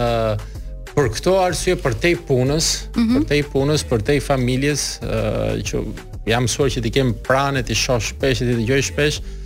për 0.99 1.07
këto 1.15 1.33
arsye 1.39 1.73
për 1.79 1.93
te 2.03 2.09
punës, 2.27 2.65
mm 2.91 2.99
-hmm. 2.99 3.13
për 3.13 3.27
te 3.29 3.37
punës, 3.53 3.85
për 3.87 4.01
te 4.09 4.15
familjes, 4.21 4.83
uh, 5.05 5.55
që 5.67 5.83
jam 6.27 6.43
mësuar 6.45 6.73
që 6.75 6.83
ti 6.83 6.91
kem 6.97 7.13
pranë 7.25 7.63
ti 7.69 7.75
shoh 7.79 8.01
shpesh 8.11 8.43
ti 8.43 8.49
dëgjoj 8.51 8.81
shpesh, 8.89 9.21
shpesh 9.23 9.38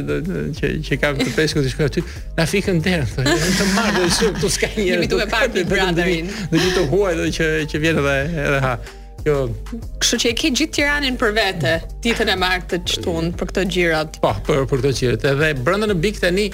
që 0.59 0.69
që 0.83 0.97
ka 0.99 1.13
të 1.21 1.29
peshkut 1.37 1.63
të 1.63 1.71
shkoj 1.75 1.87
aty, 1.91 2.03
na 2.41 2.47
fikën 2.51 2.81
derën. 2.87 3.15
Do 3.21 3.39
të 3.61 3.69
marr 3.77 3.95
dhe 4.01 4.09
shumë 4.19 4.43
të 4.43 4.51
skajë. 4.51 4.87
Do 5.05 5.11
të 5.13 5.21
bëj 5.23 5.29
parti 5.31 5.63
brandarin. 5.71 6.33
Do 6.51 6.67
të 6.75 6.85
huaj 6.91 7.13
edhe 7.15 7.29
që 7.39 7.49
që 7.71 7.83
vjen 7.85 8.01
edhe 8.03 8.17
edhe 8.49 8.59
ha. 8.67 8.75
Kjo. 9.25 9.37
Kështu 10.03 10.16
që 10.20 10.29
e 10.29 10.35
ke 10.37 10.49
gjithë 10.53 10.72
Tiranën 10.77 11.14
për 11.18 11.31
vete 11.39 11.70
ditën 12.05 12.29
e 12.29 12.35
martë 12.37 12.66
të 12.70 12.79
çtun 12.93 13.31
për 13.41 13.49
këto 13.51 13.62
gjirat. 13.72 14.18
Po, 14.20 14.35
për 14.45 14.66
për 14.68 14.83
këto 14.83 14.91
gjirat. 14.99 15.25
Edhe 15.31 15.49
brenda 15.64 15.89
në 15.89 15.97
Big 16.03 16.18
tani 16.20 16.45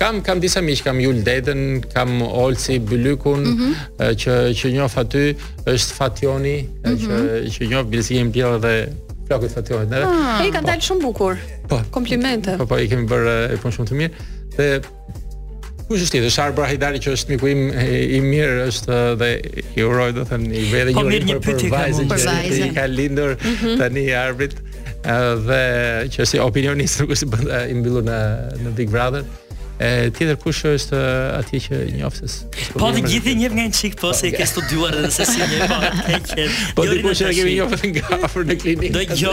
kam 0.00 0.22
kam 0.24 0.40
disa 0.40 0.62
miq, 0.64 0.80
kam 0.86 1.02
Jul 1.04 1.20
Dedën, 1.26 1.82
kam 1.92 2.22
Olsi 2.24 2.78
Bylykun 2.80 3.44
mm 3.44 3.56
-hmm. 3.56 4.14
që 4.24 4.36
që 4.60 4.72
njoh 4.76 4.94
aty 5.04 5.24
është 5.74 5.94
Fationi 6.00 6.56
mm 6.62 6.78
-hmm. 6.84 7.02
që 7.02 7.12
mhm. 7.12 7.50
që 7.56 7.68
njoh 7.72 7.84
Bilsin 7.92 8.32
dhe 8.32 8.74
flokët 9.26 9.52
Fationit. 9.58 9.92
Ah, 9.92 10.40
I 10.46 10.50
kanë 10.54 10.62
po. 10.64 10.68
dalë 10.70 10.84
shumë 10.88 11.02
bukur. 11.06 11.34
Po. 11.68 11.76
Komplimente. 11.90 12.56
Po 12.58 12.66
po 12.66 12.76
i 12.80 12.88
kemi 12.88 13.04
bërë 13.08 13.58
punë 13.60 13.72
shumë 13.76 13.88
të 13.88 13.94
mirë. 14.00 14.14
Dhe 14.56 14.66
Kush 15.88 16.00
është 16.06 16.16
tjetër? 16.18 16.30
Shar 16.32 16.54
Brahidali 16.56 17.00
që 17.04 17.12
është 17.12 17.34
miku 17.34 17.50
im 17.50 17.62
i 18.16 18.20
mirë 18.24 18.68
është 18.70 18.96
dhe 19.20 19.28
i 19.76 19.84
uroj 19.84 20.10
do 20.16 20.24
të 20.24 20.32
them 20.32 20.46
i 20.48 20.62
vë 20.72 20.86
po 20.86 21.04
një 21.04 21.18
për 21.18 21.26
një 21.26 21.40
për 21.44 21.66
vajzën 21.74 22.14
që 22.14 22.36
i 22.56 22.70
ka 22.78 22.86
lindur 22.94 23.34
mhm. 23.36 23.74
tani 23.82 24.06
i 24.08 24.14
arbit 24.16 24.56
dhe 25.44 25.62
që 26.14 26.28
si 26.30 26.40
opinionist 26.40 27.02
nuk 27.02 27.12
është 27.16 27.44
i 27.68 27.76
mbyllur 27.80 28.06
në 28.08 28.20
në 28.64 28.74
Big 28.80 28.92
Brother. 28.94 29.28
E 29.82 30.10
tjetër 30.14 30.36
kush 30.38 30.60
është 30.70 30.98
atje 31.34 31.58
që 31.64 31.78
njofses? 31.98 32.34
Po 32.78 32.88
të 32.94 33.00
gjithë 33.10 33.32
njëf 33.40 33.54
nga 33.56 33.62
një 33.66 33.74
qikë, 33.74 33.96
po 33.98 34.12
se 34.14 34.28
i 34.30 34.34
ke 34.36 34.44
studuar 34.46 34.94
dhe 35.02 35.08
se 35.10 35.24
si 35.26 35.48
një 35.50 35.66
po 35.66 36.42
Po 36.78 36.84
të 36.86 36.92
jo, 36.92 37.00
kush 37.02 37.22
e 37.26 37.32
kemi 37.34 37.54
njofës 37.56 37.82
nga 37.90 38.18
afer 38.28 38.46
në 38.50 38.56
klinikë 38.62 38.94
Do 38.94 39.02
gjo, 39.18 39.32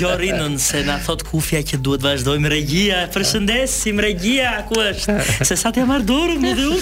do 0.00 0.12
rinën 0.22 0.56
se 0.64 0.80
na 0.88 0.96
thot 1.04 1.26
kufja 1.28 1.60
që 1.68 1.82
duhet 1.84 2.04
vazhdojmë 2.06 2.54
regjia 2.54 3.02
Përshëndesim 3.12 4.00
regjia, 4.04 4.54
ku 4.70 4.80
është? 4.80 5.18
Se 5.50 5.58
sa 5.60 5.68
t'ja 5.76 5.84
marr 5.90 6.06
dorën 6.08 6.40
me 6.40 6.54
dhe 6.56 6.64
u 6.64 6.80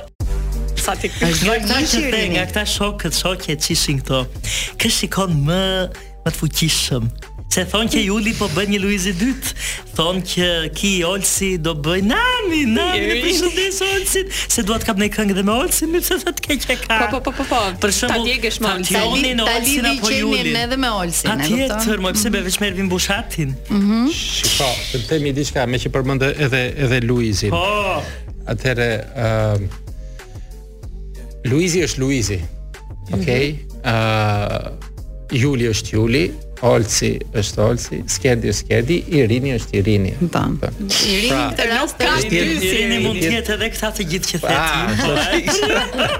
Sa 0.84 0.94
t'i 0.94 1.10
kështë 1.10 1.50
Nga 1.50 1.58
këta 1.66 2.22
nga 2.36 2.46
këta 2.52 2.64
shokët, 2.76 3.18
shokët 3.24 3.66
që 3.66 3.74
ishin 3.74 3.98
këto 4.06 4.22
Kështë 4.78 4.96
shikon 5.02 5.34
më, 5.50 5.64
më 6.22 6.30
të 6.30 6.38
fuqishëm 6.44 7.10
Se 7.50 7.64
thon 7.66 7.88
që 7.90 7.98
Juli 8.06 8.30
po 8.38 8.46
bën 8.54 8.68
një 8.70 8.78
Luiz 8.78 9.08
i 9.10 9.12
dyt. 9.18 9.48
Thon 9.96 10.20
që 10.22 10.46
Ki 10.76 10.90
Olsi 11.04 11.48
do 11.58 11.72
bëj 11.82 12.02
Nami, 12.06 12.60
Nani 12.70 12.98
në 13.08 13.14
përshëndes 13.24 13.80
Olsin, 13.88 14.28
se 14.54 14.62
duat 14.68 14.84
kap 14.86 15.00
në 15.02 15.08
këngë 15.10 15.34
dhe 15.40 15.42
me 15.48 15.56
Olsin, 15.58 15.90
nëse 15.96 16.20
sa 16.22 16.30
të 16.30 16.44
keq 16.44 16.66
e 16.70 16.76
ka. 16.84 16.98
Po 17.10 17.18
po 17.26 17.32
po 17.32 17.32
po. 17.40 17.46
po. 17.50 17.60
Për 17.82 17.94
shembull, 17.96 18.22
ta 18.22 18.28
djegësh 18.30 18.58
më 18.62 18.70
Olsin. 18.70 18.94
Ta 19.00 19.02
lidhni 19.10 19.32
në 19.34 19.46
Olsin 19.50 19.88
apo 19.90 20.12
edhe 20.62 20.78
me 20.84 20.92
Olsin, 20.94 21.26
e 21.26 21.48
kupton? 21.48 21.72
Patjetër, 21.72 22.02
më 22.06 22.12
pse 22.20 22.32
be 22.36 22.42
veç 22.46 22.58
merr 22.62 22.86
Bushatin. 22.92 23.56
Mhm. 23.68 24.04
Shiko, 24.14 24.68
të 24.92 25.00
themi 25.10 25.32
diçka 25.40 25.66
me 25.74 25.80
që 25.82 25.90
përmend 25.96 26.22
edhe 26.30 26.60
edhe 26.86 27.00
Luizin. 27.02 27.50
Po. 27.50 28.04
Atëre, 28.50 28.86
ëm 29.26 29.68
Luizi 31.50 31.82
është 31.86 31.98
Luizi. 32.04 32.38
Mhm. 32.38 33.18
Okej. 33.18 33.58
Ëh 33.82 35.34
Juli 35.40 35.66
është 35.70 35.92
Juli, 35.94 36.24
Olsi 36.60 37.10
është 37.40 37.62
Olsi, 37.64 37.98
Skendi 38.10 38.50
është 38.52 38.64
Skendi, 38.66 38.96
Irini 39.16 39.54
është 39.56 39.78
Irini. 39.80 40.10
Po. 40.20 40.40
Irini 40.44 41.28
këtë 41.30 41.68
rast 41.70 42.02
ka 42.02 42.16
dy 42.28 42.42
sini 42.60 42.98
mund 43.00 43.16
të 43.22 43.30
jetë 43.34 43.54
edhe 43.54 43.68
këta 43.72 43.88
të 43.96 44.04
gjithë 44.10 44.32
që 44.32 44.40
thënë. 44.44 44.90
Po, 45.00 46.10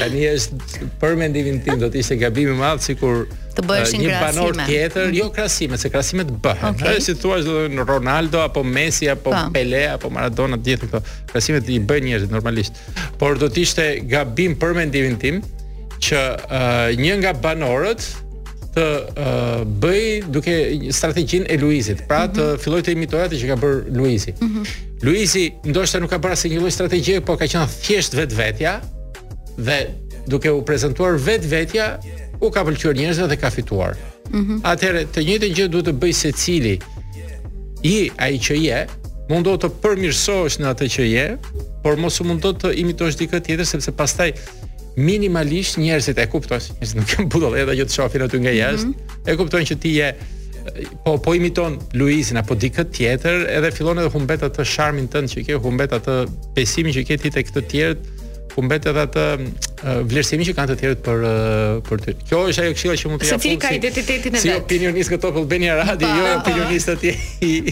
Tani 0.00 0.24
është 0.32 0.90
për 1.02 1.14
mendimin 1.20 1.60
tim 1.62 1.78
do 1.82 1.90
të 1.94 2.00
ishte 2.02 2.18
gabim 2.24 2.50
i 2.50 2.56
madh 2.58 2.82
sikur 2.88 3.22
të 3.54 3.66
bëheshin 3.68 4.02
krasime. 4.02 4.08
Një 4.08 4.24
banor 4.24 4.58
tjetër, 4.66 5.14
jo 5.20 5.28
krasime, 5.36 5.78
se 5.78 5.92
krasimet 5.94 6.34
bëhen. 6.42 6.78
Po, 6.82 6.82
okay. 6.90 7.02
si 7.06 7.14
thua 7.22 7.38
se 7.46 7.86
Ronaldo 7.92 8.42
apo 8.42 8.64
Messi 8.66 9.06
apo 9.14 9.30
pa. 9.30 9.44
Pele 9.54 9.84
apo 9.92 10.10
Maradona 10.10 10.58
të 10.58 10.72
gjithë 10.72 10.90
këto 10.90 11.04
krasimet 11.30 11.70
i 11.70 11.78
bëjnë 11.78 12.08
njerëzit 12.16 12.34
normalisht. 12.34 12.82
Por 13.22 13.38
do 13.38 13.46
të 13.52 13.62
ishte 13.68 13.86
gabim 14.10 14.58
për 14.58 14.74
mendimin 14.82 15.16
tim 15.22 15.40
që 16.02 16.20
uh, 16.34 16.98
një 16.98 17.20
nga 17.22 17.36
banorët 17.46 18.02
të 18.72 18.84
uh, 18.88 19.66
bëj 19.82 20.06
duke 20.32 20.54
strategjinë 20.96 21.44
e 21.52 21.58
Luizit. 21.60 22.04
Pra 22.08 22.22
mm 22.26 22.30
-hmm. 22.30 22.38
të 22.38 22.62
filloj 22.62 22.82
të 22.86 22.92
imitoj 22.96 23.20
atë 23.26 23.40
që 23.42 23.48
ka 23.50 23.56
bër 23.56 23.82
Luizi. 23.98 24.32
Mm 24.40 24.46
-hmm. 24.46 24.68
Luizi 25.04 25.44
ndoshta 25.64 26.00
nuk 26.00 26.10
ka 26.10 26.18
bërë 26.18 26.32
asnjë 26.32 26.58
lloj 26.62 26.70
strategjie, 26.72 27.20
por 27.20 27.36
ka 27.38 27.44
qenë 27.46 27.68
thjesht 27.84 28.12
vetvetja 28.16 28.80
dhe 29.66 29.78
duke 30.26 30.50
u 30.50 30.64
prezantuar 30.64 31.12
vetvetja 31.20 31.98
u 32.40 32.50
ka 32.50 32.64
pëlqyer 32.64 32.94
njerëzve 32.96 33.28
dhe 33.28 33.36
ka 33.36 33.50
fituar. 33.50 33.92
Mm 34.30 34.40
-hmm. 34.40 34.56
Atëherë, 34.72 35.02
të 35.14 35.20
njëjtën 35.26 35.52
gjë 35.56 35.66
duhet 35.68 35.86
të 35.86 35.92
bëj 36.00 36.12
secili. 36.12 36.76
I 37.82 38.10
ai 38.16 38.38
që 38.38 38.54
je, 38.54 38.86
mund 39.28 39.44
do 39.44 39.54
të 39.54 39.68
përmirësohesh 39.82 40.56
në 40.62 40.66
atë 40.72 40.86
që 40.94 41.02
je, 41.16 41.36
por 41.82 41.96
mos 41.96 42.20
u 42.20 42.24
mundot 42.24 42.56
të 42.62 42.72
imitosh 42.80 43.18
dikë 43.20 43.42
tjetër 43.44 43.66
sepse 43.66 43.92
pastaj 43.92 44.30
minimalisht 44.98 45.78
njerëzit 45.80 46.20
e 46.20 46.26
kuptojnë 46.30 46.62
se 46.84 46.94
nuk 46.98 47.08
kanë 47.08 47.28
budallë 47.32 47.62
edhe 47.64 47.76
që 47.80 47.88
të 47.88 47.96
shohin 47.96 48.24
aty 48.26 48.40
nga 48.44 48.52
jashtë. 48.58 48.88
Mm 48.88 48.94
-hmm. 48.94 49.32
E 49.32 49.36
kuptojnë 49.40 49.70
që 49.70 49.78
ti 49.80 49.94
je 49.96 50.14
po 51.04 51.16
po 51.18 51.34
imiton 51.34 51.78
Luizin 51.92 52.36
apo 52.36 52.54
dikë 52.54 52.90
tjetër, 52.96 53.46
edhe 53.56 53.70
fillon 53.72 53.98
edhe 53.98 54.08
humbet 54.10 54.42
atë 54.42 54.64
sharmin 54.64 55.08
tënd 55.08 55.26
që 55.32 55.46
ke, 55.46 55.54
humbet 55.56 55.92
atë 55.92 56.26
besimin 56.56 56.94
që 56.94 57.06
ke 57.06 57.16
ti 57.18 57.30
tek 57.30 57.50
të 57.50 57.60
tjerët, 57.70 57.98
humbet 58.56 58.86
edhe 58.86 59.00
atë 59.02 59.24
eh, 59.40 60.00
vlerësimin 60.06 60.46
që 60.46 60.54
kanë 60.54 60.68
të 60.72 60.76
tjerët 60.82 61.00
për 61.02 61.18
eh, 61.26 61.82
për 61.88 61.98
ty. 62.04 62.14
Kjo 62.28 62.38
është 62.52 62.62
ajo 62.62 62.72
këshilla 62.74 62.96
që 63.00 63.08
mund 63.08 63.20
të 63.22 63.30
jap 63.32 63.42
Si 63.42 63.56
ka 63.56 63.70
identitetin 63.74 64.32
e 64.32 64.38
vet. 64.38 64.42
Si 64.42 64.52
opinionist 64.54 65.10
këto 65.10 65.32
po 65.32 65.40
bëni 65.50 65.70
radi, 65.86 66.04
jo 66.04 66.24
opinionist 66.38 66.88
aty. 66.94 67.10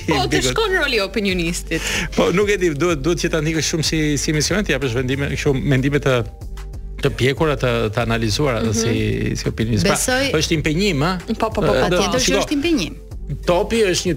Po 0.09 0.27
të 0.33 0.43
shkon 0.51 0.71
roli 0.83 1.01
opinionistit. 1.05 1.83
Po 2.17 2.31
nuk 2.35 2.49
e 2.51 2.57
di, 2.57 2.75
duhet 2.75 2.99
duhet 3.05 3.19
që 3.23 3.31
ta 3.31 3.39
ndikosh 3.45 3.71
shumë 3.75 3.83
si 3.89 4.19
si 4.19 4.33
misionet, 4.33 4.67
ti 4.67 4.73
për 4.75 4.93
vendime, 5.03 5.31
kështu 5.37 5.55
mendime 5.63 5.99
të 6.03 6.13
të 7.05 7.13
pjekura 7.17 7.57
të 7.61 7.71
të 7.95 8.03
analizuara 8.05 8.63
mm 8.63 8.71
-hmm. 8.73 9.33
si 9.33 9.37
si 9.41 9.49
opinioni. 9.49 9.83
Pra, 9.85 9.97
është 10.41 10.55
impenjim, 10.57 11.03
ë? 11.03 11.35
Po, 11.37 11.51
po, 11.51 11.63
po, 11.63 11.75
patjetër 11.91 12.21
që 12.25 12.39
është 12.45 12.57
impenjim. 12.59 12.97
Topi 13.47 13.83
është 13.93 14.09
një 14.09 14.17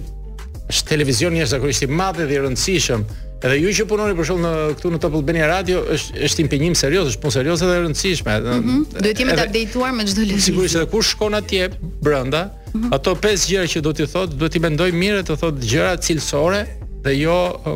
është 0.72 0.88
televizion 0.88 1.34
jashtëzakonisht 1.36 1.82
i 1.82 1.86
madh 1.92 2.22
dhe 2.24 2.34
i 2.34 2.40
rëndësishëm. 2.42 3.02
Edhe 3.44 3.56
ju 3.60 3.72
që 3.78 3.84
punoni 3.90 4.14
për 4.16 4.24
shkak 4.24 4.38
në 4.40 4.50
këtu 4.78 4.90
në 4.94 4.98
Top 5.02 5.16
Albania 5.18 5.46
Radio 5.50 5.82
është 5.94 6.22
është 6.28 6.40
impenjim 6.46 6.74
serioz, 6.80 7.10
është 7.12 7.22
punë 7.26 7.32
serioze 7.34 7.66
dhe 7.68 7.74
e 7.76 7.82
rëndësishme. 7.86 8.38
Mm 8.46 8.60
-hmm. 8.60 8.84
Duhet 9.04 9.20
jemi 9.20 9.32
të 9.36 9.44
updateuar 9.46 9.92
me 9.98 10.06
çdo 10.08 10.20
lëvizje. 10.24 10.44
Sigurisht 10.48 10.76
edhe 10.78 10.86
kush 10.94 11.10
shkon 11.12 11.34
atje 11.36 11.68
brenda, 12.02 12.44
mm 12.44 12.78
-hmm. 12.78 12.94
ato 12.96 13.14
pesë 13.14 13.48
gjëra 13.50 13.68
që 13.74 13.80
do 13.84 13.90
t'i 13.92 14.06
thotë, 14.14 14.34
duhet 14.40 14.56
i 14.56 14.58
mendoj 14.64 14.90
mirë 14.92 15.20
të 15.28 15.36
thotë 15.42 15.68
gjëra 15.68 15.92
cilësore, 16.06 16.64
dhe 17.04 17.12
jo 17.18 17.34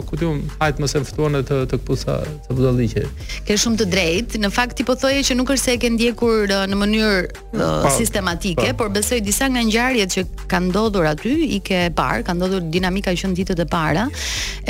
ku 0.09 0.16
hajtë 0.16 0.35
hajt 0.61 0.79
mos 0.83 0.95
e 0.97 1.03
të 1.49 1.57
të 1.70 1.79
kusa 1.87 2.14
të 2.47 2.57
budalliqe. 2.57 3.05
Ke 3.47 3.57
shumë 3.61 3.81
të 3.83 3.87
drejtë. 3.95 4.41
Në 4.45 4.51
fakt 4.55 4.76
ti 4.79 4.87
po 4.89 4.95
thoje 5.01 5.22
që 5.26 5.37
nuk 5.37 5.51
është 5.53 5.64
se 5.64 5.72
e 5.76 5.81
ke 5.83 5.91
ndjekur 5.97 6.49
në 6.70 6.79
mënyrë 6.79 7.62
sistematike, 7.97 8.68
pa. 8.72 8.76
por 8.79 8.89
besoj 8.95 9.20
disa 9.24 9.49
nga 9.53 9.61
ngjarjet 9.66 10.11
që 10.14 10.22
kanë 10.51 10.70
ndodhur 10.72 11.07
aty 11.12 11.33
i 11.57 11.59
ke 11.66 11.81
parë, 11.99 12.24
kanë 12.29 12.39
ndodhur 12.41 12.64
dinamika 12.74 13.12
që 13.12 13.33
ditët 13.41 13.62
e 13.64 13.68
para. 13.68 14.07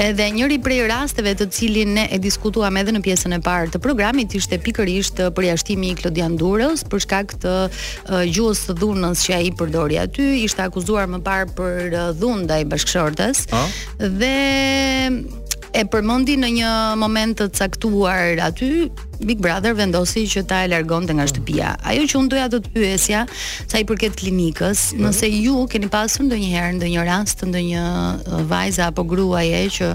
Edhe 0.07 0.29
njëri 0.37 0.59
prej 0.65 0.81
rasteve 0.91 1.35
të 1.39 1.49
cilin 1.55 1.95
ne 1.99 2.09
e 2.15 2.19
diskutuam 2.23 2.77
edhe 2.81 2.93
në 2.97 3.03
pjesën 3.07 3.37
e 3.37 3.41
parë 3.45 3.71
të 3.75 3.81
programit 3.85 4.35
ishte 4.41 4.59
pikërisht 4.65 5.23
përjashtimi 5.37 5.93
i 5.95 5.99
Klodian 6.01 6.39
Durës 6.41 6.85
për 6.91 7.05
shkak 7.05 7.37
të 7.45 7.55
uh, 7.69 8.25
gjuhës 8.27 8.65
së 8.69 8.77
dhunës 8.81 9.25
që 9.27 9.37
ai 9.39 9.53
përdori 9.59 9.99
aty, 10.07 10.29
ishte 10.47 10.65
akuzuar 10.67 11.09
më 11.13 11.21
parë 11.27 11.51
për 11.55 11.99
dhun 12.21 12.47
ndaj 12.47 12.63
Dhe 13.99 14.48
e 15.79 15.85
përmendi 15.93 16.35
në 16.41 16.49
një 16.59 16.69
moment 16.99 17.37
të 17.39 17.47
caktuar 17.55 18.39
aty 18.41 18.71
Big 19.21 19.41
Brother 19.43 19.75
vendosi 19.77 20.25
që 20.31 20.43
ta 20.49 20.61
e 20.65 20.71
largonte 20.71 21.15
nga 21.15 21.27
shtëpia. 21.29 21.73
Ajo 21.91 22.05
që 22.09 22.17
unë 22.19 22.31
doja 22.33 22.47
të 22.53 22.61
të 22.65 22.73
pyesja 22.77 23.21
sa 23.41 23.81
i 23.83 23.87
përket 23.87 24.17
klinikës, 24.19 24.85
mhm. 24.95 25.03
nëse 25.05 25.31
ju 25.43 25.59
keni 25.71 25.91
pasur 25.93 26.25
ndonjëherë 26.29 26.79
ndonjë 26.79 27.05
rast 27.11 27.45
ndonjë 27.51 27.83
uh, 27.83 28.39
vajza 28.51 28.89
apo 28.91 29.05
gruaje 29.11 29.61
që 29.77 29.91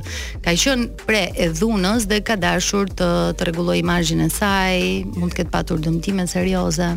ka 0.46 0.54
qenë 0.66 0.92
pre 1.08 1.24
e 1.34 1.50
dhunës 1.58 2.08
dhe 2.12 2.22
ka 2.28 2.38
dashur 2.44 2.92
të 3.02 3.10
të 3.40 3.50
rregulloj 3.50 3.80
imazhin 3.82 4.24
e 4.28 4.30
saj, 4.34 4.78
mund 5.18 5.34
të 5.34 5.42
ketë 5.42 5.56
patur 5.58 5.84
dëmtime 5.84 6.28
serioze 6.32 6.94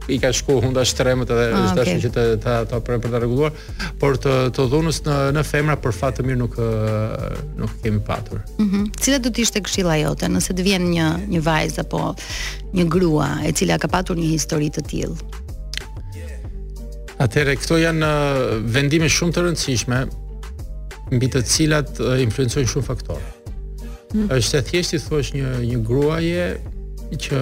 i 0.09 0.17
ka 0.21 0.31
shku 0.33 0.57
hunda 0.63 0.83
shtremët 0.87 1.29
edhe 1.33 1.47
ah, 1.57 1.79
që 2.05 2.09
të 2.13 2.23
ta 2.43 2.55
ta 2.69 2.79
për 2.85 2.99
për 3.03 3.13
ta 3.13 3.21
rregulluar, 3.21 3.55
por 4.01 4.17
të 4.21 4.33
të 4.55 4.65
dhunës 4.73 5.01
në 5.05 5.17
në 5.37 5.43
femra 5.47 5.75
për 5.83 5.95
fat 5.99 6.17
të 6.19 6.25
mirë 6.27 6.39
nuk 6.41 6.55
nuk 7.59 7.73
kemi 7.83 8.01
patur. 8.07 8.41
Mhm. 8.57 8.69
Mm 8.69 9.01
Cila 9.03 9.19
do 9.23 9.31
të 9.33 9.45
ishte 9.45 9.61
këshilla 9.65 9.99
jote 10.01 10.29
nëse 10.31 10.55
të 10.57 10.65
vjen 10.65 10.89
një 10.93 11.09
një 11.35 11.43
vajzë 11.47 11.83
apo 11.85 12.01
një 12.77 12.87
grua 12.93 13.29
e 13.47 13.53
cila 13.57 13.77
ka 13.81 13.89
patur 13.93 14.17
një 14.19 14.29
histori 14.33 14.71
të 14.73 14.85
tillë? 14.89 15.19
Atëherë 17.23 17.57
këto 17.59 17.77
janë 17.83 18.09
vendime 18.73 19.09
shumë 19.11 19.33
të 19.35 19.41
rëndësishme 19.43 19.97
mbi 21.11 21.27
të 21.33 21.41
cilat 21.53 21.97
influencojnë 22.23 22.69
shumë 22.73 22.87
faktorë. 22.87 23.31
Mm. 24.13 24.27
Është 24.37 24.61
e 24.61 24.61
thjeshtë 24.69 24.95
i 24.95 25.01
thuash 25.03 25.31
një 25.35 25.51
një 25.71 25.81
gruaje 25.85 26.45
që 27.25 27.41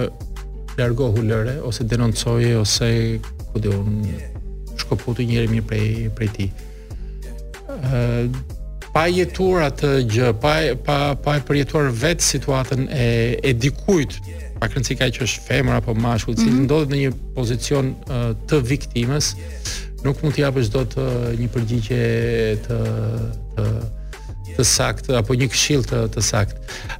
largohu 0.78 1.22
lëre 1.26 1.58
ose 1.66 1.84
denoncoje 1.84 2.54
ose 2.56 3.18
ku 3.52 3.58
do 3.60 3.72
un 3.74 4.02
shkoputi 4.78 5.26
njëri 5.26 5.48
mirë 5.52 5.66
prej 5.68 5.88
prej 6.16 6.30
ti. 6.36 6.46
pa 8.94 9.06
jetuar 9.10 9.68
atë 9.68 9.90
gjë, 10.10 10.28
pa 10.42 10.54
pa 10.86 10.98
pa 11.22 11.36
e 11.38 11.42
përjetuar 11.48 11.90
vetë 12.04 12.24
situatën 12.24 12.86
e 12.90 13.06
e 13.44 13.50
dikujt, 13.54 14.14
pa 14.60 14.66
kërcësi 14.70 14.96
ka 15.00 15.10
që 15.16 15.20
është 15.26 15.44
femër 15.48 15.76
apo 15.82 15.92
mashkull, 15.94 16.34
mm 16.34 16.38
-hmm. 16.38 16.48
cili 16.48 16.58
mhm. 16.58 16.64
ndodhet 16.66 16.90
në 16.92 16.96
një 17.02 17.10
pozicion 17.36 17.86
të 18.48 18.56
viktimës, 18.72 19.26
nuk 20.06 20.22
mund 20.22 20.34
t'i 20.34 20.42
japësh 20.46 20.70
dot 20.76 20.90
një 21.40 21.48
përgjigje 21.54 22.02
të 22.66 22.76
të 23.56 23.70
të 24.58 24.64
sakt 24.66 25.10
apo 25.14 25.32
një 25.38 25.46
këshill 25.52 25.82
të 25.90 25.98
të 26.14 26.20
sakt. 26.30 26.54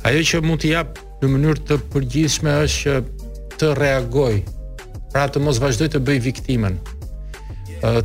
Ajo 0.07 0.19
që 0.29 0.37
mund 0.47 0.61
t'i 0.63 0.71
jap 0.77 0.91
në 1.23 1.27
mënyrë 1.35 1.61
të 1.69 1.75
përgjithshme 1.93 2.51
është 2.67 2.79
që 2.85 2.93
të 3.59 3.73
reagoj, 3.79 4.43
pra 5.13 5.27
të 5.33 5.41
mos 5.43 5.59
vazhdoj 5.63 5.89
të 5.95 6.01
bëj 6.11 6.21
viktimën, 6.29 6.77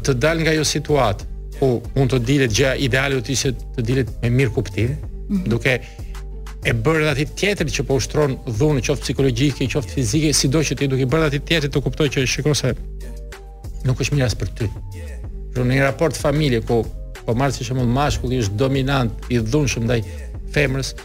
të 0.06 0.16
dal 0.26 0.42
nga 0.42 0.54
jo 0.56 0.66
situatë, 0.68 1.30
ku 1.60 1.76
mund 1.96 2.14
të 2.16 2.22
dilet 2.28 2.56
gjë 2.58 2.72
ideale 2.88 3.20
të 3.24 3.34
ishe 3.36 3.52
të 3.78 3.86
dilet 3.88 4.10
me 4.24 4.32
mirë 4.40 4.56
kuptim, 4.56 4.96
mhm. 4.98 5.46
duke 5.54 5.76
e 6.66 6.72
bërë 6.86 7.10
atë 7.14 7.28
tjetër 7.38 7.70
që 7.78 7.86
po 7.88 8.00
ushtron 8.00 8.38
dhunë, 8.48 8.82
qoftë 8.88 9.06
psikologjike, 9.08 9.70
qoftë 9.74 9.98
fizike, 9.98 10.34
sido 10.34 10.64
që 10.64 10.78
ti 10.80 10.90
duke 10.92 11.08
bërë 11.12 11.30
atë 11.30 11.42
tjetër 11.50 11.74
të 11.74 11.84
kuptoj 11.86 12.10
që 12.16 12.26
shikoj 12.34 12.56
se 12.64 12.74
nuk 13.86 14.00
është 14.02 14.18
mirë 14.18 14.28
as 14.30 14.38
për 14.40 14.54
ty. 14.58 14.70
Në 15.56 15.66
një 15.76 15.82
raport 15.86 16.18
familje 16.18 16.64
ku 16.66 16.82
po 17.24 17.34
marrësh 17.38 17.68
shembull 17.68 17.92
mashkulli 17.94 18.40
është 18.44 18.58
dominant 18.60 19.30
i 19.32 19.38
dhunshëm 19.44 19.86
ndaj 19.88 20.00
femrës, 20.56 20.96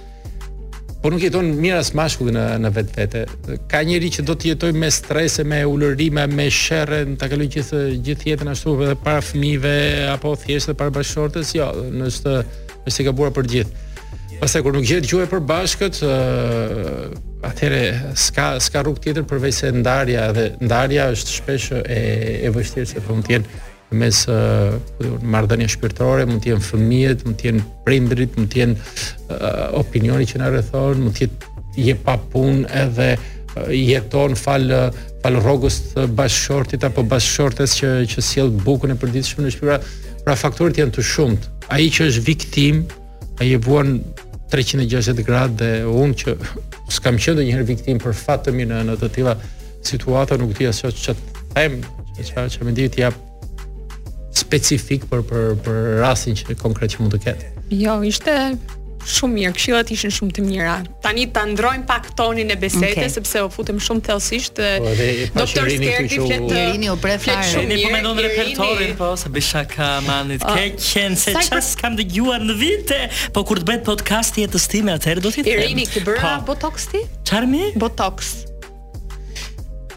Po 0.98 1.12
nuk 1.14 1.22
jeton 1.22 1.46
mirë 1.62 1.78
as 1.78 1.92
mashkulli 1.94 2.32
në 2.34 2.42
në 2.64 2.70
vetvete. 2.74 3.20
Ka 3.70 3.84
njerëz 3.86 4.16
që 4.16 4.22
do 4.26 4.34
të 4.34 4.48
jetojnë 4.50 4.80
me 4.82 4.88
strese, 4.90 5.44
me 5.46 5.60
ulërime, 5.68 6.24
me 6.26 6.48
sherrë, 6.50 7.04
ta 7.20 7.28
kalojnë 7.30 7.52
gjithë 7.54 7.82
gjithë 8.08 8.30
jetën 8.32 8.50
ashtu 8.50 8.74
edhe 8.82 8.96
para 9.04 9.22
fëmijëve 9.22 9.76
apo 10.10 10.32
thjesht 10.42 10.74
para 10.80 10.90
bashkëshortës, 10.96 11.52
jo, 11.54 11.68
nëse 11.94 12.34
është 12.88 13.04
e 13.04 13.06
gabuar 13.12 13.30
për 13.36 13.50
gjithë. 13.54 13.84
Pastaj 14.40 14.62
kur 14.64 14.74
nuk 14.74 14.86
jetë 14.90 15.06
gjuhë 15.10 15.28
për 15.32 15.44
bashkët, 15.52 16.02
ë 16.02 16.90
atëre 17.46 17.82
ska 18.18 18.48
ska 18.62 18.82
rrugë 18.86 19.04
tjetër 19.06 19.28
përveçse 19.30 19.70
ndarja 19.78 20.28
dhe 20.34 20.48
ndarja 20.66 21.08
është 21.14 21.38
shpesh 21.38 21.70
e 21.78 22.00
e 22.42 22.52
vështirë 22.58 22.90
se 22.96 23.06
fund 23.06 23.22
të 23.26 23.36
jetë 23.36 23.58
mes 23.96 24.18
po 24.26 24.32
uh, 24.34 25.16
marrëdhënies 25.24 25.72
shpirtërore, 25.76 26.26
mund 26.28 26.42
të 26.44 26.50
jenë 26.52 26.66
fëmijët, 26.66 27.22
mund 27.24 27.38
të 27.40 27.46
jenë 27.48 27.64
prindrit, 27.86 28.34
mund 28.36 28.50
të 28.52 28.60
jenë 28.60 28.76
uh, 28.76 29.64
opinioni 29.78 30.26
që 30.28 30.40
na 30.42 30.50
rrethon, 30.52 31.00
mund 31.06 31.16
të 31.16 31.24
jetë 31.28 31.56
je 31.88 31.94
pa 32.04 32.16
punë 32.32 32.64
edhe 32.74 33.12
jeton 33.74 34.34
fal 34.38 34.64
fal 35.22 35.36
rrogës 35.42 35.76
të 35.92 36.04
bashkëshortit 36.18 36.82
apo 36.86 37.02
bashkëshortes 37.10 37.74
që 37.80 37.88
që 38.10 38.22
sjell 38.22 38.50
bukën 38.66 38.92
e 38.92 38.98
përditshme 39.00 39.46
në 39.46 39.52
shpirtra, 39.54 39.78
pra 40.26 40.34
faktorët 40.38 40.78
janë 40.82 40.94
të 40.98 41.04
shumtë. 41.06 41.52
Ai 41.74 41.86
që 41.90 42.06
është 42.12 42.24
viktim, 42.26 42.82
ai 43.42 43.50
e 43.56 43.60
vuan 43.64 43.96
360 44.52 45.22
gradë 45.26 45.60
dhe 45.62 45.72
unë 45.90 46.18
që 46.22 46.34
s'kam 46.98 47.18
qenë 47.18 47.38
ndonjëherë 47.40 47.68
viktim 47.72 48.02
për 48.04 48.14
fat 48.24 48.44
të 48.48 48.54
mirë 48.58 48.82
në 48.90 48.98
të 49.04 49.10
tilla 49.20 49.34
situata 49.86 50.38
nuk 50.42 50.52
di 50.58 50.68
as 50.72 50.82
çfarë 50.84 51.00
të 51.00 51.16
them, 51.56 51.78
çfarë 52.20 52.52
që 52.56 52.66
më 52.68 52.78
ti 52.82 52.88
jap 53.06 53.16
specifik 54.40 55.06
për 55.10 55.24
për 55.28 55.54
për 55.64 55.86
rastin 56.04 56.36
që 56.38 56.56
konkret 56.60 56.94
që 56.94 57.04
mund 57.04 57.14
të 57.16 57.22
ketë. 57.26 57.52
Jo, 57.78 57.98
ishte 58.08 58.34
shumë 59.08 59.34
mirë, 59.38 59.50
këshillat 59.56 59.90
ishin 59.94 60.10
shumë 60.12 60.34
të 60.36 60.42
mira. 60.44 60.74
Tani 61.04 61.26
ta 61.32 61.44
ndrojmë 61.48 61.86
pak 61.88 62.10
tonin 62.18 62.50
e 62.52 62.56
bisedës 62.60 62.90
okay. 62.96 63.06
sepse 63.14 63.40
u 63.40 63.46
futëm 63.54 63.78
shumë 63.80 64.02
thellësisht. 64.08 64.58
Po, 64.58 64.90
doktor 65.38 65.70
Skerdi 65.70 66.18
flet, 66.18 66.56
jeni 66.58 66.90
u 66.92 66.96
bref 67.00 67.24
fare. 67.28 67.62
Ne 67.70 67.78
po 67.84 67.92
mendon 67.94 68.20
repertorin 68.26 68.92
po, 68.98 69.12
se 69.20 69.32
bisha 69.32 69.62
ka 69.70 69.92
manit 70.06 70.44
oh. 70.44 70.52
Ah. 70.52 70.58
keq 70.60 70.76
qen 70.82 71.16
se 71.20 71.32
çfarë 71.38 71.64
kam 71.80 71.96
dëgjuar 72.00 72.44
në 72.50 72.58
vite, 72.60 73.00
po 73.36 73.44
kur 73.48 73.62
të 73.62 73.70
bëj 73.72 73.80
podcast 73.88 74.40
jetës 74.42 74.68
time 74.74 74.92
atëherë 74.98 75.24
do 75.26 75.32
të 75.36 75.46
thënë. 75.46 75.72
ke 75.80 75.88
ku 75.94 76.04
bëra 76.10 76.36
po. 76.42 76.52
botox 76.52 76.90
ti? 76.92 77.06
Çfarë 77.30 77.52
më? 77.54 77.64
Botox. 77.78 78.36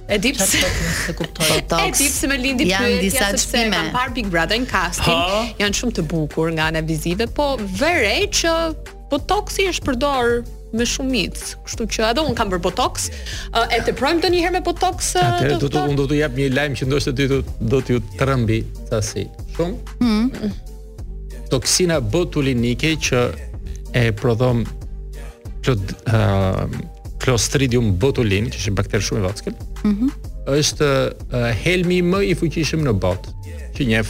E 0.07 0.19
di 0.19 0.31
pse 0.33 0.65
se 1.05 1.13
kuptoj. 1.13 1.49
E 1.57 1.91
di 1.97 2.07
pse 2.09 2.27
më 2.27 2.37
lindi 2.39 2.65
pyetja 2.67 2.87
se 2.87 3.01
disa 3.01 3.25
çmime. 3.37 3.75
Kan 3.77 3.89
par 3.93 4.09
Big 4.13 4.27
Brother 4.27 4.57
në 4.59 4.67
casting, 4.69 5.11
ha? 5.13 5.43
janë 5.61 5.77
shumë 5.77 5.95
të 5.99 6.05
bukur 6.11 6.49
nga 6.57 6.69
ana 6.71 6.81
vizive, 6.85 7.27
po 7.29 7.53
vërej 7.59 8.25
që 8.41 8.55
botoksi 9.11 9.67
është 9.71 9.87
përdor 9.89 10.41
me 10.73 10.85
shumic, 10.87 11.35
kështu 11.67 11.87
që 11.91 12.05
edhe 12.09 12.23
un 12.23 12.35
kam 12.35 12.49
bër 12.53 12.61
botox, 12.63 13.09
e 13.51 13.79
të 13.85 13.93
projmë 13.99 14.23
të 14.25 14.29
njëherë 14.31 14.53
me 14.57 14.61
botox. 14.65 15.13
Atë 15.21 15.59
do 15.65 15.69
të 15.71 15.85
un 15.85 15.97
do 15.99 16.05
të 16.09 16.21
jap 16.21 16.37
një 16.39 16.49
lajm 16.55 16.77
që 16.79 16.89
ndoshta 16.89 17.15
ti 17.17 17.29
do 17.31 17.81
t'ju 17.83 18.01
trembi, 18.17 18.61
sasi. 18.91 19.27
Shumë. 19.57 19.97
Hmm. 20.01 20.51
Toksina 21.51 21.99
botulinike 22.01 22.93
që 23.09 23.23
e 23.99 24.05
prodhom 24.15 24.63
plot 25.61 25.91
ë 26.07 26.19
Clostridium 27.21 27.93
botulin, 28.01 28.47
që 28.49 28.57
është 28.63 28.73
bakter 28.77 29.03
shumë 29.05 29.21
i 29.23 29.25
vogël. 29.29 29.55
Mhm. 29.55 29.93
Mm 29.93 30.27
është 30.51 30.85
uh, 30.89 31.51
helmi 31.63 31.99
më 32.01 32.19
i 32.31 32.31
fuqishëm 32.35 32.81
në 32.87 32.95
botë, 32.99 33.29
që 33.77 33.85
njeh. 33.87 34.09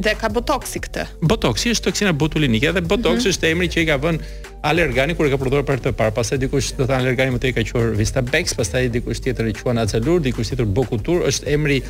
Atë 0.00 0.14
ka 0.22 0.30
botoksi 0.32 0.80
këtë. 0.86 1.02
Botoksi 1.28 1.74
është 1.74 1.84
toksina 1.90 2.12
botulinike 2.16 2.70
dhe 2.72 2.80
botoksi 2.80 3.18
mm 3.18 3.20
-hmm. 3.20 3.32
është 3.36 3.50
emri 3.50 3.68
që 3.74 3.82
i 3.82 3.86
ka 3.90 3.98
vënë 4.00 4.30
alergani 4.70 5.14
kur 5.14 5.26
e 5.26 5.30
ka 5.30 5.36
prodhuar 5.36 5.62
për 5.68 5.82
të 5.84 5.92
parë. 5.92 6.14
Pastaj 6.16 6.38
dikush 6.44 6.70
do 6.78 6.82
të 6.84 6.86
thonë 6.88 7.02
alergani 7.04 7.34
më 7.36 7.40
tej 7.44 7.52
ka 7.54 7.62
quar 7.68 7.92
Vistabex, 8.00 8.54
pastaj 8.56 8.88
dikush 8.96 9.20
tjetër 9.22 9.46
i 9.52 9.52
quan 9.60 9.78
Acelur, 9.78 10.20
dikush 10.24 10.48
tjetër 10.48 10.64
Bokutur, 10.66 11.20
është 11.28 11.44
emri 11.52 11.82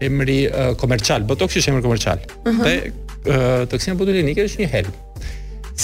emri 0.00 0.40
uh, 0.48 0.76
komercial. 0.76 1.22
Botoksi 1.24 1.58
është 1.60 1.70
emri 1.72 1.82
komercial. 1.82 2.18
Mm 2.20 2.28
-hmm. 2.44 2.64
Dhe 2.66 2.74
uh, 3.32 3.66
toksina 3.68 3.94
botulinike 3.96 4.40
është 4.44 4.58
një 4.62 4.68
helm. 4.74 4.92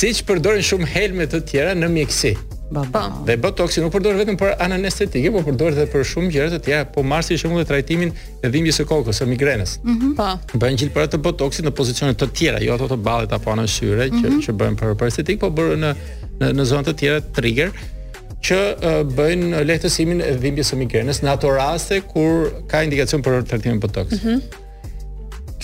Siç 0.01 0.17
përdoren 0.29 0.63
shumë 0.71 0.87
helme 0.97 1.25
të 1.33 1.39
tjera 1.51 1.73
në 1.81 1.89
mjeksi. 1.89 2.37
Po. 2.67 3.01
Dhe 3.29 3.37
botoksi 3.39 3.79
nuk 3.79 3.93
përdoret 3.95 4.19
vetëm 4.25 4.39
për 4.41 4.57
anestetike, 4.65 5.31
por 5.31 5.45
përdoret 5.47 5.77
edhe 5.79 5.87
për 5.93 6.03
shumë 6.11 6.31
gjëra 6.35 6.49
të 6.51 6.59
tjera, 6.67 6.87
po 6.97 7.05
marsi 7.07 7.37
për 7.37 7.45
shembull 7.45 7.67
trajtimin 7.69 8.11
e 8.43 8.51
dhimbjes 8.51 8.81
së 8.81 8.87
kokës 8.91 9.21
së 9.23 9.29
migrenës. 9.31 9.77
Mhm. 9.87 10.17
Po. 10.19 10.27
Bën 10.59 10.75
gjithë 10.75 10.95
për 10.97 11.07
atë 11.07 11.21
botoksi 11.23 11.63
në 11.63 11.71
pozicione 11.79 12.17
të 12.19 12.29
tjera, 12.35 12.59
jo 12.67 12.75
ato 12.75 12.89
të 12.91 12.99
ballit 13.07 13.33
apo 13.39 13.55
anë 13.55 13.69
syre 13.71 14.09
mm 14.09 14.11
-hmm. 14.11 14.23
që 14.23 14.31
mhm. 14.31 14.41
që 14.49 14.57
bëhen 14.63 14.79
për 14.83 15.07
estetik, 15.13 15.39
po 15.45 15.53
bëjnë 15.61 15.79
në 15.85 15.95
në 16.41 16.53
në 16.59 16.65
zona 16.69 16.83
të 16.91 16.95
tjera 17.01 17.21
trigger 17.37 17.71
që 18.47 18.59
uh, 18.59 18.99
bëjnë 19.19 19.63
lehtësimin 19.69 20.21
e 20.23 20.33
dhimbjes 20.43 20.73
së 20.73 20.77
migrenës 20.83 21.23
në 21.23 21.29
ato 21.33 21.51
raste 21.51 22.01
kur 22.11 22.51
ka 22.69 22.83
indikacion 22.83 23.23
për 23.23 23.45
trajtimin 23.49 23.81
botoks. 23.81 24.19
Mhm. 24.23 24.33
Mm 24.39 24.65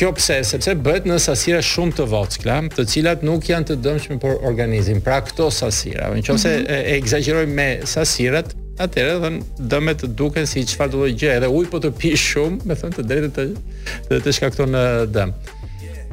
Kjo 0.02 0.08
pse, 0.18 0.40
sepse 0.42 0.72
bëhet 0.82 1.04
në 1.06 1.14
sasira 1.22 1.60
shumë 1.62 1.92
të 1.94 2.04
vogla, 2.10 2.56
të 2.74 2.82
cilat 2.90 3.20
nuk 3.22 3.46
janë 3.46 3.68
të 3.68 3.76
dëmshme 3.84 4.16
për 4.24 4.40
organizmin. 4.48 4.98
Pra 5.04 5.20
këto 5.22 5.46
sasira, 5.54 6.08
nëse 6.10 6.32
mm 6.32 6.36
-hmm. 6.36 6.64
e 6.74 6.96
ekzagjeroj 6.96 7.44
me 7.46 7.66
sasirat, 7.92 8.50
atëherë 8.82 9.14
dhan 9.22 9.36
dëmet 9.70 10.02
të 10.02 10.08
duken 10.18 10.46
si 10.50 10.64
çfarë 10.70 10.92
lloj 10.96 11.12
të 11.12 11.18
gjë, 11.20 11.30
edhe 11.36 11.48
ujë 11.58 11.70
po 11.70 11.78
të 11.84 11.90
pi 12.00 12.10
shumë, 12.18 12.58
me 12.66 12.74
thënë 12.80 12.96
të 12.98 13.04
drejtë 13.10 13.30
të 13.36 13.44
të, 14.08 14.20
të 14.26 14.32
shkakton 14.40 14.72
dëm. 15.14 15.30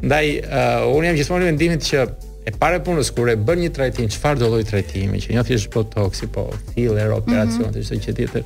Ndaj 0.05 0.27
uh, 0.37 0.93
unë 0.95 1.05
jam 1.09 1.15
gjithmonë 1.17 1.43
me 1.45 1.51
ndimin 1.57 1.79
që 1.89 2.05
e 2.45 2.51
pare 2.61 2.77
punës 2.85 3.09
kur 3.15 3.27
e 3.29 3.35
bën 3.41 3.59
një 3.65 3.71
trajtim, 3.73 4.05
çfarë 4.13 4.37
do 4.39 4.47
lloj 4.53 4.63
trajtimi, 4.69 5.17
që 5.17 5.29
një 5.33 5.43
thjesht 5.49 5.69
botox 5.73 6.21
po, 6.33 6.45
fill 6.75 6.93
operacion, 7.21 7.67
mm 7.67 7.71
-hmm. 7.71 7.81
të 7.83 7.87
çdo 7.87 7.95
gjë 8.05 8.13
tjetër. 8.15 8.43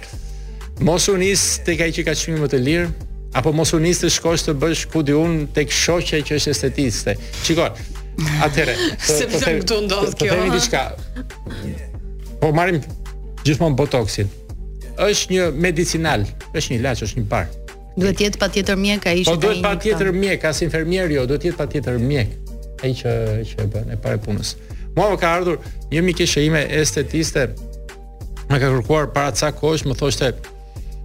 Mos 0.87 1.03
u 1.11 1.17
nis 1.19 1.59
tek 1.67 1.81
ai 1.83 1.91
që 1.95 2.01
ka 2.07 2.13
çmim 2.15 2.39
më 2.43 2.47
të 2.53 2.59
lirë, 2.67 2.87
apo 3.35 3.51
mos 3.55 3.73
u 3.73 3.79
nisë 3.81 4.05
të 4.07 4.11
shkosh 4.17 4.43
të 4.47 4.53
bësh 4.61 4.83
pudiun 4.93 5.39
tek 5.55 5.71
shoqja 5.73 6.19
që 6.25 6.37
është 6.37 6.51
estetiste. 6.53 7.15
Çikon. 7.47 7.75
Atëre. 8.45 8.75
Po 9.31 9.39
se 9.39 9.55
këtu 9.59 9.79
ndodh 9.87 10.13
po 10.13 10.23
kjo. 10.25 10.29
Po 10.29 10.37
themi 10.37 10.53
diçka. 10.53 10.83
Po 12.41 12.51
marrim 12.53 12.81
gjithmonë 13.43 13.77
botoksin. 13.79 14.29
Është 15.01 15.33
një 15.33 15.47
medicinal, 15.57 16.27
është 16.53 16.75
një 16.75 16.79
ilaç, 16.83 17.01
është 17.07 17.21
një 17.23 17.29
bar. 17.31 17.49
Duhet 17.97 18.17
të 18.19 18.27
jetë 18.27 18.41
patjetër 18.41 18.77
mjek 18.81 19.07
ai 19.09 19.17
që. 19.23 19.25
Po 19.25 19.35
duhet 19.41 19.63
patjetër 19.65 20.13
mjek, 20.13 20.45
as 20.49 20.61
infermier 20.65 21.11
jo, 21.13 21.25
duhet 21.29 21.41
të 21.43 21.49
jetë 21.49 21.59
patjetër 21.63 21.99
mjek 22.01 22.39
ai 22.85 22.93
që 23.01 23.15
që 23.47 23.61
e 23.65 23.67
bën 23.73 23.91
e 23.95 23.99
parë 24.05 24.21
punës. 24.27 24.53
Muam 24.93 25.17
ka 25.17 25.33
ardhur 25.39 25.57
një 25.89 26.25
ime 26.45 26.67
estetiste. 26.81 27.49
Ma 28.49 28.59
ka 28.61 28.67
kërkuar 28.69 29.07
para 29.15 29.31
ca 29.33 29.49
kosh, 29.55 29.85
më 29.87 29.95
thoshte, 29.97 30.27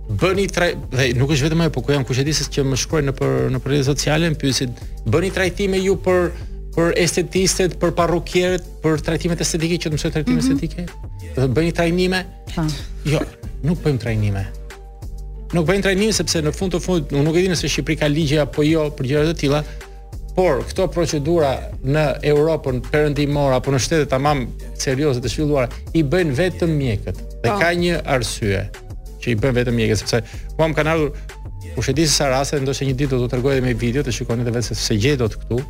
bëni 0.09 0.49
traj 0.49 0.73
dhe 0.93 1.11
nuk 1.21 1.33
është 1.35 1.49
vetëm 1.49 1.63
ajo, 1.67 1.73
por 1.75 1.85
ku 1.85 1.93
jam 1.93 2.05
kush 2.09 2.23
e 2.23 2.25
di 2.25 2.33
se 2.33 2.47
që 2.49 2.65
më 2.65 2.79
shkruajnë 2.81 3.11
në 3.11 3.15
për 3.19 3.35
në 3.53 3.61
rrjetet 3.61 3.89
sociale, 3.91 4.31
pyesin, 4.41 4.73
bëni 5.13 5.31
trajtime 5.37 5.81
ju 5.85 5.97
për 6.05 6.31
për 6.79 6.95
estetistët, 7.03 7.75
për 7.83 7.93
parrukierët, 7.99 8.69
për 8.85 9.03
trajtimet 9.05 9.41
estetike 9.43 9.81
që 9.85 9.91
të 9.91 9.99
trajtime 9.99 10.37
mm 10.37 10.39
-hmm. 10.39 10.39
estetike. 10.39 10.87
Dhe 11.37 11.49
bëni 11.51 11.73
trajnime. 11.75 12.25
Pa. 12.55 12.63
Po. 12.63 12.69
Jo, 13.05 13.21
nuk 13.63 13.83
bëjmë 13.85 13.99
trajnime. 13.99 14.45
Nuk 15.53 15.67
bëjmë 15.67 15.83
trajnime 15.83 16.13
sepse 16.13 16.41
në 16.41 16.53
fund 16.53 16.75
të 16.75 16.81
fund 16.81 17.13
unë 17.13 17.25
nuk 17.25 17.37
e 17.37 17.43
di 17.43 17.49
nëse 17.53 17.69
Shqipëri 17.69 17.97
ka 18.01 18.07
ligje 18.09 18.41
apo 18.41 18.63
jo 18.63 18.89
për 18.89 19.05
gjëra 19.07 19.33
të 19.33 19.37
tilla, 19.39 19.63
por 20.37 20.65
këto 20.65 20.87
procedura 20.87 21.59
në 21.85 22.05
Europën 22.25 22.81
perëndimore 22.93 23.55
apo 23.57 23.71
në 23.73 23.79
shtete 23.79 24.07
tamam 24.09 24.47
serioze 24.79 25.21
të 25.21 25.29
zhvilluara 25.29 25.69
i 25.95 26.03
bëjnë 26.05 26.35
vetëm 26.35 26.71
mjekët. 26.71 27.17
Dhe 27.43 27.51
po. 27.51 27.59
ka 27.59 27.69
një 27.75 28.03
arsye 28.05 28.69
që 29.23 29.35
i 29.35 29.41
bën 29.41 29.55
vetëm 29.57 29.77
mjeke 29.79 29.97
sepse 29.99 30.21
po 30.57 30.67
am 30.67 30.75
kanal 30.77 31.09
u 31.77 31.83
shëdi 31.85 32.07
sa 32.11 32.31
raste 32.33 32.59
ndoshta 32.63 32.87
një 32.89 32.95
ditë 33.03 33.17
do 33.19 33.27
të 33.27 33.33
tregoj 33.35 33.57
dhe 33.59 33.65
me 33.67 33.75
video 33.83 34.03
të 34.07 34.13
shikoni 34.21 34.45
edhe 34.47 34.55
vetë 34.55 34.71
se 34.71 34.79
se 34.85 34.97
gjej 35.01 35.19
dot 35.21 35.35
këtu 35.41 35.63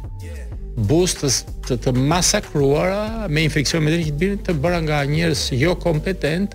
bustës 0.88 1.40
të 1.66 1.78
të 1.88 1.92
masakruara 1.98 3.26
me 3.26 3.46
infeksion 3.48 3.82
me 3.84 3.94
dhe 3.96 4.12
bin 4.20 4.38
të 4.46 4.54
bëra 4.62 4.82
nga 4.86 5.00
njerëz 5.10 5.46
jo 5.58 5.74
kompetent 5.82 6.54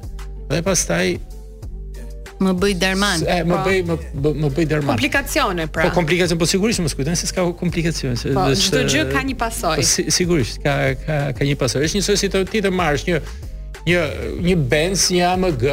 dhe 0.50 0.62
pastaj 0.66 1.06
më 2.44 2.54
bëj 2.60 2.74
derman 2.82 3.22
e, 3.24 3.36
më 3.46 3.56
po. 3.56 3.60
bëj 3.66 3.82
më, 3.90 3.96
më 4.44 4.50
bëj 4.58 4.66
derman 4.74 4.94
komplikacione 4.98 5.68
pra 5.76 5.86
po 5.88 5.94
komplikacion 5.98 6.40
po 6.42 6.48
sigurisht 6.50 6.82
mos 6.86 6.96
kujtën 6.98 7.16
se 7.20 7.28
s'ka 7.32 7.44
komplikacione 7.58 8.18
se 8.20 8.34
po, 8.36 8.46
çdo 8.68 8.84
gjë 8.90 9.04
ka 9.14 9.22
një 9.30 9.38
pasojë 9.44 9.82
po, 9.84 9.88
si, 9.96 10.08
sigurisht 10.14 10.62
ka 10.66 10.74
ka 11.08 11.18
ka 11.40 11.50
një 11.50 11.56
pasojë 11.62 11.90
është 11.90 12.00
një 12.02 12.06
sosi 12.08 12.32
ti 12.54 12.64
të 12.66 12.72
marrësh 12.82 13.08
një 13.10 13.20
një 13.92 14.02
një 14.48 14.56
benz 14.72 15.10
një 15.14 15.24
AMG 15.36 15.64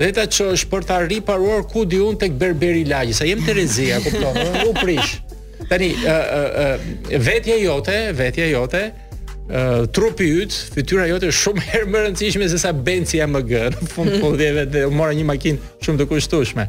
Veta 0.00 0.24
që 0.24 0.44
është 0.54 0.68
për 0.72 0.84
ta 0.88 0.94
riparuar 1.04 1.66
ku 1.68 1.82
di 1.88 1.98
tek 2.20 2.32
berberi 2.40 2.86
lagjë, 2.88 3.12
sa 3.18 3.26
jem 3.28 3.42
Terezia, 3.44 3.98
kupton? 4.00 4.36
U 4.70 4.74
prish. 4.78 5.18
Tani, 5.68 5.90
uh, 5.92 6.10
uh, 6.10 6.74
uh, 6.80 7.16
vetja 7.28 7.60
jote, 7.60 7.98
vetja 8.18 8.48
jote, 8.50 8.82
Uh, 9.50 9.80
trupi 9.90 10.28
yt, 10.44 10.54
fytyra 10.76 11.08
jote 11.10 11.26
është 11.32 11.40
shumë 11.40 11.62
herë 11.72 11.88
më 11.90 12.02
rëndësishme 12.04 12.46
se 12.52 12.60
sa 12.62 12.70
Benci 12.70 13.18
AMG 13.24 13.50
në 13.72 13.88
fund 13.90 14.12
fundjeve 14.20 14.62
po 14.62 14.70
dhe 14.76 14.84
u 14.86 14.92
mora 14.94 15.16
një 15.18 15.24
makinë 15.26 15.80
shumë 15.82 15.98
të 15.98 16.06
kushtueshme. 16.12 16.68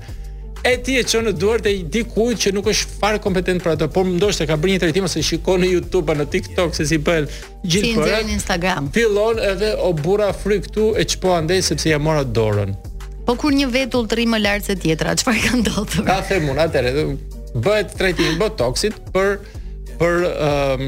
E 0.65 0.71
ti 0.81 0.95
e 0.97 1.03
çon 1.05 1.27
në 1.29 1.35
duart 1.37 1.69
e 1.69 1.75
dikujt 1.93 2.41
që 2.41 2.55
nuk 2.57 2.71
është 2.73 2.95
fare 2.97 3.21
kompetent 3.21 3.61
për 3.61 3.75
atë, 3.75 3.91
por 3.93 4.09
ndoshta 4.09 4.49
ka 4.49 4.57
bërë 4.57 4.79
një 4.79 4.81
trajtim 4.81 5.05
ose 5.05 5.21
shikon 5.29 5.61
në 5.61 5.69
YouTube 5.75 6.07
apo 6.09 6.23
në 6.23 6.29
TikTok 6.33 6.73
se 6.79 6.89
si 6.89 6.97
bën 7.05 7.29
gjithë 7.61 7.93
si 8.01 8.23
në 8.31 8.35
Instagram. 8.39 8.89
Fillon 8.97 9.43
edhe 9.53 9.75
o 9.77 9.93
burra 10.01 10.31
fry 10.33 10.57
këtu 10.65 10.95
e 10.97 11.05
çpo 11.13 11.35
andej 11.37 11.61
sepse 11.69 11.93
ja 11.93 12.01
mora 12.01 12.25
dorën. 12.25 12.73
Po 13.31 13.37
kur 13.39 13.55
një 13.55 13.67
vetull 13.71 14.09
të 14.11 14.15
rrimë 14.19 14.39
lartë 14.43 14.65
se 14.67 14.73
tjetra, 14.81 15.13
që 15.15 15.23
ka 15.39 15.57
ndodhur? 15.61 16.03
Ka 16.03 16.17
thërë 16.27 16.41
mund, 16.43 17.37
bëhet 17.63 17.93
trajtimin, 17.95 18.33
bëhet 18.41 18.57
toksit 18.59 18.97
për 19.15 19.37
për 20.01 20.17
um, 20.27 20.83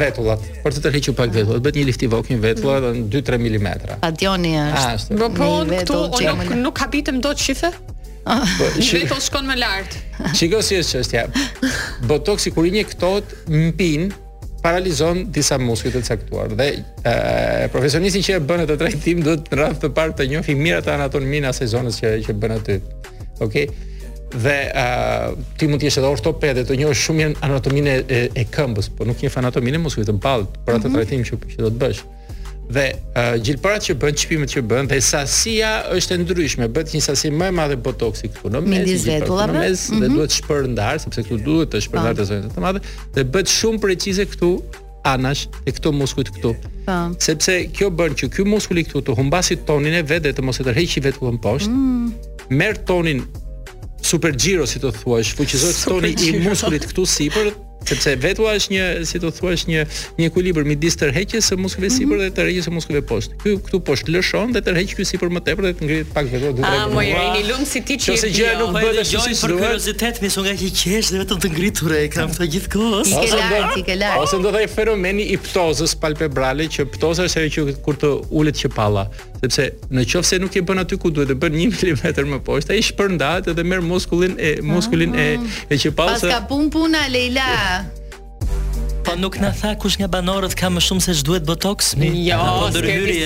vetullat, 0.00 0.40
për 0.64 0.72
të 0.76 0.82
tërhequr 0.86 1.14
pak 1.18 1.32
vetullat, 1.34 1.60
bëhet 1.66 1.76
një 1.82 1.86
lift 1.90 2.04
i 2.06 2.08
vogël 2.08 2.40
dhe 2.40 2.54
në 2.94 3.04
2-3 3.12 3.40
mm. 3.42 3.68
tjoni 4.22 4.54
është. 4.62 5.20
Po 5.20 5.28
po 5.36 5.50
këtu 5.68 5.98
unë 6.00 6.34
nuk, 6.38 6.54
nuk 6.70 6.80
habitem 6.80 7.20
dot 7.26 7.42
shife. 7.44 7.72
Oh. 7.76 8.38
Ah. 8.38 8.46
Po, 8.56 8.70
vetull 8.88 9.20
shkon 9.26 9.50
më 9.52 9.58
lart. 9.60 9.98
Shiko 10.38 10.62
si 10.64 10.80
është 10.80 10.96
çështja. 11.02 11.26
Botoksi 12.08 12.54
kur 12.56 12.70
i 12.70 12.72
një 12.80 12.86
këtot 12.94 13.36
mpin, 13.52 14.12
paralizon 14.62 15.26
disa 15.34 15.58
muskuj 15.58 15.90
të 15.96 16.02
caktuar 16.06 16.52
dhe 16.58 16.68
e, 16.72 17.12
profesionisti 17.72 18.22
që 18.26 18.36
e 18.38 18.42
bën 18.46 18.62
atë 18.64 18.76
trajtim 18.80 19.22
duhet 19.26 19.50
në 19.52 19.58
radhë 19.58 19.80
të 19.82 19.90
parë 19.96 20.14
të 20.20 20.26
njohë 20.32 20.56
mirë 20.58 20.78
atë 20.84 20.92
anatominë 20.96 21.50
e 21.50 21.68
zonës 21.72 21.98
që 22.02 22.12
që 22.28 22.36
bën 22.44 22.54
aty. 22.58 22.78
Okej. 22.78 23.34
Okay? 23.42 23.66
Dhe 24.32 24.56
e, 24.82 24.84
ti 25.60 25.68
mund 25.68 25.82
të 25.82 25.88
jesh 25.90 25.98
edhe 26.00 26.12
ortoped 26.14 26.58
dhe 26.60 26.64
të 26.70 26.78
njohësh 26.80 27.02
shumë 27.08 27.28
anatominë 27.48 27.96
e, 28.06 28.22
e 28.38 28.46
këmbës, 28.54 28.92
por 28.96 29.10
nuk 29.10 29.20
një 29.22 29.32
anatominë 29.42 29.80
e 29.80 29.84
muskujve 29.88 30.08
të 30.10 30.16
mballt 30.22 30.58
për 30.66 30.78
atë 30.78 30.86
mm 30.86 30.88
-hmm. 30.88 31.00
trajtim 31.00 31.24
që 31.28 31.54
që 31.56 31.64
do 31.66 31.70
të 31.74 31.82
bësh 31.86 32.04
dhe 32.72 32.90
uh, 32.94 33.34
gjilparat 33.44 33.84
që 33.86 33.96
bën, 34.00 34.16
çpimet 34.18 34.52
që 34.56 34.62
bën 34.68 34.88
dhe 34.90 34.98
sasia 35.04 35.72
është 35.92 36.16
e 36.16 36.20
ndryshme, 36.22 36.68
bëhet 36.74 36.94
një 36.96 37.02
sasi 37.04 37.30
më 37.32 37.50
e 37.52 37.56
madhe 37.58 37.78
botoksi 37.84 38.30
këtu 38.32 38.50
në 38.54 38.62
mes, 38.64 39.04
dhe 39.04 39.18
mhm. 39.24 40.12
duhet 40.16 40.36
shpërndar 40.38 41.00
sepse 41.04 41.24
këtu 41.26 41.40
duhet 41.46 41.72
të 41.74 41.82
shpërndar 41.88 42.16
të 42.18 42.26
zonat 42.30 42.56
të 42.56 42.64
madhe 42.64 42.82
dhe 43.18 43.26
bëhet 43.34 43.50
shumë 43.58 43.82
precize 43.84 44.26
këtu 44.34 44.50
anash 45.12 45.44
e 45.66 45.72
këto 45.74 45.90
muskujt 45.98 46.30
këtu. 46.36 46.52
Po. 46.86 46.96
Sepse 47.22 47.56
kjo 47.74 47.88
bën 47.98 48.14
që 48.20 48.28
ky 48.30 48.44
i 48.44 48.84
këtu 48.86 49.02
të 49.08 49.16
humbasit 49.18 49.66
tonin 49.68 49.94
e 49.98 50.02
vet 50.02 50.22
dhe 50.26 50.32
të 50.38 50.42
mos 50.46 50.60
e 50.62 50.66
tërheqi 50.66 51.02
në 51.08 51.36
poshtë. 51.42 51.70
Mm. 51.70 52.12
Merr 52.58 52.78
tonin 52.88 53.22
super 54.02 54.30
giro 54.30 54.64
si 54.66 54.78
të 54.82 54.94
thuash, 55.00 55.34
fuqizohet 55.38 55.82
toni 55.90 56.14
i 56.28 56.38
muskulit 56.46 56.86
këtu 56.90 57.04
sipër 57.06 57.50
sepse 57.88 58.14
vetua 58.20 58.54
është 58.58 58.72
një, 58.74 58.84
si 59.08 59.20
të 59.22 59.30
thua, 59.36 59.52
është 59.56 59.70
një 59.72 59.84
një 60.18 60.28
ekuilibër 60.30 60.66
midis 60.68 60.96
tërheqjes 61.00 61.48
së 61.52 61.58
muskujve 61.60 61.88
mm 61.88 61.92
-hmm. 61.92 61.96
sipër 61.96 62.14
mhm. 62.14 62.22
dhe 62.22 62.34
tërheqjes 62.38 62.66
së 62.68 62.72
muskujve 62.76 63.02
poshtë. 63.10 63.34
Ky 63.42 63.54
këtu 63.66 63.80
poshtë 63.88 64.12
lëshon 64.14 64.52
dhe 64.54 64.62
tërheq 64.66 64.94
ky 64.98 65.04
sipër 65.12 65.28
më 65.36 65.40
tepër 65.46 65.64
dhe 65.68 65.72
të 65.78 65.82
ngrihet 65.88 66.08
pak 66.16 66.24
vetë 66.32 66.50
dy 66.58 66.62
tre. 66.62 66.76
Ah, 66.82 66.86
më 66.92 67.02
jeni 67.12 67.42
lum 67.50 67.62
si 67.72 67.80
ti 67.80 67.94
që. 68.02 68.10
Nëse 68.14 68.30
gjë 68.36 68.48
jo, 68.52 68.58
nuk 68.60 68.70
po 68.72 68.78
bëhet 68.78 69.00
ashtu 69.02 69.18
si 69.20 69.32
duhet. 69.32 69.42
Për 69.42 69.54
kuriozitet, 69.62 70.14
më 70.22 70.28
son 70.34 70.44
nga 70.46 70.54
qesh 70.82 71.08
dhe 71.12 71.18
vetëm 71.22 71.38
të 71.44 71.48
ngritur 71.56 71.90
e 72.02 72.06
kam 72.14 72.28
të 72.34 72.44
gjithë 72.54 72.70
kohës. 72.74 73.12
Ose 73.22 73.36
do 73.36 73.46
të 73.74 73.98
Ose 74.22 74.34
do 74.42 74.48
të 74.50 74.54
thotë 74.56 74.72
fenomeni 74.78 75.24
i 75.34 75.36
ptozës 75.44 75.92
palpebrale 76.02 76.64
që 76.74 76.80
ptoza 76.94 77.22
është 77.28 77.38
ajo 77.40 77.50
që 77.68 77.74
kur 77.84 77.94
të 78.02 78.08
ulet 78.38 78.56
qepalla 78.62 79.04
sepse 79.50 79.88
në 79.90 80.04
qofë 80.06 80.26
se 80.28 80.36
nuk 80.38 80.54
i 80.54 80.60
bën 80.62 80.78
aty 80.82 80.96
ku 81.02 81.10
duhet 81.10 81.32
të 81.32 81.34
bën 81.34 81.54
1 81.58 81.96
mm 81.96 82.30
më 82.32 82.38
poshtë, 82.46 82.74
ai 82.76 82.82
shpërndat 82.86 83.48
dhe 83.56 83.64
merr 83.64 83.82
muskulin 83.82 84.36
e 84.38 84.54
ah. 84.60 84.62
muskulin 84.62 85.16
e 85.18 85.28
e 85.68 85.74
që 85.74 85.90
pa 85.98 86.14
se 86.16 86.28
Pas 86.28 86.38
ka 86.38 86.40
pun 86.46 86.70
puna 86.70 87.08
Leila. 87.10 87.84
Po 89.02 89.16
nuk 89.18 89.40
na 89.42 89.50
tha 89.50 89.74
kush 89.74 89.96
nga 89.98 90.06
banorët 90.06 90.54
ka 90.54 90.70
më 90.70 90.78
shumë 90.86 91.02
se 91.02 91.14
ç'duhet 91.20 91.42
botox? 91.42 91.96
Mi? 91.98 92.12
Jo, 92.28 92.38
po 92.38 92.68
ndërhyri 92.70 93.16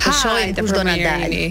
Të 0.00 0.18
shohim 0.24 0.56
kush 0.64 0.72
do 0.80 0.86
na 0.88 0.96
dalë. 1.04 1.44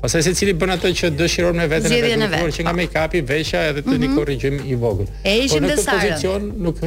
Pastaj 0.00 0.24
secili 0.30 0.54
bën 0.56 0.72
atë 0.78 0.94
që 1.02 1.10
dëshiron 1.20 1.60
me 1.60 1.68
veten 1.68 1.92
e 1.98 2.00
vet, 2.16 2.38
por 2.40 2.54
që 2.56 2.64
nga 2.64 2.72
make-upi, 2.80 3.20
veshja 3.28 3.66
edhe 3.74 3.84
të 3.84 3.92
mm 3.98 4.06
një 4.06 4.14
korrigjim 4.16 4.62
i 4.72 4.78
vogël. 4.86 5.10
Ai 5.28 5.36
ishin 5.44 5.60
po 5.60 5.74
në 5.74 5.82
pozicion 5.84 6.48
nuk 6.64 6.80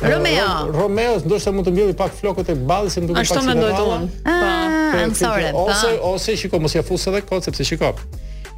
Romeo. 0.00 0.70
Romeo, 0.82 1.18
ndoshta 1.26 1.50
mund 1.52 1.66
të 1.66 1.72
mbjelli 1.74 1.96
pak 1.98 2.12
flokët 2.20 2.52
e 2.52 2.56
ballit 2.70 2.92
se 2.94 3.02
nuk 3.02 3.10
i 3.10 3.18
pasi. 3.18 3.34
Ashtu 3.34 3.46
mendoj 3.48 3.70
unë. 3.74 4.08
Po, 4.28 4.52
ansore. 5.02 5.50
Ah, 5.50 5.60
ose 5.64 5.90
ose 6.12 6.36
shikoj 6.42 6.62
mos 6.64 6.76
ia 6.78 6.84
fusë 6.86 7.10
edhe 7.12 7.24
kot 7.30 7.48
sepse 7.48 7.66
shikoj. 7.70 7.94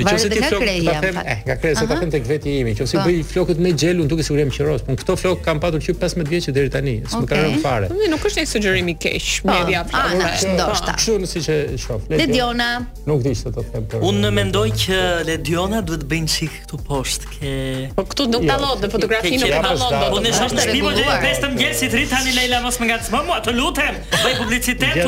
Në 0.00 0.08
çështje 0.08 0.30
të 0.30 0.48
flokëve, 0.48 0.72
eh, 0.72 1.40
nga 1.44 1.56
kreja 1.60 1.76
se 1.82 1.86
ta 1.90 1.96
them 2.00 2.10
tek 2.14 2.26
veti 2.28 2.52
imi, 2.60 2.72
nëse 2.78 2.96
po. 2.96 3.02
bëj 3.06 3.18
flokët 3.30 3.58
me 3.64 3.72
gjel, 3.76 3.98
unë 4.00 4.08
duke 4.10 4.24
siguri 4.24 4.46
jam 4.46 4.52
qiros, 4.54 4.82
por 4.86 4.96
këto 5.00 5.16
flokë 5.20 5.44
kam 5.44 5.60
patur 5.60 5.82
që 5.84 5.94
15 6.00 6.30
vjeç 6.32 6.48
deri 6.56 6.70
tani, 6.72 6.94
s'më 7.04 7.28
kanë 7.28 7.42
rënë 7.46 7.60
fare. 7.64 7.90
Po, 7.92 8.08
nuk 8.14 8.24
është 8.30 8.40
një 8.44 8.48
sugjerim 8.54 8.88
i 8.88 8.96
keq, 9.04 9.28
media 9.50 9.82
flokë. 9.88 10.28
Ah, 10.28 10.44
ndoshta. 10.56 10.94
Kështu 10.96 11.16
në 11.20 11.30
që 11.32 11.56
e 11.56 11.80
shoh. 11.84 12.06
Le 12.10 12.26
Diona. 12.32 12.68
Nuk 13.10 13.22
di 13.26 13.34
çfarë 13.36 13.54
të 13.56 13.64
them. 13.90 14.02
Unë 14.10 14.30
mendoj 14.40 14.68
që 14.84 14.98
Le 15.28 15.36
Diona 15.46 15.82
duhet 15.86 16.02
të 16.04 16.08
bëjë 16.14 16.28
çik 16.36 16.52
këtu 16.62 16.80
poshtë, 16.88 17.26
ke. 17.34 17.52
Po 17.98 18.02
këtu 18.10 18.28
nuk 18.32 18.42
ka 18.48 18.56
jo, 18.56 18.64
lot, 18.64 18.78
në 18.84 18.88
fotografi 18.96 19.36
nuk 19.36 19.52
ka 19.66 19.74
lot. 19.76 19.98
Po 20.16 20.24
ne 20.24 20.32
shoh 20.38 20.50
të 20.56 20.62
shpimo 20.64 20.90
dhe 20.96 21.04
pesë 21.24 21.40
të 21.44 21.48
ngjel 21.54 21.74
si 21.80 21.86
tri 21.92 22.06
tani 22.12 22.32
Leila 22.38 22.62
mos 22.64 22.76
më 22.80 22.86
ngacmë, 22.92 23.18
mua 23.28 23.38
të 23.44 23.52
lutem, 23.58 23.94
bëj 24.24 24.34
publicitet. 24.40 24.98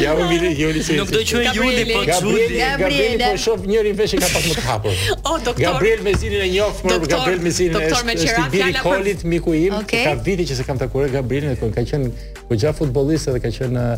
Ja, 0.03 0.13
unë 0.17 0.27
vini 0.31 0.51
Juri 0.57 0.83
se. 0.87 0.97
Nuk 1.01 1.11
do 1.13 1.21
të 1.21 1.35
quaj 1.35 1.49
Juri 1.59 1.87
po 1.91 2.03
Xudi. 2.07 2.47
Gabriel 2.61 3.17
po 3.25 3.31
shoh 3.45 3.67
njërin 3.69 3.99
vesh 4.01 4.15
që 4.17 4.23
ka 4.25 4.31
pas 4.33 4.47
më 4.49 4.55
të 4.59 4.65
hapur. 4.67 5.01
O 5.31 5.33
doktor. 5.33 5.63
Gabriel 5.63 6.05
me 6.07 6.15
zinën 6.21 6.47
e 6.47 6.51
njoft, 6.55 6.85
por 6.87 7.07
Gabriel 7.13 7.43
me 7.47 7.53
zinën 7.59 7.75
e 7.77 7.81
doktor 7.81 8.09
me 8.09 8.15
çera 8.25 8.85
kolit 8.85 9.27
miku 9.33 9.57
im, 9.59 9.81
ka 9.93 10.17
viti 10.29 10.49
që 10.53 10.61
se 10.61 10.69
kam 10.69 10.81
takuar 10.81 11.11
Gabrielin, 11.13 11.57
ka 11.61 11.71
qenë 11.93 12.13
gojja 12.51 12.73
futbollist 12.79 13.29
edhe 13.33 13.43
ka 13.45 13.53
qenë 13.59 13.89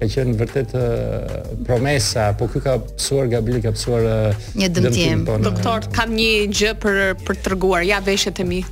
ka 0.00 0.06
qenë 0.10 0.32
vërtet 0.40 0.72
uh, 0.74 1.34
promesa, 1.66 2.30
po 2.38 2.48
ky 2.50 2.60
ka 2.64 2.78
psuar 2.98 3.28
Gabriel 3.30 3.62
ka 3.62 3.72
psuar 3.76 4.04
uh, 4.04 4.46
një 4.58 4.68
dëmtim. 4.74 5.22
Po, 5.28 5.36
në... 5.38 5.46
Doktor, 5.46 5.84
kam 5.94 6.14
një 6.16 6.30
gjë 6.50 6.72
për 6.82 7.02
për 7.26 7.42
t'rëguar. 7.46 7.84
Ja 7.86 8.00
veshët 8.04 8.40
e 8.42 8.46
mi. 8.48 8.62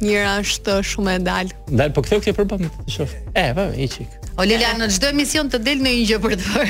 Njëra 0.00 0.34
është 0.44 0.78
shumë 0.94 1.14
e 1.18 1.22
dal. 1.24 1.50
Dal, 1.68 1.90
po 1.96 2.00
kthehu 2.04 2.24
ti 2.24 2.32
për 2.36 2.46
bamë, 2.48 2.70
të 2.86 2.92
shoh. 2.94 3.10
E, 3.36 3.42
po, 3.56 3.66
i 3.72 3.88
çik. 3.92 4.14
O 4.40 4.46
Lela, 4.48 4.70
në 4.78 4.86
çdo 4.94 5.10
emision 5.12 5.48
të 5.52 5.58
del 5.66 5.80
në 5.84 5.90
një 5.96 6.02
gjë 6.08 6.18
për 6.24 6.36
të. 6.40 6.66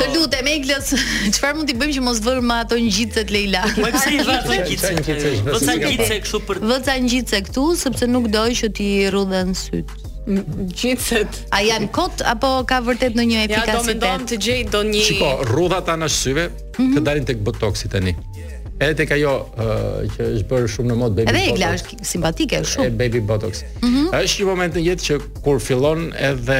të 0.00 0.08
lutem 0.14 0.48
Eglës, 0.50 0.88
çfarë 1.36 1.58
mund 1.60 1.68
të 1.70 1.74
bëjmë 1.78 1.94
që 1.96 2.02
mos 2.02 2.18
vërmë 2.24 2.48
ma 2.48 2.56
ato 2.64 2.78
ngjitset 2.82 3.30
Leila? 3.34 3.60
Po 3.76 3.90
pse 3.94 4.14
i 4.16 4.22
vë 4.22 4.38
ato 4.40 4.56
ngjitset? 4.64 5.10
Vë 5.46 5.52
ca 5.68 5.76
ngjitse 5.82 6.16
këtu 6.24 6.40
për 6.48 6.60
Vë 6.66 6.78
ca 6.88 6.96
ngjitse 7.04 7.40
këtu 7.48 7.66
sepse 7.78 8.08
nuk 8.10 8.26
dojë 8.34 8.56
që 8.62 8.70
ti 8.78 8.88
rrudhen 9.12 9.54
syt. 9.58 9.94
Gjitset 10.80 11.40
A 11.54 11.60
janë 11.66 11.88
kot 11.94 12.22
apo 12.30 12.50
ka 12.70 12.80
vërtet 12.86 13.16
në 13.18 13.28
një 13.30 13.38
efikasitet? 13.46 13.88
Ja, 13.94 13.96
do 14.02 14.18
me 14.22 14.26
të 14.32 14.40
gjej 14.46 14.60
do 14.74 14.82
një 14.90 15.04
Shiko, 15.06 15.30
rrudha 15.50 15.80
ta 15.86 15.96
në 15.98 16.10
syve 16.14 16.44
Të 16.76 16.84
mhm. 16.84 17.06
dalin 17.08 17.26
të 17.26 17.38
këbotoksi 17.40 17.90
të 17.90 18.02
një 18.06 18.12
Edhe 18.82 18.92
tek 19.02 19.12
ajo 19.18 19.32
uh, 19.54 19.74
që 20.14 20.28
është 20.38 20.46
bërë 20.50 20.70
shumë 20.74 20.90
në 20.90 20.94
mod 20.98 21.12
baby 21.14 21.28
edhe 21.30 21.42
botox. 21.52 21.52
Edhe 21.52 21.74
është 21.76 22.06
simpatike 22.08 22.58
shumë. 22.66 22.86
E 22.88 22.96
baby 22.98 23.20
botox. 23.28 23.60
Mm 23.78 23.90
-hmm. 23.90 24.22
Është 24.24 24.40
një 24.42 24.48
moment 24.48 24.74
në 24.74 24.82
jetë 24.88 25.04
që 25.06 25.18
kur 25.44 25.60
fillon 25.62 26.00
edhe 26.30 26.56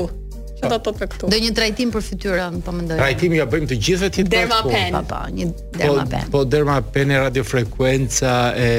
do 0.61 0.67
të 0.69 0.77
thotë 0.85 1.07
këtu? 1.11 1.29
Do 1.33 1.37
një 1.41 1.51
trajtim 1.57 1.89
për 1.93 2.03
fytyrën, 2.07 2.59
po 2.65 2.71
mendoj. 2.75 2.97
Trajtimi 3.01 3.39
ja 3.39 3.47
bëjmë 3.49 3.69
të 3.71 3.79
gjithëve 3.81 4.09
ti. 4.13 4.23
Derma 4.29 4.59
pen. 4.67 4.93
Po, 4.97 5.01
po, 5.09 5.21
një 5.33 5.47
derma 5.79 6.05
pen. 6.13 6.27
po 6.33 6.43
derma 6.45 6.75
pen 6.93 7.15
e 7.15 7.19
radiofrekuenca 7.25 8.35
e 8.53 8.69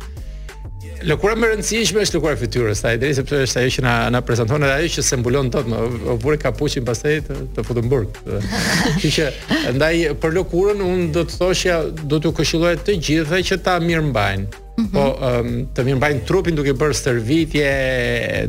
Lëkura 1.08 1.34
më 1.40 1.48
rëndësishme 1.50 2.02
është 2.04 2.18
lëkura 2.20 2.36
e 2.36 2.40
fytyrës, 2.42 2.82
sa 2.84 2.92
i 2.94 2.98
drejtë 3.00 3.22
sepse 3.22 3.38
është 3.48 3.62
ajo 3.62 3.72
që 3.78 3.82
na 3.88 3.94
na 4.14 4.20
prezanton 4.28 4.62
edhe 4.62 4.76
ajo 4.84 4.92
që 5.00 5.06
simbolon 5.08 5.48
dot, 5.54 5.66
më 5.72 6.18
vuri 6.22 6.38
kapuçin 6.42 6.84
pastaj 6.86 7.16
të, 7.30 7.38
të 7.56 7.64
futëm 7.66 7.88
burg. 7.90 8.20
Kështu 9.00 9.10
që 9.16 9.74
ndaj 9.80 9.96
për 10.22 10.36
lëkurën 10.36 10.84
unë 10.86 11.08
do 11.16 11.24
të 11.26 11.40
thoshja, 11.40 11.80
do 12.06 12.20
t'u 12.22 12.30
këshilloja 12.38 12.78
të 12.86 13.00
gjithëve 13.02 13.42
që 13.50 13.58
ta 13.66 13.80
mirë 13.82 14.04
mbajnë. 14.12 14.61
-hmm. 14.92 15.18
po 15.18 15.32
um, 15.40 15.58
të 15.76 15.84
më 15.88 15.94
mbajnë 15.98 16.24
trupin 16.28 16.56
duke 16.56 16.74
bërë 16.78 16.96
stërvitje, 17.00 17.68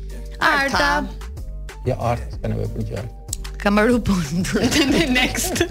Arta. 0.54 0.90
Ja, 1.88 1.96
arta, 2.14 2.36
s'ka 2.36 2.48
nevojë 2.52 3.06
Kam 3.58 3.74
marrë 3.74 3.96
punë 4.06 4.44
për 4.46 4.90
next. 5.18 5.62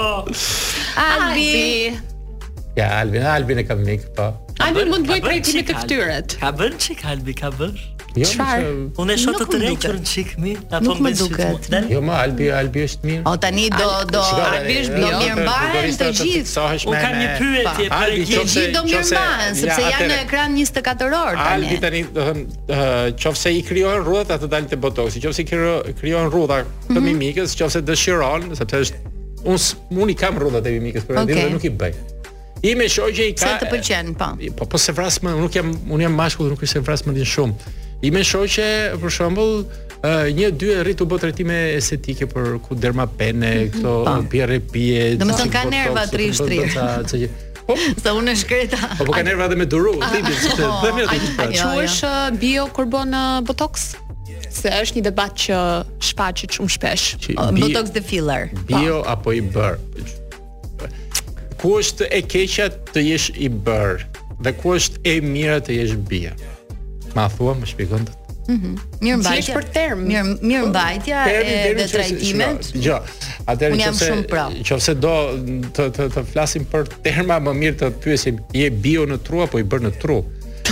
Albi. 1.03 1.99
Ja, 2.79 2.93
Albi, 3.01 3.25
Albi 3.27 3.59
ne 3.59 3.67
kam 3.67 3.83
mik, 3.83 4.07
po. 4.15 4.31
Albi 4.63 4.87
mund 4.93 5.09
të 5.09 5.17
bëj 5.19 5.27
prej 5.27 5.43
timit 5.51 5.67
të 5.73 5.79
fytyrës. 5.83 6.39
Ka 6.39 6.55
bën 6.55 6.79
çik 6.83 7.03
Albi, 7.11 7.35
ka 7.35 7.51
bën. 7.59 7.75
Jo, 8.17 8.25
çfarë? 8.31 8.69
Unë 9.03 9.13
e 9.13 9.17
shoh 9.21 9.35
të 9.37 9.47
tërë 9.51 9.69
për 9.83 9.97
çik 10.09 10.31
mi, 10.41 10.55
apo 10.73 10.95
më 11.05 11.11
duket. 11.19 11.67
Jo, 11.93 11.99
ma 12.05 12.15
Albi, 12.25 12.47
Albi 12.57 12.87
është 12.87 13.11
mirë. 13.11 13.25
O 13.29 13.35
tani 13.43 13.67
do 13.75 13.89
do 14.09 14.23
Albi 14.41 14.77
është 14.81 15.01
mirë, 15.03 15.19
mirë 15.21 15.45
mbahen 15.45 15.99
të 16.01 16.09
gjithë. 16.21 16.65
Unë 16.89 17.03
kam 17.03 17.19
një 17.21 17.29
pyetje 17.39 17.89
për 17.93 18.15
gjithë, 18.33 18.65
do 18.77 18.85
mirë 18.89 19.05
mbahen 19.11 19.59
sepse 19.61 19.87
janë 19.87 20.09
në 20.15 20.19
ekran 20.25 20.57
24 20.57 21.21
orë 21.21 21.43
tani. 21.43 21.69
Albi 21.69 21.79
tani, 21.85 22.03
do 22.17 22.25
të 22.25 22.41
thonë, 22.73 23.15
nëse 23.27 23.55
i 23.59 23.63
krijojnë 23.69 24.03
rrudhat 24.07 24.35
atë 24.39 24.51
dalin 24.57 24.73
te 24.73 24.81
botoks, 24.87 25.21
nëse 25.21 25.45
i 25.45 25.49
krijojnë 26.01 26.33
rrudha 26.33 26.63
të 26.89 26.97
mhm. 26.97 27.05
mimikës, 27.11 27.57
nëse 27.61 27.85
dëshiron, 27.91 28.49
sepse 28.57 28.83
është 28.87 29.47
unë 29.47 29.97
unë 30.07 30.19
kam 30.23 30.41
rrudha 30.41 30.65
e 30.65 30.73
mimikës, 30.79 31.05
por 31.05 31.21
ndonjë 31.21 31.53
nuk 31.53 31.69
i 31.69 31.75
bëj. 31.81 32.01
I 32.67 32.71
me 32.75 32.87
shoqë 32.91 33.25
i 33.29 33.33
ka. 33.37 33.43
Sa 33.43 33.59
të 33.61 33.69
pëlqen, 33.69 34.15
po. 34.19 34.31
Po 34.57 34.65
po 34.73 34.79
se 34.81 34.95
vras 34.97 35.21
më, 35.23 35.37
nuk 35.39 35.55
jam, 35.55 35.69
unë 35.93 36.07
jam 36.09 36.15
mashkull, 36.17 36.49
nuk 36.55 36.63
është 36.65 36.79
se 36.79 36.83
vras 36.87 37.05
më 37.07 37.13
din 37.19 37.29
shumë 37.29 37.73
i 38.05 38.11
me 38.11 38.21
shoqe 38.25 38.69
për 39.01 39.13
shembull 39.13 39.65
një 40.37 40.51
dy 40.61 40.71
e 40.77 40.83
rritu 40.85 41.07
bë 41.09 41.19
trajtime 41.23 41.57
estetike 41.79 42.29
për 42.31 42.57
ku 42.67 42.77
derma 42.79 43.07
pene, 43.09 43.53
mhm. 43.65 43.75
këto 43.75 44.23
pirre 44.31 44.59
pije. 44.61 45.03
Domethën 45.21 45.51
ka 45.51 45.65
nerva 45.71 46.05
trishtri. 46.11 46.61
Po, 47.67 47.75
sa 48.03 48.13
unë 48.15 48.35
shkreta. 48.39 48.79
Po 49.01 49.09
po 49.09 49.17
ka 49.17 49.25
nerva 49.27 49.49
edhe 49.49 49.57
me 49.59 49.67
duru, 49.67 49.97
tipi, 50.15 50.35
bëmi 50.55 51.07
oh, 51.07 51.15
atë. 51.17 51.49
A 51.49 51.71
quhesh 51.75 51.97
uh, 52.07 52.19
bio 52.39 52.69
kur 52.77 52.87
bën 52.93 53.17
uh, 53.17 53.41
botox? 53.49 53.95
Se 54.57 54.71
është 54.71 55.01
një 55.01 55.03
debat 55.09 55.33
që 55.43 55.57
shfaqet 56.11 56.55
shumë 56.57 56.73
shpesh. 56.77 57.07
Uh, 57.35 57.51
botox 57.59 57.91
the 57.97 58.05
filler. 58.05 58.53
Bio 58.69 59.03
apo 59.11 59.35
i 59.35 59.41
bër? 59.43 59.81
Ku 61.59 61.73
është 61.81 62.07
e 62.15 62.21
keqja 62.23 62.69
të 62.93 63.03
jesh 63.09 63.33
i 63.35 63.49
bër? 63.49 64.05
Dhe 64.45 64.53
ku 64.61 64.77
është 64.77 65.03
e 65.03 65.17
mira 65.25 65.59
të 65.65 65.81
jesh 65.81 65.97
bio? 66.07 66.37
ma 67.17 67.27
thua, 67.35 67.57
më 67.61 67.67
shpikon 67.73 68.07
të 68.09 68.23
Mhm. 68.47 68.73
Mirë 69.03 69.17
mbajtja. 69.19 69.43
Si 69.43 69.53
për 69.59 69.65
term. 69.75 70.01
Mirë, 70.07 70.25
mirë 70.49 70.63
po, 70.63 70.69
mbajtja 70.71 71.19
e 71.35 71.73
dhe 71.79 71.87
trajtimet. 71.93 72.67
Jo. 72.77 72.81
jo. 72.83 72.99
Atëherë 73.43 73.75
nëse 73.75 73.89
nëse 74.63 74.93
do 75.07 75.15
të 75.75 75.85
të 75.97 76.03
të 76.15 76.23
flasim 76.33 76.63
për 76.73 76.85
terma, 77.03 77.41
më 77.47 77.53
mirë 77.63 77.77
të 77.81 77.89
pyesim, 78.05 78.37
je 78.61 78.69
bio 78.85 79.03
në 79.13 79.17
tru 79.27 79.43
apo 79.47 79.59
i 79.59 79.65
bën 79.65 79.83
në 79.87 79.91
tru? 80.03 80.19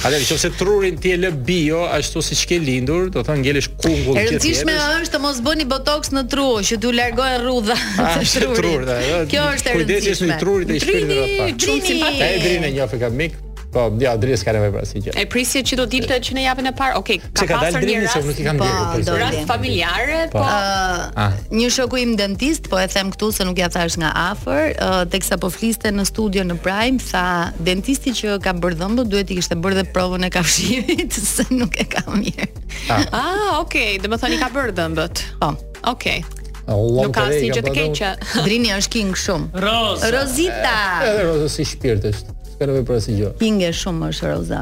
Atëherë 0.06 0.20
nëse 0.22 0.50
trurin 0.60 1.00
ti 1.02 1.10
e 1.14 1.16
lë 1.24 1.32
bio 1.48 1.80
ashtu 1.98 2.22
siç 2.28 2.44
ke 2.50 2.56
lindur, 2.68 3.08
do 3.10 3.18
të 3.24 3.26
thonë 3.26 3.40
ngjelesh 3.42 3.68
kungull 3.82 4.16
gjithë. 4.20 4.34
E 4.34 4.36
rëndësishme 4.36 4.74
është 5.02 5.14
të 5.16 5.22
mos 5.24 5.40
bëni 5.48 5.66
botoks 5.74 6.12
në 6.16 6.22
tru, 6.32 6.48
që 6.68 6.74
t'u 6.82 6.92
largojë 7.00 7.36
rrudha 7.46 7.76
ah, 8.04 8.14
të 8.36 8.52
trurit. 8.60 8.94
Kjo 9.34 9.48
është 9.56 9.72
e 9.72 9.74
rëndësishme. 9.80 10.14
Kujdesi 10.14 10.30
me 10.30 10.38
trurin 10.44 10.70
të 10.70 10.78
shpirtit 10.78 11.24
apo. 11.26 11.50
Trini, 11.66 11.84
trini. 11.88 12.22
Ai 12.30 12.38
drinë 12.44 12.70
një 12.78 12.86
afër 12.86 13.02
kamik, 13.08 13.34
Po, 13.74 13.88
ja, 13.98 14.12
Dris 14.14 14.44
ka 14.46 14.54
nevojë 14.54 14.70
pra 14.72 14.84
si 14.86 15.00
gjë. 15.02 15.14
E 15.18 15.24
prisje 15.30 15.64
që 15.66 15.78
do 15.80 15.84
dilte 15.90 16.16
që 16.28 16.36
në 16.36 16.44
javën 16.44 16.68
e 16.70 16.72
parë. 16.78 16.98
Okej, 17.00 17.16
okay, 17.26 17.46
ka 17.50 17.58
pasur 17.58 17.82
një 17.82 17.96
rast, 18.04 18.28
nuk 18.28 18.38
i 18.38 18.44
po, 18.54 19.16
Rast 19.18 19.40
familjare, 19.48 20.20
po. 20.30 20.38
po. 20.38 20.44
Uh, 20.46 21.24
ah. 21.24 21.34
një 21.50 21.70
shoku 21.74 21.98
im 22.04 22.12
dentist, 22.18 22.68
po 22.70 22.78
e 22.78 22.86
them 22.92 23.10
këtu 23.10 23.32
se 23.34 23.46
nuk 23.48 23.58
ja 23.58 23.66
thash 23.74 23.96
nga 23.98 24.12
afër, 24.28 24.62
uh, 24.78 25.00
teksa 25.10 25.40
po 25.42 25.50
fliste 25.50 25.90
në 25.90 26.06
studio 26.06 26.44
në 26.46 26.58
Prime, 26.62 27.02
tha 27.02 27.24
dentisti 27.66 28.14
që 28.20 28.36
ka 28.46 28.54
bërë 28.62 28.78
dhëmbë 28.84 29.06
duhet 29.10 29.34
i 29.34 29.40
kishte 29.40 29.58
bërë 29.58 29.80
dhe 29.80 29.84
provën 29.96 30.28
e 30.28 30.30
kafshimit, 30.38 31.18
se 31.34 31.48
nuk 31.50 31.74
e 31.82 31.88
ka 31.96 32.04
mirë. 32.14 32.48
Ah, 32.94 33.00
ah 33.24 33.50
okay, 33.58 33.98
do 33.98 34.06
të 34.12 34.20
thoni 34.22 34.38
ka 34.38 34.52
bërë 34.54 34.76
dhëmbët. 34.78 35.24
Po. 35.42 35.50
Okay. 35.96 36.22
Nuk 36.70 37.10
ka 37.18 37.26
si 37.34 37.50
gjë 37.50 37.66
të 37.66 37.74
keqe. 37.74 38.14
Drini 38.46 38.70
është 38.78 38.94
king 38.94 39.10
shumë. 39.20 39.58
Rozita. 39.66 40.78
Rozita 41.02 41.50
si 41.58 41.66
shpirtësh 41.74 42.24
s'ka 42.54 42.66
nevojë 42.70 42.86
për 42.86 42.98
asgjë. 43.00 43.30
Pinge 43.40 43.70
shumë 43.74 44.08
është 44.14 44.28
Roza. 44.30 44.60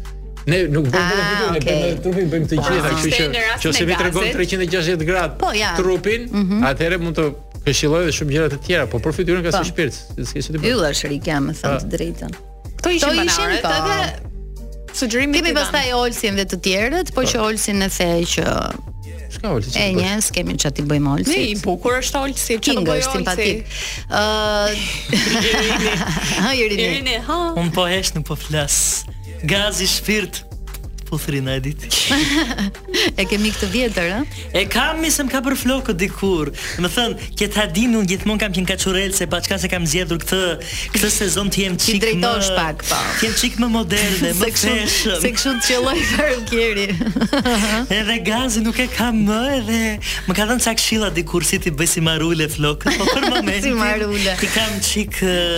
Ne 0.47 0.59
nuk 0.69 0.91
bëjmë 0.93 1.01
ah, 1.01 1.55
vetëm 1.57 1.57
fytyrën, 1.57 1.57
ne 1.57 1.81
bëjmë 1.81 2.03
trupin, 2.05 2.27
bëjmë 2.35 2.49
të 2.53 2.59
po, 2.59 2.65
gjitha, 2.69 2.91
kështu 2.93 3.63
që 3.63 3.71
nëse 3.71 3.87
vi 3.89 3.95
tregon 4.03 4.27
360 4.37 5.07
gradë 5.09 5.39
po, 5.41 5.53
trupin, 5.79 6.27
mhm. 6.37 6.67
atëherë 6.69 6.99
mund 7.01 7.17
të 7.17 7.25
këshilloj 7.65 8.13
shumë 8.19 8.35
gjëra 8.37 8.51
të 8.53 8.59
tjera, 8.69 8.85
po 8.93 9.01
për 9.09 9.17
fytyrën 9.23 9.47
ka 9.49 9.55
si 9.57 9.63
po. 9.63 9.71
shpirt, 9.71 9.97
s'ke 10.21 10.45
se 10.45 10.59
ti. 10.59 10.63
Yllësh 10.69 11.01
rikja, 11.15 11.41
më 11.49 11.57
thon 11.63 11.81
të 11.81 11.89
drejtën. 11.97 12.37
Kto 12.77 12.93
ishin 12.93 13.23
banorët, 13.23 13.65
edhe 13.73 14.33
sugjerimi 14.97 15.39
i 15.39 15.43
tij. 15.43 15.49
Kemi 15.53 15.61
pastaj 15.61 15.91
Olsin 15.95 16.37
dhe 16.39 16.45
të 16.47 16.59
tjerët, 16.67 17.13
po 17.17 17.25
që 17.25 17.39
po. 17.39 17.47
Olsin 17.49 17.83
e 17.83 17.89
the 17.91 18.11
që 18.35 18.47
çka 19.35 19.51
Olsi? 19.53 19.75
E 19.81 19.89
një, 19.95 20.15
kemi 20.35 20.55
çati 20.61 20.83
bëjmë 20.87 21.13
Olsin. 21.13 21.33
Ne 21.33 21.47
i 21.51 21.55
bukur 21.65 21.97
është 22.01 22.21
Olsi, 22.23 22.59
çka 22.63 22.85
bëjmë 22.87 23.11
Olsi. 23.11 23.67
Ëh, 24.09 24.75
jeri 26.61 26.77
ne. 26.77 26.83
Ëh, 26.83 26.83
jeri 26.83 27.03
ne. 27.09 27.19
Un 27.59 27.71
po 27.75 27.87
hesh, 27.91 28.15
nuk 28.17 28.27
po 28.31 28.39
flas. 28.39 29.05
Gazi 29.45 29.87
shpirt. 29.91 30.45
Po 31.15 31.21
thrinë 31.23 31.53
e 31.55 31.59
ditë. 31.63 31.87
e 33.23 33.25
kemi 33.31 33.51
këtë 33.55 33.67
vjetër, 33.71 34.07
ë? 34.17 34.19
E 34.59 34.63
kam 34.71 34.97
më 35.03 35.09
ka 35.31 35.39
për 35.47 35.55
flokë 35.61 35.93
dikur. 36.01 36.49
Më 36.83 36.89
thën, 36.91 37.13
ke 37.39 37.47
ta 37.55 37.65
dinë 37.71 37.95
unë 38.01 38.09
gjithmonë 38.11 38.41
kam 38.43 38.53
qenë 38.57 38.69
kaçurel 38.73 39.13
se 39.15 39.25
pa 39.31 39.39
çka 39.45 39.57
se 39.63 39.69
kam 39.71 39.85
zgjedhur 39.87 40.19
këtë 40.25 40.41
këtë 40.97 41.09
sezon 41.15 41.47
të 41.55 41.59
jem 41.63 41.75
çik 41.79 42.01
më. 42.01 42.05
Drejtosh 42.09 42.51
pak 42.57 42.79
po. 42.89 42.99
Të 43.21 43.23
jem 43.29 43.35
çik 43.45 43.55
më 43.63 43.69
dhe 43.93 44.03
më 44.25 44.31
fashion. 44.41 44.85
se 45.23 45.29
kështu 45.37 45.51
të 45.61 45.65
qelloj 45.69 46.01
fare 46.11 46.35
ukeri. 46.41 46.87
edhe 48.01 48.17
gazi 48.27 48.59
nuk 48.67 48.77
e 48.83 48.85
kam 48.97 49.15
më 49.29 49.41
edhe 49.61 49.83
më 50.27 50.33
ka 50.35 50.43
dhënë 50.51 50.63
ca 50.67 50.73
këshilla 50.81 51.09
dikur 51.15 51.43
si 51.47 51.57
ti 51.63 51.71
bëj 51.71 51.89
si 51.95 52.01
marule 52.11 52.47
flokë. 52.57 52.85
Po 52.99 53.05
për 53.13 53.23
momentin. 53.31 53.65
si 53.69 53.73
marule. 53.79 54.33
Ti 54.43 54.47
kam 54.57 54.73
çik 54.91 55.13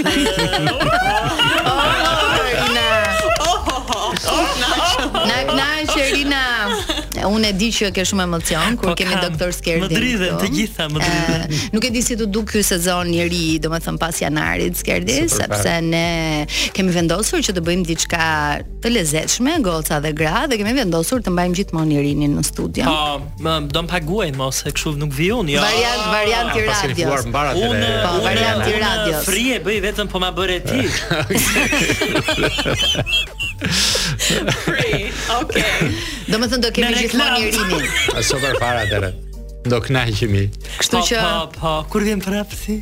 Oh, 3.41 3.69
oh, 3.73 3.93
oh, 4.35 4.47
E 7.19 7.25
unë 7.27 7.49
e 7.49 7.53
di 7.59 7.67
që 7.75 7.89
ke 7.95 8.03
shumë 8.07 8.23
emocion 8.25 8.69
kur 8.79 8.87
po, 8.91 8.95
kemi 9.01 9.15
doktor 9.19 9.49
Skerdi. 9.55 9.83
Më 9.91 9.97
dridhen 9.99 10.33
të 10.39 10.47
gjitha, 10.53 10.83
më 10.93 10.97
dridhen. 11.01 11.43
Nuk 11.73 11.83
e 11.89 11.91
di 11.91 12.01
si 12.05 12.13
të 12.19 12.25
duk 12.31 12.47
ky 12.53 12.61
sezon 12.65 13.07
i 13.11 13.13
ri, 13.29 13.41
domethën 13.61 13.97
pas 14.01 14.15
janarit 14.23 14.73
Skerdi, 14.79 15.17
sepse 15.31 15.73
ne 15.85 16.07
kemi 16.77 16.91
vendosur 16.95 17.39
që 17.45 17.51
të 17.57 17.61
bëjmë 17.67 17.85
diçka 17.89 18.25
të 18.85 18.89
lezetshme, 18.93 19.51
goca 19.65 19.95
dhe 20.05 20.11
gra, 20.15 20.37
dhe 20.49 20.55
kemi 20.61 20.73
vendosur 20.79 21.19
të 21.25 21.29
mbajmë 21.35 21.55
gjithmonë 21.59 21.91
Irinin 21.99 22.33
në 22.39 22.43
studio. 22.47 22.83
Po, 22.87 22.99
më 23.43 23.53
do 23.67 23.81
të 23.81 23.87
paguajnë 23.97 24.37
mos 24.39 24.57
e 24.63 24.65
kshu 24.77 24.89
nuk 25.01 25.11
vijon. 25.19 25.45
Jo. 25.51 25.59
Variant 25.65 26.05
variant 26.15 26.49
i 26.55 26.57
ah, 26.63 26.67
radios. 26.85 27.23
Unë 27.59 27.89
po, 28.05 28.15
variant 28.29 28.63
i 28.63 28.65
radios. 28.79 29.25
Frie 29.27 29.57
bëj 29.65 29.79
vetëm 29.89 30.07
po 30.11 30.17
ma 30.23 30.29
bëre 30.35 30.59
ti. 30.63 30.77
Do 36.31 36.37
më 36.37 36.47
thënë 36.51 36.61
do 36.65 36.71
kemi 36.75 36.99
gjithmonë 37.01 37.39
një 37.43 37.49
rinin. 37.55 37.97
A 38.19 38.23
sover 38.25 38.57
para 38.61 38.83
tërë. 38.91 39.09
Do 39.69 39.79
knajqemi. 39.83 40.43
Kështu 40.79 40.99
po, 40.99 41.03
që... 41.09 41.19
Po, 41.19 41.35
po, 41.35 41.59
po, 41.59 41.75
kur 41.95 42.05
vjen 42.07 42.23
prapsi? 42.23 42.79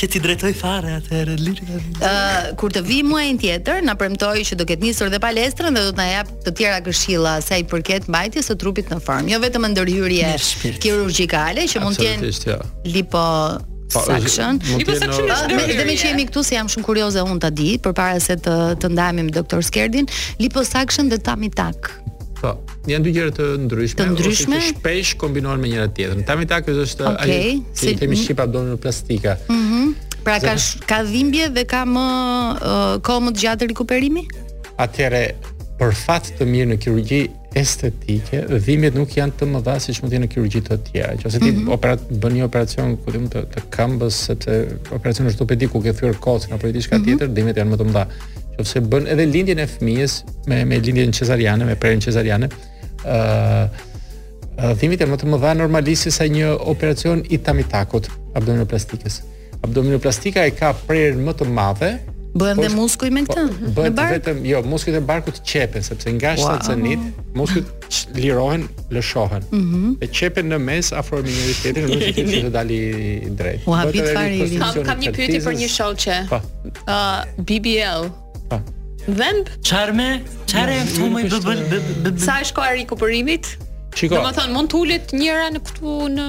që 0.00 0.06
ti 0.14 0.20
drejtoj 0.24 0.50
fare 0.56 0.94
atëherë 0.96 1.32
lirë 1.36 1.78
uh, 1.78 2.06
kur 2.56 2.72
të 2.72 2.80
vi 2.86 3.02
muajin 3.04 3.36
tjetër 3.42 3.82
na 3.84 3.92
premtoi 4.00 4.46
që 4.48 4.56
do 4.56 4.64
ketë 4.70 4.86
nisur 4.86 5.10
dhe 5.12 5.18
palestrën 5.20 5.76
dhe 5.76 5.82
do 5.90 5.90
të 5.92 6.00
na 6.00 6.06
jap 6.08 6.30
të 6.46 6.54
tjera 6.56 6.78
këshilla 6.86 7.34
sa 7.44 7.58
i 7.60 7.66
përket 7.68 8.08
mbajtjes 8.08 8.48
së 8.48 8.56
trupit 8.62 8.88
në 8.88 8.96
formë 9.04 9.34
jo 9.34 9.42
vetëm 9.44 9.68
ndërhyrje 9.74 10.30
kirurgjikale 10.86 11.68
që 11.68 11.84
mund 11.84 12.00
të 12.00 12.08
jenë 12.14 12.32
jo. 12.48 12.56
lipo 12.96 13.26
saction. 13.98 14.62
I 14.78 14.84
pa 14.86 14.92
po 14.92 14.98
saction 14.98 15.26
është 15.26 15.58
Dhe 15.74 15.86
më 15.90 15.96
jemi 15.98 16.26
këtu 16.30 16.42
se 16.46 16.54
jam 16.58 16.70
shumë 16.70 16.86
kurioze 16.86 17.22
unë 17.26 17.42
ta 17.42 17.50
di 17.50 17.70
përpara 17.82 18.20
se 18.22 18.36
të 18.38 18.56
të 18.82 18.90
ndajemi 18.94 19.26
me 19.28 19.34
doktor 19.34 19.64
Skerdin, 19.66 20.06
liposuction 20.40 21.10
dhe 21.10 21.18
tummy 21.26 21.50
tuck. 21.50 21.90
Po, 22.40 22.54
janë 22.88 23.04
dy 23.08 23.12
gjëra 23.18 23.32
të 23.36 23.46
ndryshme. 23.66 24.00
Të 24.00 24.06
ndryshme. 24.14 24.60
shpesh 24.70 25.14
kombinohen 25.20 25.60
me 25.60 25.72
njëra 25.72 25.88
tjetrën. 25.94 26.22
Tummy 26.28 26.46
tuck 26.48 26.70
është 26.72 27.08
okay. 27.10 27.18
ai 27.18 27.56
që 27.74 27.90
i 27.90 27.90
si, 27.90 27.96
themi 27.98 28.16
shqip 28.20 28.40
plastika. 28.84 29.36
Mhm. 29.48 29.58
Mm 29.58 29.98
pra 30.20 30.36
ka 30.38 30.52
ka 30.90 30.98
dhimbje 31.08 31.46
dhe 31.56 31.62
ka 31.64 31.80
më 31.88 32.00
uh, 32.60 32.98
kohë 33.00 33.20
më 33.24 33.30
të 33.32 33.40
gjatë 33.40 33.68
rikuperimi? 33.70 34.22
Atyre 34.76 35.32
për 35.80 35.94
fat 35.96 36.28
të 36.36 36.44
mirë 36.44 36.68
në 36.74 36.76
kirurgji 36.76 37.20
estetike, 37.58 38.42
dhimbjet 38.64 38.94
nuk 38.94 39.12
janë 39.16 39.34
të 39.40 39.46
mëdha 39.50 39.74
siç 39.82 39.98
mund 40.02 40.12
të 40.12 40.16
jenë 40.18 40.26
në 40.26 40.32
kirurgji 40.34 40.60
të 40.68 40.76
tjera. 40.86 41.14
Nëse 41.18 41.40
ti 41.42 41.50
mm 41.50 41.56
-hmm. 41.66 41.72
operat 41.74 42.00
bën 42.22 42.34
një 42.36 42.44
operacion 42.46 42.96
ku 42.96 43.10
ti 43.12 43.18
mund 43.18 43.32
të 43.34 43.42
të 43.54 43.62
kambës 43.76 44.14
sepse 44.28 44.54
operacioni 44.94 45.30
është 45.32 45.40
ortopedik 45.40 45.70
ku 45.72 45.80
ke 45.82 45.92
thyer 45.92 46.14
kocën 46.26 46.52
apo 46.54 46.70
diçka 46.72 46.98
mm 46.98 47.00
-hmm. 47.00 47.04
tjetër, 47.06 47.28
dhimbjet 47.34 47.56
janë 47.58 47.70
më 47.72 47.78
të 47.80 47.84
mëdha. 47.88 48.04
Nëse 48.58 48.78
bën 48.90 49.04
edhe 49.12 49.24
lindjen 49.34 49.58
e 49.58 49.66
fëmijës 49.66 50.12
me 50.48 50.64
me 50.64 50.76
lindjen 50.84 51.12
cesariane, 51.12 51.64
me 51.66 51.74
prerin 51.76 52.00
cesariane, 52.00 52.46
ë 53.04 53.18
uh, 53.18 53.66
uh, 54.64 54.76
dhimbjet 54.78 55.00
janë 55.00 55.12
më 55.14 55.18
të 55.22 55.26
mëdha 55.32 55.50
normalisht 55.56 56.02
se 56.02 56.10
sa 56.10 56.24
një 56.24 56.46
operacion 56.74 57.18
i 57.30 57.36
tamitakut 57.46 58.08
abdominoplastikës. 58.34 59.14
Abdominoplastika 59.66 60.40
e 60.46 60.50
ka 60.50 60.72
prerin 60.86 61.18
më 61.26 61.32
të 61.38 61.44
madhe 61.58 61.90
Bëhen 62.32 62.56
dhe 62.62 62.68
po, 62.70 62.78
muskuj 62.80 63.10
me 63.14 63.22
po, 63.26 63.34
këtë? 63.34 63.60
Po, 63.74 63.82
me 63.84 63.90
bark? 63.94 64.28
jo, 64.46 64.60
muskujt 64.70 64.94
e 65.00 65.00
barkut 65.02 65.38
qepen, 65.50 65.82
sepse 65.82 66.12
nga 66.14 66.36
wow. 66.38 66.44
shtacenit, 66.44 67.00
muskujt 67.34 67.66
lirohen, 68.14 68.68
lëshohen. 68.94 69.42
Mm 69.50 69.64
-hmm. 69.66 69.94
E 69.98 70.06
qepen 70.06 70.46
në 70.48 70.58
mes, 70.62 70.92
afrojnë 70.94 71.26
me 71.26 71.32
njëri 71.34 71.54
tjetër, 71.60 71.88
në 71.88 71.98
që 72.02 72.12
të 72.18 72.42
të 72.44 72.50
dali 72.54 72.78
drejt. 73.40 73.66
U 73.66 73.72
habit 73.74 74.06
fari. 74.14 74.44
Kam, 74.58 74.84
kam 74.90 74.98
një 75.02 75.10
pyti 75.16 75.38
për 75.46 75.54
një 75.62 75.68
shoqe. 75.76 76.16
Pa. 76.30 76.38
Po. 76.38 76.84
Uh, 76.86 77.20
BBL. 77.46 78.02
Pa. 78.52 78.56
Dhemb? 79.18 79.44
Qarme? 79.68 80.10
Qare 80.52 80.74
e 80.76 80.86
fumë 80.94 81.18
i 81.24 81.24
bëbën? 81.30 81.58
Sa 82.18 82.38
është 82.44 82.54
ko 82.54 82.62
e 82.68 82.72
rikuperimit? 82.78 83.44
Qare 83.56 83.68
Shiko. 83.96 84.20
Do 84.20 84.30
të 84.36 84.44
mund 84.54 84.70
të 84.70 84.78
ulet 84.78 85.12
njëra 85.16 85.48
në 85.54 85.60
këtu 85.66 85.94
në 86.14 86.26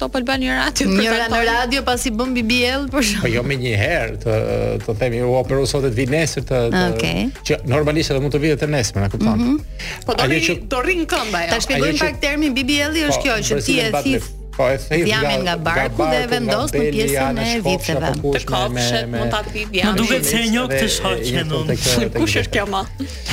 Top 0.00 0.16
Albani 0.18 0.48
Radio, 0.50 0.88
njëra 0.90 1.26
në 1.30 1.40
radio 1.48 1.82
pasi 1.86 2.10
bën 2.16 2.32
BBL 2.38 2.86
për 2.92 3.06
shkak. 3.08 3.24
Po 3.26 3.30
jo 3.32 3.42
më 3.46 3.56
një 3.62 3.74
herë 3.82 4.18
të 4.24 4.38
të 4.86 4.96
themi 5.02 5.20
u 5.26 5.34
operu 5.38 5.66
sot 5.70 5.84
të 5.86 5.92
vi 6.00 6.08
nesër 6.12 6.46
të, 6.48 6.60
të 6.72 6.82
okay. 6.90 7.28
që 7.48 7.60
normalisht 7.70 8.14
edhe 8.14 8.24
mund 8.24 8.34
të 8.36 8.54
të 8.64 8.70
nesër, 8.76 9.02
na 9.04 9.12
kupton. 9.12 9.34
Mm 9.36 9.56
-hmm. 9.56 10.04
Po 10.06 10.14
do 10.14 10.28
të 10.76 10.84
rrin 10.84 11.04
këmbë 11.06 11.42
ajo. 11.42 11.48
Jo? 11.48 11.50
Ta 11.56 11.60
shpjegojmë 11.60 11.98
pak 12.00 12.20
termin 12.20 12.54
BBL-i 12.54 13.00
është 13.08 13.22
po, 13.22 13.22
kjo 13.22 13.36
që 13.48 13.64
ti 13.66 13.80
e 13.80 13.90
thith 14.02 14.41
Po 14.52 14.64
e 14.68 14.76
thej 14.78 15.00
nga 15.08 15.20
nga 15.44 15.54
barku 15.66 16.04
dhe 16.12 16.22
vendos 16.32 16.72
në 16.76 16.82
pjesën 16.92 17.38
e 17.40 17.52
vitëve. 17.66 18.10
Të 18.34 18.40
kopshet 18.50 19.06
mund 19.14 19.32
ta 19.32 19.40
thit 19.48 19.70
vjen. 19.72 19.94
Nuk 19.96 20.00
duhet 20.02 20.26
se 20.28 20.42
njëo 20.44 20.64
këtë 20.68 20.88
shoqë 20.96 21.44
non. 21.48 21.72
Kush 22.18 22.36
është 22.42 22.52
kjo 22.56 22.66
më? 22.74 22.82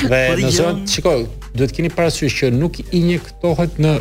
Dhe 0.00 0.22
në 0.40 0.52
zonë, 0.56 0.86
shikoj, 0.94 1.18
duhet 1.56 1.74
keni 1.76 1.92
parasysh 1.96 2.38
që 2.40 2.50
nuk 2.56 2.80
injektohet 2.96 3.76
në 3.84 3.94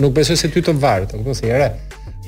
nuk 0.00 0.12
besoj 0.12 0.36
se 0.36 0.48
ty 0.48 0.60
të 0.62 0.72
varet, 0.84 1.12
kuptoj 1.12 1.34
se 1.34 1.40
si, 1.40 1.46
jere 1.46 1.68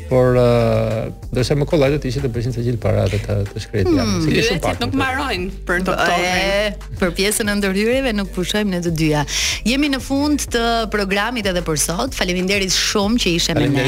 por 0.08 0.34
uh, 0.38 1.08
ndërsa 1.32 1.56
më 1.58 1.66
kollaj 1.68 1.90
do 1.94 1.98
të 2.02 2.08
ishte 2.10 2.20
të 2.26 2.30
bëshin 2.34 2.54
cecil 2.54 2.78
para 2.80 3.04
të, 3.10 3.20
të 3.50 3.62
shkretë 3.64 3.94
jam. 3.94 4.00
Hmm, 4.00 4.24
Sigurisht 4.24 4.82
nuk 4.82 4.96
mbarojnë 4.98 5.46
për 5.68 5.84
doktorin. 5.86 6.78
Për, 6.78 6.96
për 7.02 7.12
pjesën 7.18 7.50
e 7.52 7.56
ndërhyrjeve 7.60 8.12
nuk 8.18 8.30
pushojmë 8.36 8.72
ne 8.76 8.80
të 8.84 8.92
dyja. 8.98 9.22
Jemi 9.68 9.90
në 9.92 10.00
fund 10.02 10.46
të 10.54 10.64
programit 10.92 11.48
edhe 11.50 11.62
për 11.66 11.80
sot. 11.84 12.16
Faleminderit 12.16 12.74
shumë 12.76 13.20
që 13.24 13.34
ishe 13.38 13.56
me 13.58 13.68
ne. 13.72 13.86